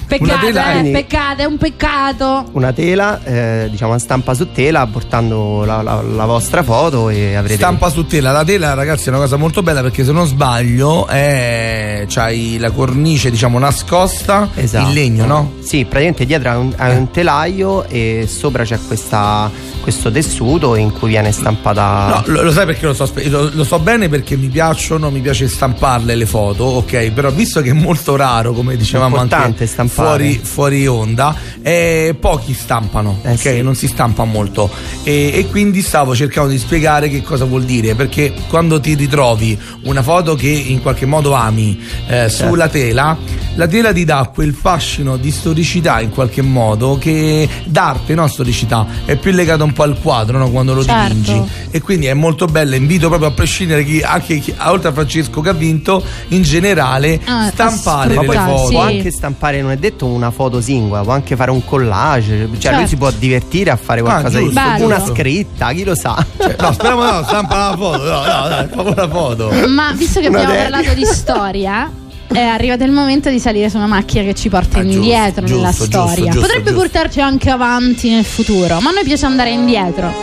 Peccato, 0.17 0.45
tela- 0.45 0.79
eh, 0.81 0.91
peccato, 0.91 1.41
è 1.41 1.45
un 1.45 1.57
peccato. 1.57 2.49
una 2.51 2.73
tela, 2.73 3.23
eh, 3.23 3.67
diciamo 3.71 3.93
a 3.93 3.97
stampa 3.97 4.33
su 4.33 4.51
tela, 4.51 4.85
portando 4.87 5.63
la, 5.63 5.81
la- 5.81 6.01
la 6.01 6.25
vostra 6.25 6.63
foto 6.63 7.09
e 7.09 7.35
avrete. 7.35 7.55
Stampa 7.55 7.89
su 7.89 8.05
tela. 8.05 8.31
La 8.31 8.43
tela, 8.43 8.73
ragazzi, 8.73 9.05
è 9.07 9.09
una 9.09 9.19
cosa 9.19 9.37
molto 9.37 9.63
bella 9.63 9.81
perché 9.81 10.03
se 10.03 10.11
non 10.11 10.25
sbaglio 10.27 11.07
è... 11.07 12.05
c'hai 12.07 12.57
la 12.59 12.71
cornice, 12.71 13.31
diciamo, 13.31 13.57
nascosta 13.57 14.49
Esatto. 14.55 14.87
in 14.87 14.93
legno, 14.93 15.25
no? 15.25 15.51
Sì, 15.61 15.79
praticamente 15.85 16.25
dietro 16.25 16.49
hai 16.49 16.57
un, 16.57 16.73
hai 16.75 16.95
un 16.97 17.09
telaio 17.11 17.85
e 17.87 18.27
sopra 18.27 18.63
c'è 18.63 18.77
questa, 18.85 19.49
questo 19.81 20.11
tessuto 20.11 20.75
in 20.75 20.91
cui 20.91 21.09
viene 21.09 21.31
stampata. 21.31 22.23
No, 22.25 22.33
lo, 22.33 22.43
lo 22.43 22.51
sai 22.51 22.65
perché 22.65 22.85
lo 22.85 22.93
so, 22.93 23.09
lo, 23.13 23.49
lo 23.53 23.63
so 23.63 23.79
bene 23.79 24.09
perché 24.09 24.35
mi 24.35 24.47
piacciono, 24.47 25.09
mi 25.09 25.19
piace 25.21 25.47
stamparle 25.47 26.15
le 26.15 26.25
foto, 26.25 26.63
ok? 26.65 27.11
Però 27.11 27.29
visto 27.31 27.61
che 27.61 27.69
è 27.69 27.73
molto 27.73 28.15
raro, 28.15 28.51
come 28.53 28.75
dicevamo 28.75 29.15
anche 29.17 29.33
Importante 29.35 29.65
stampare. 29.67 30.00
Fuori, 30.05 30.39
fuori 30.41 30.87
onda, 30.87 31.35
eh, 31.61 32.15
pochi 32.19 32.53
stampano, 32.53 33.19
Eh 33.23 33.31
ok? 33.31 33.37
sì. 33.39 33.61
Non 33.61 33.75
si 33.75 33.87
stampa 33.87 34.23
molto. 34.23 34.69
E, 35.03 35.31
e 35.33 35.47
quindi 35.49 35.81
stavo 35.81 36.15
cercando 36.15 36.49
di 36.49 36.57
spiegare 36.57 37.09
che 37.09 37.21
cosa 37.21 37.45
vuol 37.45 37.63
dire, 37.63 37.95
perché 37.95 38.33
quando 38.49 38.79
ti 38.79 38.93
ritrovi 38.95 39.57
una 39.83 40.01
foto 40.03 40.35
che 40.35 40.49
in 40.49 40.81
qualche 40.81 41.05
modo 41.05 41.33
ami 41.33 41.79
eh, 42.07 42.29
Certo. 42.29 42.47
sulla 42.47 42.67
tela, 42.67 43.17
la 43.55 43.67
tela 43.67 43.91
ti 43.93 44.05
dà 44.05 44.29
quel 44.33 44.53
fascino 44.53 45.17
di 45.17 45.31
storicità 45.31 45.99
in 46.01 46.09
qualche 46.09 46.41
modo 46.41 46.97
che 46.99 47.47
d'arte, 47.65 48.13
no 48.15 48.27
storicità, 48.27 48.85
è 49.05 49.15
più 49.15 49.31
legato 49.31 49.63
un 49.63 49.73
po' 49.73 49.83
al 49.83 49.97
quadro, 50.01 50.37
no? 50.37 50.49
Quando 50.49 50.73
lo 50.73 50.83
Certo. 50.83 51.13
dipingi 51.13 51.41
e 51.71 51.81
quindi 51.81 52.05
è 52.07 52.13
molto 52.13 52.45
bello 52.45 52.75
invito 52.75 53.07
proprio 53.07 53.29
a 53.29 53.31
prescindere 53.31 53.83
chi 53.83 54.01
anche 54.01 54.39
chi, 54.39 54.53
oltre 54.65 54.89
a 54.89 54.93
Francesco 54.93 55.41
che 55.41 55.49
ha 55.49 55.53
vinto 55.53 56.03
in 56.29 56.41
generale 56.41 57.19
Ah, 57.25 57.49
stampare 57.51 58.15
Ma 58.15 58.21
delle 58.21 58.25
poi 58.25 58.35
assolutamente, 58.35 58.57
foto 58.57 58.67
sì. 58.67 58.73
può 58.73 58.81
anche 58.83 59.11
stampare, 59.11 59.61
non 59.61 59.71
è 59.71 59.77
detto 59.77 59.90
una 60.01 60.31
foto 60.31 60.61
singola, 60.61 61.01
può 61.01 61.13
anche 61.13 61.35
fare 61.35 61.51
un 61.51 61.63
collage. 61.65 62.47
Cioè, 62.51 62.57
Certo. 62.59 62.77
lui 62.79 62.87
si 62.87 62.95
può 62.97 63.11
divertire 63.11 63.69
a 63.71 63.75
fare 63.75 64.01
qualcosa 64.01 64.39
giusto, 64.39 64.59
di 64.59 64.65
giusto. 64.69 64.85
una 64.85 64.97
Bello. 64.97 65.13
scritta, 65.13 65.71
chi 65.71 65.83
lo 65.83 65.95
sa. 65.95 66.25
Cioè, 66.37 66.55
no 66.59 66.71
speriamo 66.73 67.03
no 67.03 67.23
stampa 67.23 67.57
la 67.69 67.75
foto 67.77 68.03
no 68.03 68.21
no 68.25 68.47
dai 68.47 68.67
fa 68.67 68.81
una 68.81 69.09
foto 69.09 69.51
Ma 69.67 69.91
visto 69.93 70.19
che 70.19 70.27
Una 70.27 70.39
abbiamo 70.41 70.55
dedica. 70.59 70.69
parlato 70.77 70.93
di 70.99 71.05
storia. 71.05 71.91
È 72.31 72.39
arrivato 72.39 72.83
il 72.85 72.91
momento 72.91 73.29
di 73.29 73.39
salire 73.39 73.69
su 73.69 73.75
una 73.75 73.87
macchina 73.87 74.23
che 74.23 74.33
ci 74.33 74.47
porta 74.47 74.79
Ah, 74.79 74.83
giusto, 74.83 74.97
indietro 74.99 75.45
nella 75.45 75.69
giusto, 75.69 75.83
storia. 75.85 76.07
giusto, 76.15 76.23
giusto, 76.31 76.39
Potrebbe 76.39 76.69
giusto. 76.71 76.79
portarci 76.79 77.19
anche 77.21 77.49
avanti 77.49 78.09
nel 78.09 78.23
futuro, 78.23 78.79
ma 78.79 78.89
a 78.89 78.93
noi 78.93 79.03
piace 79.03 79.25
andare 79.25 79.49
indietro. 79.51 80.13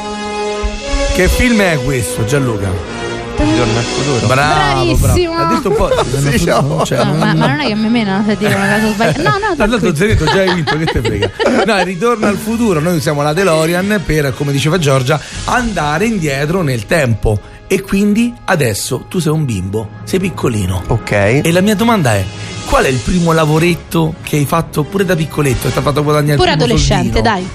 che 1.15 1.29
film 1.29 1.61
è 1.61 1.79
questo 1.85 2.25
Gianluca? 2.25 2.98
Ritorno 3.39 3.79
al 3.79 3.85
futuro. 3.85 4.27
bravo 4.27 4.97
Bravissimo. 4.97 5.33
bravo 5.35 5.45
ha 5.45 5.55
detto 5.55 5.69
un 5.69 5.75
po' 5.77 5.91
Sì, 6.39 6.45
no. 6.45 6.83
cioè, 6.85 7.05
No, 7.05 7.15
ma, 7.15 7.35
ma 7.35 7.47
non 7.47 7.61
è 7.61 7.67
che 7.69 7.75
mi 7.75 7.89
menano 7.89 8.25
se 8.27 8.37
dico 8.37 8.51
una 8.55 8.69
cosa 8.81 8.93
sbagliata. 8.93 9.23
No, 9.23 9.31
no, 9.39 9.57
Tanto 9.57 9.91
detto 9.93 10.25
già 10.25 10.41
hai 10.41 10.55
vinto, 10.55 10.77
che 10.77 10.85
te 10.87 11.01
frega. 11.01 11.31
No, 11.65 11.83
ritorno 11.85 12.27
al 12.27 12.37
futuro. 12.37 12.81
Noi 12.81 12.97
usiamo 12.97 13.23
la 13.23 13.33
DeLorean 13.33 14.03
per, 14.05 14.35
come 14.35 14.51
diceva 14.53 14.79
Giorgia, 14.79 15.21
andare 15.45 16.07
indietro 16.07 16.63
nel 16.63 16.87
tempo. 16.87 17.39
E 17.67 17.83
quindi 17.83 18.33
adesso 18.47 19.05
tu 19.09 19.19
sei 19.19 19.33
un 19.33 19.45
bimbo, 19.45 19.89
sei 20.05 20.19
piccolino. 20.19 20.83
Ok. 20.89 21.11
E 21.43 21.53
la 21.53 21.61
mia 21.61 21.75
domanda 21.77 22.15
è: 22.15 22.25
qual 22.65 22.85
è 22.85 22.89
il 22.89 22.97
primo 22.99 23.33
lavoretto 23.33 24.15
che 24.23 24.37
hai 24.37 24.47
fatto 24.47 24.83
pure 24.85 25.05
da 25.05 25.15
piccoletto 25.15 25.69
e 25.69 25.73
ti 25.73 25.79
ha 25.79 25.83
fatto 25.83 26.03
guadagnare 26.03 26.37
Pure 26.39 26.51
il 26.53 26.57
primo 26.57 26.73
adolescente, 26.73 27.13
soldino? 27.21 27.23
dai. 27.35 27.49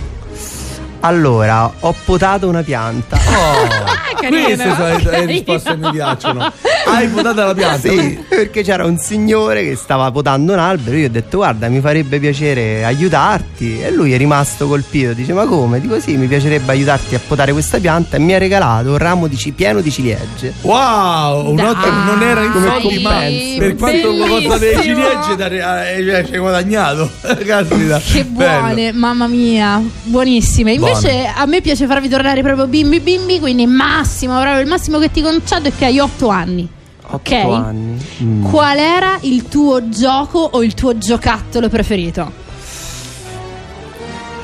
Allora, 1.06 1.70
ho 1.82 1.93
potato 2.06 2.47
una 2.47 2.62
pianta. 2.64 3.18
Oh, 3.18 3.68
carino. 4.22 4.43
queste 4.45 4.74
sono 4.74 4.88
le- 4.88 5.20
le 5.20 5.26
risposte 5.28 5.72
che 5.72 5.78
mi 5.78 5.91
piacciono. 5.91 6.51
Hai 6.86 7.08
potato 7.10 7.43
la 7.45 7.54
pianta? 7.54 7.89
Sì, 7.89 8.24
perché 8.30 8.64
c'era 8.64 8.86
un 8.86 8.97
signore 8.97 9.64
che 9.66 9.76
stava 9.76 10.10
potando 10.12 10.54
un 10.54 10.60
albero. 10.60 10.95
Io 10.95 11.08
ho 11.08 11.10
detto, 11.10 11.38
guarda, 11.38 11.68
mi 11.68 11.82
farebbe 11.82 12.20
piacere 12.20 12.86
aiutarti. 12.86 13.82
E 13.82 13.91
lui 13.91 14.14
è 14.14 14.18
rimasto 14.18 14.66
colpito. 14.68 15.12
Dice, 15.12 15.34
ma 15.34 15.43
come? 15.45 15.82
Dico, 15.82 15.99
sì, 15.99 16.16
mi 16.16 16.28
piacerebbe 16.28 16.72
aiutarti 16.72 17.16
a 17.16 17.20
potare 17.26 17.51
questa 17.51 17.80
pianta. 17.80 18.16
E 18.16 18.20
mi 18.20 18.34
ha 18.34 18.38
regalato 18.38 18.91
un 18.91 18.97
ramo 18.97 19.28
di 19.28 19.36
ci- 19.36 19.51
pieno 19.51 19.82
di 19.82 19.91
ciliegie. 19.91 20.54
Wow, 20.62 21.49
un 21.51 21.60
ottimo- 21.60 22.04
non 22.06 22.22
era 22.24 22.43
in 22.43 22.51
soldi, 22.54 22.99
ma 23.01 23.10
compenso. 23.12 23.58
per 23.60 23.76
quanto 23.76 24.16
costa 24.16 24.58
delle 24.58 24.82
ciliegie 24.82 26.26
ci 26.26 26.34
hai 26.34 26.39
guadagnato. 26.39 27.10
Caspita. 27.45 27.99
Che 27.99 28.24
Bello. 28.24 28.62
buone, 28.68 28.91
mamma 28.93 29.28
mia, 29.28 29.82
buonissime. 30.04 30.72
Invece 30.74 30.91
a 31.36 31.46
me 31.46 31.62
piace 31.62 31.86
farvi 31.86 32.10
tornare 32.10 32.41
proprio 32.41 32.68
bimbi 32.68 33.00
bimbi, 33.00 33.39
quindi 33.39 33.66
massimo, 33.66 34.39
proprio 34.39 34.62
il 34.62 34.68
massimo 34.68 35.00
che 35.00 35.12
ti 35.12 35.22
concedo 35.22 35.70
è 35.70 35.72
che 35.76 35.86
hai 35.86 36.00
8 36.00 36.28
anni. 36.28 36.70
Ok? 37.08 37.32
Otto 37.32 37.52
anni. 37.52 38.06
Mm. 38.24 38.50
Qual 38.50 38.78
era 38.78 39.18
il 39.22 39.48
tuo 39.48 39.89
gioco 39.89 40.39
o 40.39 40.64
il 40.64 40.74
tuo 40.74 40.98
giocattolo 40.98 41.70
preferito? 41.70 42.32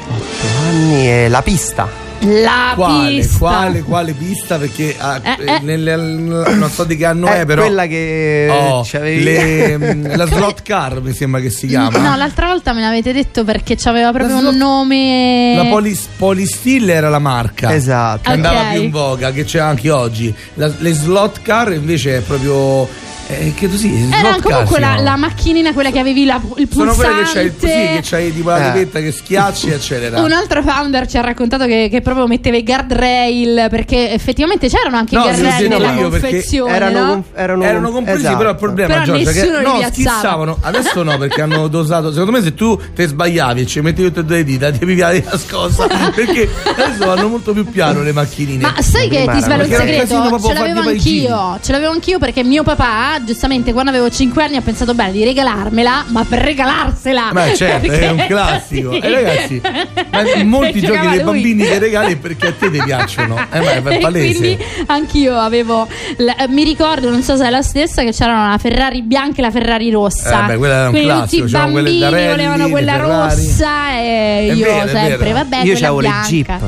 Otto 0.07 0.47
anni 0.67 1.07
e 1.07 1.27
la 1.29 1.41
pista. 1.41 2.08
La 2.21 2.73
Quale, 2.75 3.09
pista. 3.21 3.37
quale, 3.37 3.81
quale 3.81 4.13
pista? 4.13 4.57
Perché 4.57 4.93
ah, 4.97 5.21
Eh, 5.23 5.37
eh, 5.39 5.53
eh. 5.55 5.59
nelle- 5.61 5.95
non 5.95 6.69
so 6.69 6.83
di 6.83 6.97
che 6.97 7.05
anno 7.05 7.27
è, 7.27 7.39
È 7.41 7.45
però. 7.45 7.61
quella 7.61 7.85
che 7.87 8.47
Oh, 8.51 8.83
c'avevi- 8.85 9.23
le- 9.23 9.77
la 10.17 10.25
slot 10.25 10.61
car 10.61 11.01
mi 11.01 11.13
sembra 11.13 11.39
che 11.39 11.49
si 11.49 11.67
chiama. 11.67 11.97
No, 11.97 12.17
l'altra 12.17 12.47
volta 12.47 12.73
me 12.73 12.81
l'avete 12.81 13.13
detto 13.13 13.45
perché 13.45 13.75
c'aveva 13.77 14.11
proprio 14.11 14.37
slot- 14.37 14.51
un 14.51 14.57
nome. 14.57 15.53
La 15.55 15.65
Polis, 15.65 16.07
Polistill 16.17 16.89
era 16.89 17.07
la 17.07 17.19
marca. 17.19 17.73
Esatto. 17.73 18.23
Che 18.23 18.31
andava 18.31 18.59
Ok. 18.63 18.71
più 18.73 18.81
in 18.83 18.91
voga, 18.91 19.31
che 19.31 19.45
c'è 19.45 19.59
anche 19.59 19.89
oggi. 19.89 20.33
La- 20.55 20.71
le 20.77 20.93
slot 20.93 21.41
car 21.41 21.71
invece 21.71 22.17
è 22.17 22.19
proprio. 22.21 22.87
Eh, 23.31 23.53
credo 23.55 23.77
sì. 23.77 23.89
slot 23.95 24.13
Era 24.19 24.37
comunque 24.41 24.79
la, 24.79 24.97
la 25.01 25.15
macchinina, 25.15 25.71
quella 25.71 25.91
che 25.91 25.99
avevi 25.99 26.25
la- 26.25 26.41
il 26.55 26.67
Sono 26.71 26.93
pulsante. 26.93 26.95
quelle 26.95 27.23
che 27.23 27.31
c'hai, 27.31 27.51
sì, 27.59 27.67
che 27.95 27.99
c'hai 28.03 28.33
tipo 28.33 28.49
la 28.49 28.57
Eh. 28.57 28.73
levetta 28.73 28.99
che 28.99 29.11
schiacci 29.11 29.69
e 29.69 29.73
accelera. 29.75 30.21
Un 30.21 30.31
altro 30.31 30.63
founder 30.63 31.05
ci 31.07 31.17
ha 31.17 31.21
raccontato 31.21 31.65
che, 31.67 31.89
che 31.91 32.01
proprio 32.01 32.25
metteva 32.25 32.57
i 32.57 32.63
guardrail 32.63 33.67
perché 33.69 34.11
effettivamente 34.13 34.67
c'erano 34.67 34.97
anche 34.97 35.15
No, 35.15 35.21
i 35.21 35.23
guardrail 35.25 35.67
nella 35.69 35.91
io 35.93 36.09
confezione. 36.09 36.73
erano, 36.75 37.05
no? 37.05 37.23
erano, 37.35 37.63
Erano 37.63 37.91
compresi, 37.91 38.19
esatto. 38.21 38.37
però 38.37 38.49
il 38.49 38.55
problema 38.55 38.93
Però 38.93 39.03
Giorgia, 39.05 39.31
che 39.31 39.45
no, 39.47 39.59
piazzava. 39.77 39.91
schizzavano. 39.91 40.57
Adesso 40.61 41.03
no, 41.03 41.17
perché 41.19 41.41
hanno 41.41 41.67
dosato. 41.67 42.09
Secondo 42.11 42.31
me, 42.31 42.41
se 42.41 42.53
tu 42.55 42.79
te 42.95 43.05
sbagliavi 43.05 43.61
e 43.61 43.65
ci 43.67 43.79
metti 43.81 44.01
tutte 44.03 44.21
e 44.21 44.23
due 44.25 44.37
le 44.37 44.43
dita, 44.43 44.71
ti 44.71 44.79
pigliavi 44.85 45.23
la 45.29 45.37
scossa. 45.37 45.85
perché 46.15 46.49
adesso 46.63 47.05
vanno 47.05 47.27
molto 47.27 47.53
più 47.53 47.63
piano 47.65 48.01
le 48.01 48.11
macchinine. 48.11 48.61
Ma 48.63 48.81
sai 48.81 49.07
che 49.07 49.27
ti 49.31 49.39
svelo 49.41 49.63
il 49.63 49.69
segreto? 49.71 50.39
Ce 50.47 50.53
l'avevo 50.53 50.79
anch'io. 50.79 51.59
Ce 51.61 51.71
l'avevo 51.71 51.91
anch'io 51.91 52.17
perché 52.17 52.43
mio 52.43 52.63
papà, 52.63 53.18
giustamente, 53.23 53.71
quando 53.73 53.91
avevo 53.91 54.09
5 54.09 54.43
anni, 54.43 54.55
ha 54.55 54.61
pensato 54.61 54.93
bene 54.93 55.11
di 55.11 55.23
regalarmela, 55.23 56.05
ma 56.07 56.23
per 56.25 56.39
regalarsela. 56.39 57.29
Ma 57.33 57.53
certo, 57.53 57.91
è 57.91 58.09
un 58.09 58.15
Perché- 58.17 58.33
classico. 58.33 58.91
sì. 58.93 58.99
E 58.99 59.09
ragazzi, 59.09 59.61
ma 60.11 60.43
molti 60.43 60.79
Perché 60.79 60.87
giochi 60.87 61.07
dei 61.07 61.15
lui. 61.15 61.23
bambini 61.23 61.63
che 61.63 61.79
regali 61.79 62.15
perché 62.15 62.47
a 62.47 62.53
te 62.53 62.71
ti 62.71 62.81
piacciono. 62.83 63.37
Eh, 63.51 63.59
ma 63.59 63.89
è 63.91 63.99
palese. 63.99 64.37
quindi 64.39 64.57
anch'io 64.87 65.37
avevo. 65.37 65.87
la- 66.17 66.35
eh, 66.35 66.47
mi 66.47 66.63
ricordo, 66.63 67.09
non 67.09 67.21
so 67.23 67.35
se 67.35 67.45
è 67.45 67.49
la 67.49 67.61
stessa, 67.61 68.03
che 68.03 68.11
c'erano 68.11 68.49
la 68.49 68.57
Ferrari 68.57 69.01
bianca 69.01 69.39
e 69.39 69.41
la 69.41 69.51
Ferrari 69.51 69.89
rossa. 69.91 70.43
Eh, 70.43 70.47
beh, 70.47 70.57
quella 70.57 70.73
era 70.75 70.85
un 70.85 70.91
quindi 70.91 71.07
classico, 71.09 71.43
tutti 71.45 71.55
i 71.55 71.59
bambini 71.59 71.99
da 71.99 72.09
rally, 72.09 72.27
volevano 72.27 72.63
le 72.65 72.69
quella 72.71 72.97
rossa 72.97 73.91
e 73.93 74.47
È 74.49 74.53
io 74.53 74.65
vero, 74.65 74.87
sempre, 74.87 75.31
vabbè, 75.31 75.57
Io 75.63 75.73
quella 75.77 75.91
bianca. 75.93 76.27
Jeep. 76.27 76.59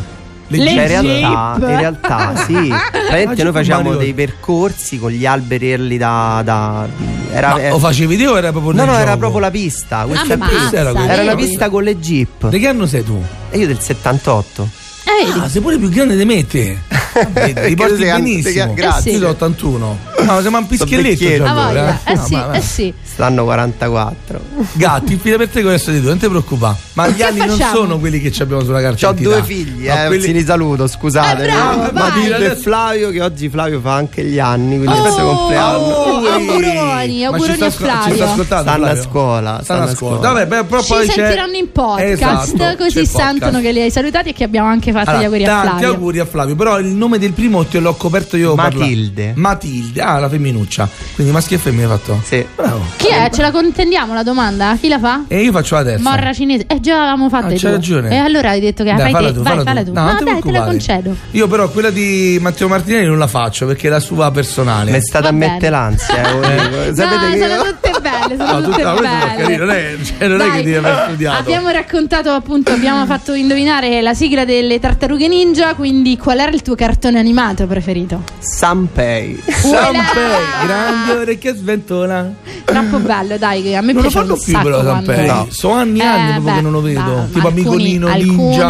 Le 0.58 0.72
Cioè, 0.72 0.82
in 0.82 0.88
realtà, 0.88 1.56
in 1.60 1.78
realtà 1.78 2.36
sì. 2.46 2.54
Praticamente 2.92 3.44
noi 3.44 3.52
facevamo 3.52 3.84
Mario. 3.84 4.00
dei 4.00 4.14
percorsi 4.14 5.00
con 5.00 5.12
gli 5.12 5.26
alberi 5.26 5.98
da. 5.98 6.42
da 6.44 6.88
era, 7.32 7.56
Ma 7.56 7.70
lo 7.70 7.80
facevi 7.80 8.08
vedere 8.16 8.30
o 8.30 8.38
era 8.38 8.52
proprio 8.52 8.74
no, 8.74 8.86
no, 8.86 8.94
era 8.94 9.06
gioco? 9.06 9.18
proprio 9.18 9.40
la 9.40 9.52
pista. 9.52 10.06
Questa 10.06 10.34
Ammazza, 10.34 10.56
pista 10.56 10.78
era 10.80 10.90
era 10.90 11.22
una 11.22 11.36
vedi? 11.36 11.48
pista 11.48 11.70
con 11.70 11.84
le 11.84 11.98
jeep. 11.98 12.50
Di 12.50 12.60
che 12.60 12.68
anno 12.68 12.86
sei 12.86 13.04
tu? 13.04 13.22
E 13.50 13.58
io 13.58 13.68
del 13.68 13.80
78. 13.80 14.81
Eh? 15.04 15.40
Ah, 15.40 15.50
sei 15.50 15.62
pure 15.62 15.78
più 15.78 15.90
grande 15.90 16.16
di 16.16 16.26
me 16.26 16.46
te. 16.46 16.78
Vedi, 17.34 17.62
Li 17.70 17.76
porti 17.76 18.04
benissimo. 18.04 18.74
Grazie. 18.74 19.12
Io 19.12 19.18
sono 19.20 19.30
81. 19.32 19.98
No, 20.22 20.40
siamo 20.42 20.58
un 20.60 20.68
già 20.68 21.44
Ah, 21.46 21.68
allora. 21.68 22.00
Eh 22.06 22.14
No, 22.16 22.26
sì, 22.26 22.36
ma- 22.36 22.52
eh 22.54 22.62
sì. 22.62 22.94
Stanno 23.04 23.44
44. 23.44 24.40
Gatti, 24.74 25.18
fine 25.22 25.36
per 25.38 25.50
te 25.50 25.62
con 25.62 25.72
adesso 25.72 25.92
di 25.92 26.00
tu, 26.02 26.08
non 26.08 26.18
ti 26.18 26.28
preoccupare. 26.30 26.78
Ma 26.94 27.08
gli 27.10 27.22
anni 27.22 27.46
non 27.46 27.58
sono 27.74 28.00
quelli 28.00 28.22
che 28.22 28.32
ci 28.32 28.42
abbiamo 28.42 28.64
sulla 28.64 28.80
carta 28.82 29.10
Ho 29.10 29.14
due 29.14 29.44
figli, 29.44 29.88
eh, 29.88 30.06
quelli- 30.08 30.16
anzi 30.24 30.32
li 30.34 30.44
saluto, 30.46 30.88
scusate. 30.88 31.44
Eh, 31.44 31.48
bravo, 31.52 31.90
Eh. 31.90 31.92
Matilde 31.92 32.52
e 32.52 32.56
Flavio, 32.56 33.10
che 33.10 33.22
oggi 33.22 33.50
Flavio 33.50 33.82
fa 33.82 33.94
anche 33.96 34.24
gli 34.24 34.40
anni, 34.40 34.78
quindi 34.78 34.98
Oh, 34.98 35.02
questo 35.02 35.24
compleanno. 35.26 35.96
auguroni, 36.32 37.22
Ma 37.22 37.28
auguroni 37.28 37.48
ci 37.48 37.56
sta 37.56 37.66
a 37.66 37.68
ascol- 37.68 37.70
Ci 37.70 37.74
sta 37.74 38.02
Flavio. 38.06 38.24
ascoltando 38.24 38.64
Stanno 38.64 38.86
a 38.86 38.88
Flavio? 38.88 39.04
scuola, 39.04 39.60
Stanno 39.64 39.84
a 39.84 39.88
scuola. 39.96 40.18
Vabbè, 40.32 40.64
però 40.64 40.82
Ci 40.82 40.88
poi 40.88 41.08
c'è- 41.08 41.14
sentiranno 41.14 41.56
in 41.58 41.72
podcast, 41.72 42.78
così 42.78 43.06
sentono 43.06 43.60
che 43.60 43.72
li 43.74 43.82
hai 43.82 43.92
salutati 43.92 44.30
e 44.30 44.34
che 44.34 44.44
abbiamo 44.46 44.68
anche 44.70 44.91
fatto 44.92 45.10
Allora, 45.10 45.22
gli 45.22 45.26
auguri 45.26 45.44
a 45.44 45.48
tanti 45.48 45.68
Flavio. 45.68 45.88
auguri 45.90 46.20
a 46.20 46.26
Flavio, 46.26 46.56
però 46.56 46.80
il 46.80 46.88
nome 46.88 47.18
del 47.20 47.32
primo 47.34 47.64
te 47.66 47.80
l'ho 47.80 47.94
coperto 47.96 48.38
io. 48.38 48.56
parla- 48.56 48.80
Matilde. 48.80 49.34
Matilde, 49.36 50.02
ah, 50.02 50.20
la 50.20 50.30
femminuccia. 50.30 50.88
Quindi 51.16 51.32
maschio 51.34 51.58
e 51.58 51.60
femmina 51.60 51.84
hai 51.92 51.98
fatto? 51.98 52.20
Sì. 52.24 52.46
Bravo. 52.56 52.82
Chi 52.98 53.08
è? 53.08 53.30
Ce 53.34 53.42
la 53.42 53.52
contendiamo 53.52 54.14
la 54.14 54.24
domanda? 54.24 54.78
Chi 54.80 54.88
la 54.88 55.00
fa? 55.00 55.24
E 55.28 55.42
io 55.42 55.52
faccio 55.52 55.76
la 55.76 55.84
terza. 55.84 56.10
Morra 56.10 56.34
cinese. 56.34 56.66
Eh 56.68 56.80
già 56.80 56.96
l'avevamo 56.96 57.30
fatta 57.30 57.48
Ah, 57.48 57.56
c'hai 57.58 57.72
ragione. 57.72 58.10
E 58.10 58.16
allora 58.18 58.50
hai 58.50 58.60
detto 58.60 58.84
che 58.84 58.90
la 58.92 58.96
Dai, 58.98 59.12
fai 59.12 59.14
falla 59.14 59.28
te. 59.28 59.34
tu, 59.34 59.42
Vai, 59.42 59.52
falla 59.52 59.64
falla 59.64 59.80
tu. 59.82 59.86
tu. 59.88 59.94
No, 59.94 60.04
No, 60.12 60.20
dai, 60.24 60.42
te 60.42 60.52
la 60.52 60.62
concedo. 60.64 61.16
Io 61.32 61.48
però 61.48 61.70
quella 61.70 61.90
di 61.90 62.38
Matteo 62.42 62.68
Martinelli 62.68 63.06
non 63.08 63.18
la 63.18 63.28
faccio 63.28 63.66
perché 63.66 63.88
è 63.88 63.90
la 63.90 64.00
sua 64.00 64.32
personale. 64.32 64.92
Mi 64.92 64.98
è 64.98 65.02
stata 65.02 65.30
a 65.30 65.32
mettere 65.32 65.70
l'ansia, 65.72 66.22
eh, 66.22 66.32
voi 66.32 66.42
dico. 66.42 66.96
Sapete 66.96 67.26
no, 67.26 67.32
che 67.32 67.40
sono 67.50 67.64
tutte 67.64 68.01
belle, 68.28 68.38
sono 68.38 68.52
No, 68.52 68.62
tu- 68.64 68.70
tutte 68.72 68.82
è 68.82 68.94
belle. 68.94 69.36
carino, 69.38 69.66
non 69.66 69.76
è, 69.76 69.96
cioè, 70.04 70.28
non 70.28 70.42
è 70.42 70.48
Dai, 70.48 70.52
che 70.58 70.64
devi 70.64 70.76
aver 70.76 71.04
studiato. 71.08 71.40
Abbiamo 71.40 71.70
raccontato 71.70 72.30
appunto, 72.30 72.72
abbiamo 72.72 73.06
fatto 73.06 73.34
indovinare 73.34 74.02
la 74.02 74.14
sigla 74.14 74.46
delle 74.46 74.80
tartarughe 74.80 75.28
ninja, 75.28 75.74
quindi 75.76 76.18
qual 76.18 76.40
era 76.40 76.52
il 76.52 76.62
tuo 76.62 76.76
cartone 76.76 77.20
animato 77.20 77.66
preferito? 77.68 78.24
Sanpei. 78.40 79.42
Sanpei, 79.48 80.66
grande 80.66 81.12
orecchia 81.14 81.56
sventola. 81.56 82.32
Troppo 82.66 82.98
bello, 83.00 83.38
dai, 83.38 83.76
a 83.76 83.82
me 83.82 83.94
Non 83.94 84.04
lo 84.04 84.10
piace 84.10 84.20
fanno 84.20 84.34
un 84.34 84.40
più 84.44 84.54
sacco 84.54 84.64
però 84.66 84.82
quando- 84.82 85.06
Sanpei. 85.14 85.28
No. 85.28 85.48
Sono 85.50 85.74
anni 85.76 86.00
e 86.00 86.04
Eh, 86.04 86.06
anni 86.08 86.40
beh, 86.42 86.54
che 86.54 86.62
non 86.62 86.72
lo 86.72 86.82
vedo. 86.82 87.00
bah, 87.02 87.26
tipo 87.32 87.48
alcuni- 87.48 87.98
Amigolino, 87.98 88.08
Ninja. 88.14 88.68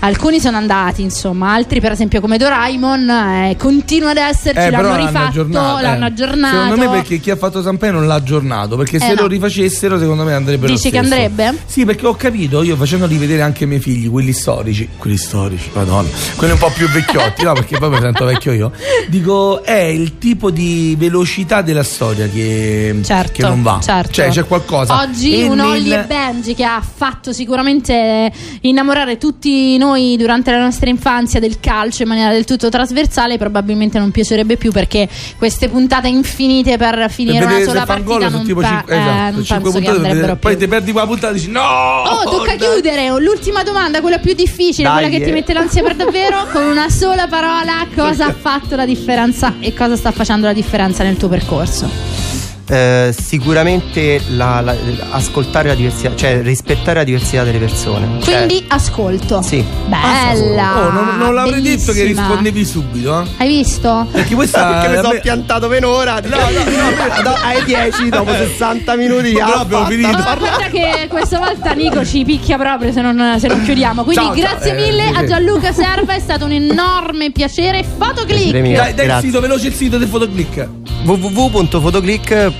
Alcuni, 0.00 0.40
sono 0.40 0.56
andati, 0.56 1.02
insomma, 1.02 1.52
altri 1.52 1.80
per 1.80 1.92
esempio 1.92 2.20
come 2.20 2.36
Doraemon 2.38 3.08
eh, 3.10 3.56
continua 3.58 4.10
ad 4.10 4.16
esserci, 4.16 4.58
Eh, 4.60 4.70
l'hanno 4.70 4.96
rifatto, 4.96 5.26
aggiornato, 5.28 5.82
l'hanno 5.82 6.04
eh. 6.04 6.08
aggiornato. 6.08 6.56
Secondo 6.62 6.76
me 6.76 6.88
perché 7.00 7.18
chi 7.18 7.30
ha 7.30 7.36
fatto 7.36 7.62
Sanpei 7.62 7.92
non 7.92 8.06
l'ha 8.06 8.14
aggiornato. 8.14 8.76
Perché 8.76 8.98
se 8.98 9.10
Eh, 9.10 9.14
lo 9.14 9.22
no. 9.22 9.26
rifacessero, 9.28 9.98
secondo 9.98 10.24
me 10.24 10.32
andrebbe 10.34 10.66
Dici 10.66 10.90
che 10.90 10.98
andrebbe? 10.98 11.56
Sì, 11.66 11.84
perché 11.84 12.06
ho 12.06 12.14
capito, 12.14 12.62
io 12.62 12.76
facendoli 12.76 13.16
vedere 13.16 13.42
anche 13.42 13.64
ai 13.64 13.68
miei 13.70 13.80
figli, 13.80 14.08
quelli 14.10 14.32
storici, 14.32 14.88
quelli 14.96 15.16
storici, 15.16 15.70
madonna, 15.72 16.08
quelli 16.36 16.52
un 16.52 16.58
po' 16.58 16.70
più 16.70 16.88
vecchiotti, 16.88 17.42
no? 17.44 17.52
Perché 17.54 17.78
poi 17.78 17.90
mi 17.90 17.98
sento 18.00 18.24
vecchio 18.24 18.52
io. 18.52 18.72
Dico, 19.08 19.62
è 19.64 19.80
il 19.82 20.18
tipo 20.18 20.50
di 20.50 20.94
velocità 20.98 21.62
della 21.62 21.82
storia 21.82 22.28
che, 22.28 23.00
Certo, 23.02 23.32
che 23.32 23.42
non 23.42 23.62
va. 23.62 23.80
certo. 23.82 24.12
Cioè, 24.12 24.28
c'è 24.28 24.44
qualcosa. 24.44 25.00
Oggi 25.00 25.40
E 25.40 25.48
un 25.48 25.56
nel- 25.56 25.66
Olli 25.66 25.92
e 25.92 26.04
Benji 26.04 26.54
che 26.54 26.64
ha 26.64 26.80
fatto 26.82 27.32
sicuramente 27.32 28.30
innamorare 28.62 29.18
tutti 29.18 29.76
noi 29.78 29.86
durante 30.16 30.50
la 30.50 30.58
nostra 30.58 30.88
infanzia 30.90 31.40
del 31.40 31.60
calcio 31.60 32.02
in 32.02 32.08
maniera 32.08 32.32
del 32.32 32.44
tutto 32.44 32.68
trasversale, 32.68 33.38
probabilmente 33.38 33.98
non 33.98 34.10
piacerebbe 34.10 34.56
più 34.56 34.70
perché 34.72 35.08
queste 35.36 35.68
puntate 35.68 36.08
infinite 36.08 36.76
per 36.76 37.06
finire 37.10 37.46
per 37.46 37.56
una 37.56 37.64
sola 37.64 37.84
partita 37.84 38.28
non, 38.28 38.44
tipo 38.44 38.60
pa- 38.60 38.68
cinque, 38.68 38.94
eh, 38.94 38.98
esatto, 38.98 39.32
non 39.32 39.32
penso 39.32 39.54
che 39.54 39.60
puntate 39.60 39.80
per 39.80 39.94
andrebbero 39.94 40.36
poi 40.36 40.56
ti 40.56 40.68
perdi 40.68 40.92
quella 40.92 41.06
puntata 41.06 41.32
e 41.32 41.36
dici 41.36 41.50
no! 41.50 41.60
Oh, 41.60 42.30
tocca 42.30 42.54
chiudere. 42.54 43.08
L'ultima 43.20 43.62
domanda, 43.62 44.00
quella 44.00 44.18
più 44.18 44.34
difficile, 44.34 44.88
Dai, 44.88 45.02
quella 45.02 45.16
che 45.16 45.22
eh. 45.22 45.26
ti 45.26 45.32
mette 45.32 45.52
l'ansia 45.52 45.82
per 45.82 45.96
davvero. 45.96 46.46
Con 46.52 46.64
una 46.64 46.88
sola 46.88 47.26
parola, 47.26 47.86
cosa 47.94 48.26
ha 48.26 48.32
fatto 48.32 48.76
la 48.76 48.84
differenza 48.84 49.54
e 49.60 49.74
cosa 49.74 49.96
sta 49.96 50.10
facendo 50.10 50.46
la 50.46 50.52
differenza 50.52 51.02
nel 51.02 51.16
tuo 51.16 51.28
percorso? 51.28 52.27
Eh, 52.70 53.14
sicuramente 53.18 54.20
la- 54.28 54.60
la- 54.60 54.76
ascoltare 55.12 55.68
la 55.68 55.74
diversità, 55.74 56.14
cioè 56.14 56.42
rispettare 56.42 56.98
la 56.98 57.04
diversità 57.04 57.42
delle 57.42 57.58
persone. 57.58 58.20
Cioè, 58.22 58.44
Quindi 58.46 58.64
ascolto. 58.68 59.40
sì. 59.42 59.64
Bella. 59.86 60.86
Oh, 60.86 60.90
non, 60.92 61.16
non 61.16 61.34
l'avrei 61.34 61.62
detto 61.62 61.92
che 61.92 62.00
bellissima. 62.02 62.26
rispondevi 62.26 62.64
subito, 62.66 63.22
eh? 63.22 63.26
Hai 63.38 63.48
visto? 63.48 64.06
Perché 64.12 64.34
questa 64.34 64.66
perché 64.68 64.88
mi 64.88 64.96
a 64.96 65.02
sono 65.02 65.20
piantato 65.20 65.66
un'ora. 65.68 66.20
No, 66.20 66.36
no, 66.36 66.64
no, 66.64 67.22
no, 67.22 67.34
ai 67.42 67.64
10 67.64 68.08
dopo 68.10 68.32
60 68.32 68.96
minuti. 68.96 69.32
Ma 69.32 69.44
ah, 69.44 69.60
abbiamo 69.60 69.86
finito. 69.86 70.08
Oh, 70.08 70.22
guarda 70.22 70.66
che 70.70 71.06
questa 71.08 71.38
volta 71.38 71.72
Nico 71.72 72.04
ci 72.04 72.22
picchia 72.24 72.58
proprio 72.58 72.92
se 72.92 73.00
non, 73.00 73.36
se 73.38 73.48
non 73.48 73.62
chiudiamo. 73.62 74.04
Quindi 74.04 74.22
Ciao, 74.24 74.36
ciao. 74.36 74.42
grazie 74.44 74.72
Eh, 74.76 74.90
mille 74.90 75.04
a 75.06 75.20
sì. 75.20 75.26
Gianluca 75.26 75.72
Serva, 75.72 76.12
è 76.14 76.20
stato 76.20 76.44
un 76.44 76.52
enorme 76.52 77.30
piacere. 77.30 77.82
Fotoclick. 77.82 78.50
Dai, 78.50 78.92
dai 78.94 79.06
il 79.06 79.18
sito, 79.22 79.40
veloce 79.40 79.68
il 79.68 79.74
sito 79.74 79.96
del 79.96 80.08
fotoclick. 80.08 80.68
www.fotoclick.com 81.04 82.57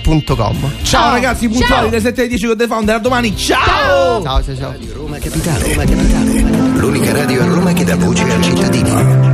Ciao, 0.82 1.10
ragazzi, 1.10 1.48
puntuali 1.48 1.72
Ciao. 1.72 1.88
dalle 1.88 2.00
7 2.00 2.20
alle 2.20 2.28
10 2.28 2.46
con 2.46 2.56
The 2.56 2.66
Founder. 2.66 2.94
A 2.94 2.98
domani, 2.98 3.36
ciao! 3.36 4.22
Ciao, 4.22 4.42
ciao, 4.42 4.56
ciao. 4.56 4.74
Roma 4.94 5.18
Capitale. 5.18 5.68
Roma 5.74 5.84
Capitale. 5.84 6.40
L'unica 6.78 7.12
radio 7.12 7.42
a 7.42 7.46
Roma 7.46 7.72
che 7.72 7.84
dà 7.84 7.96
voce 7.96 8.22
ai 8.22 8.42
cittadini. 8.42 9.27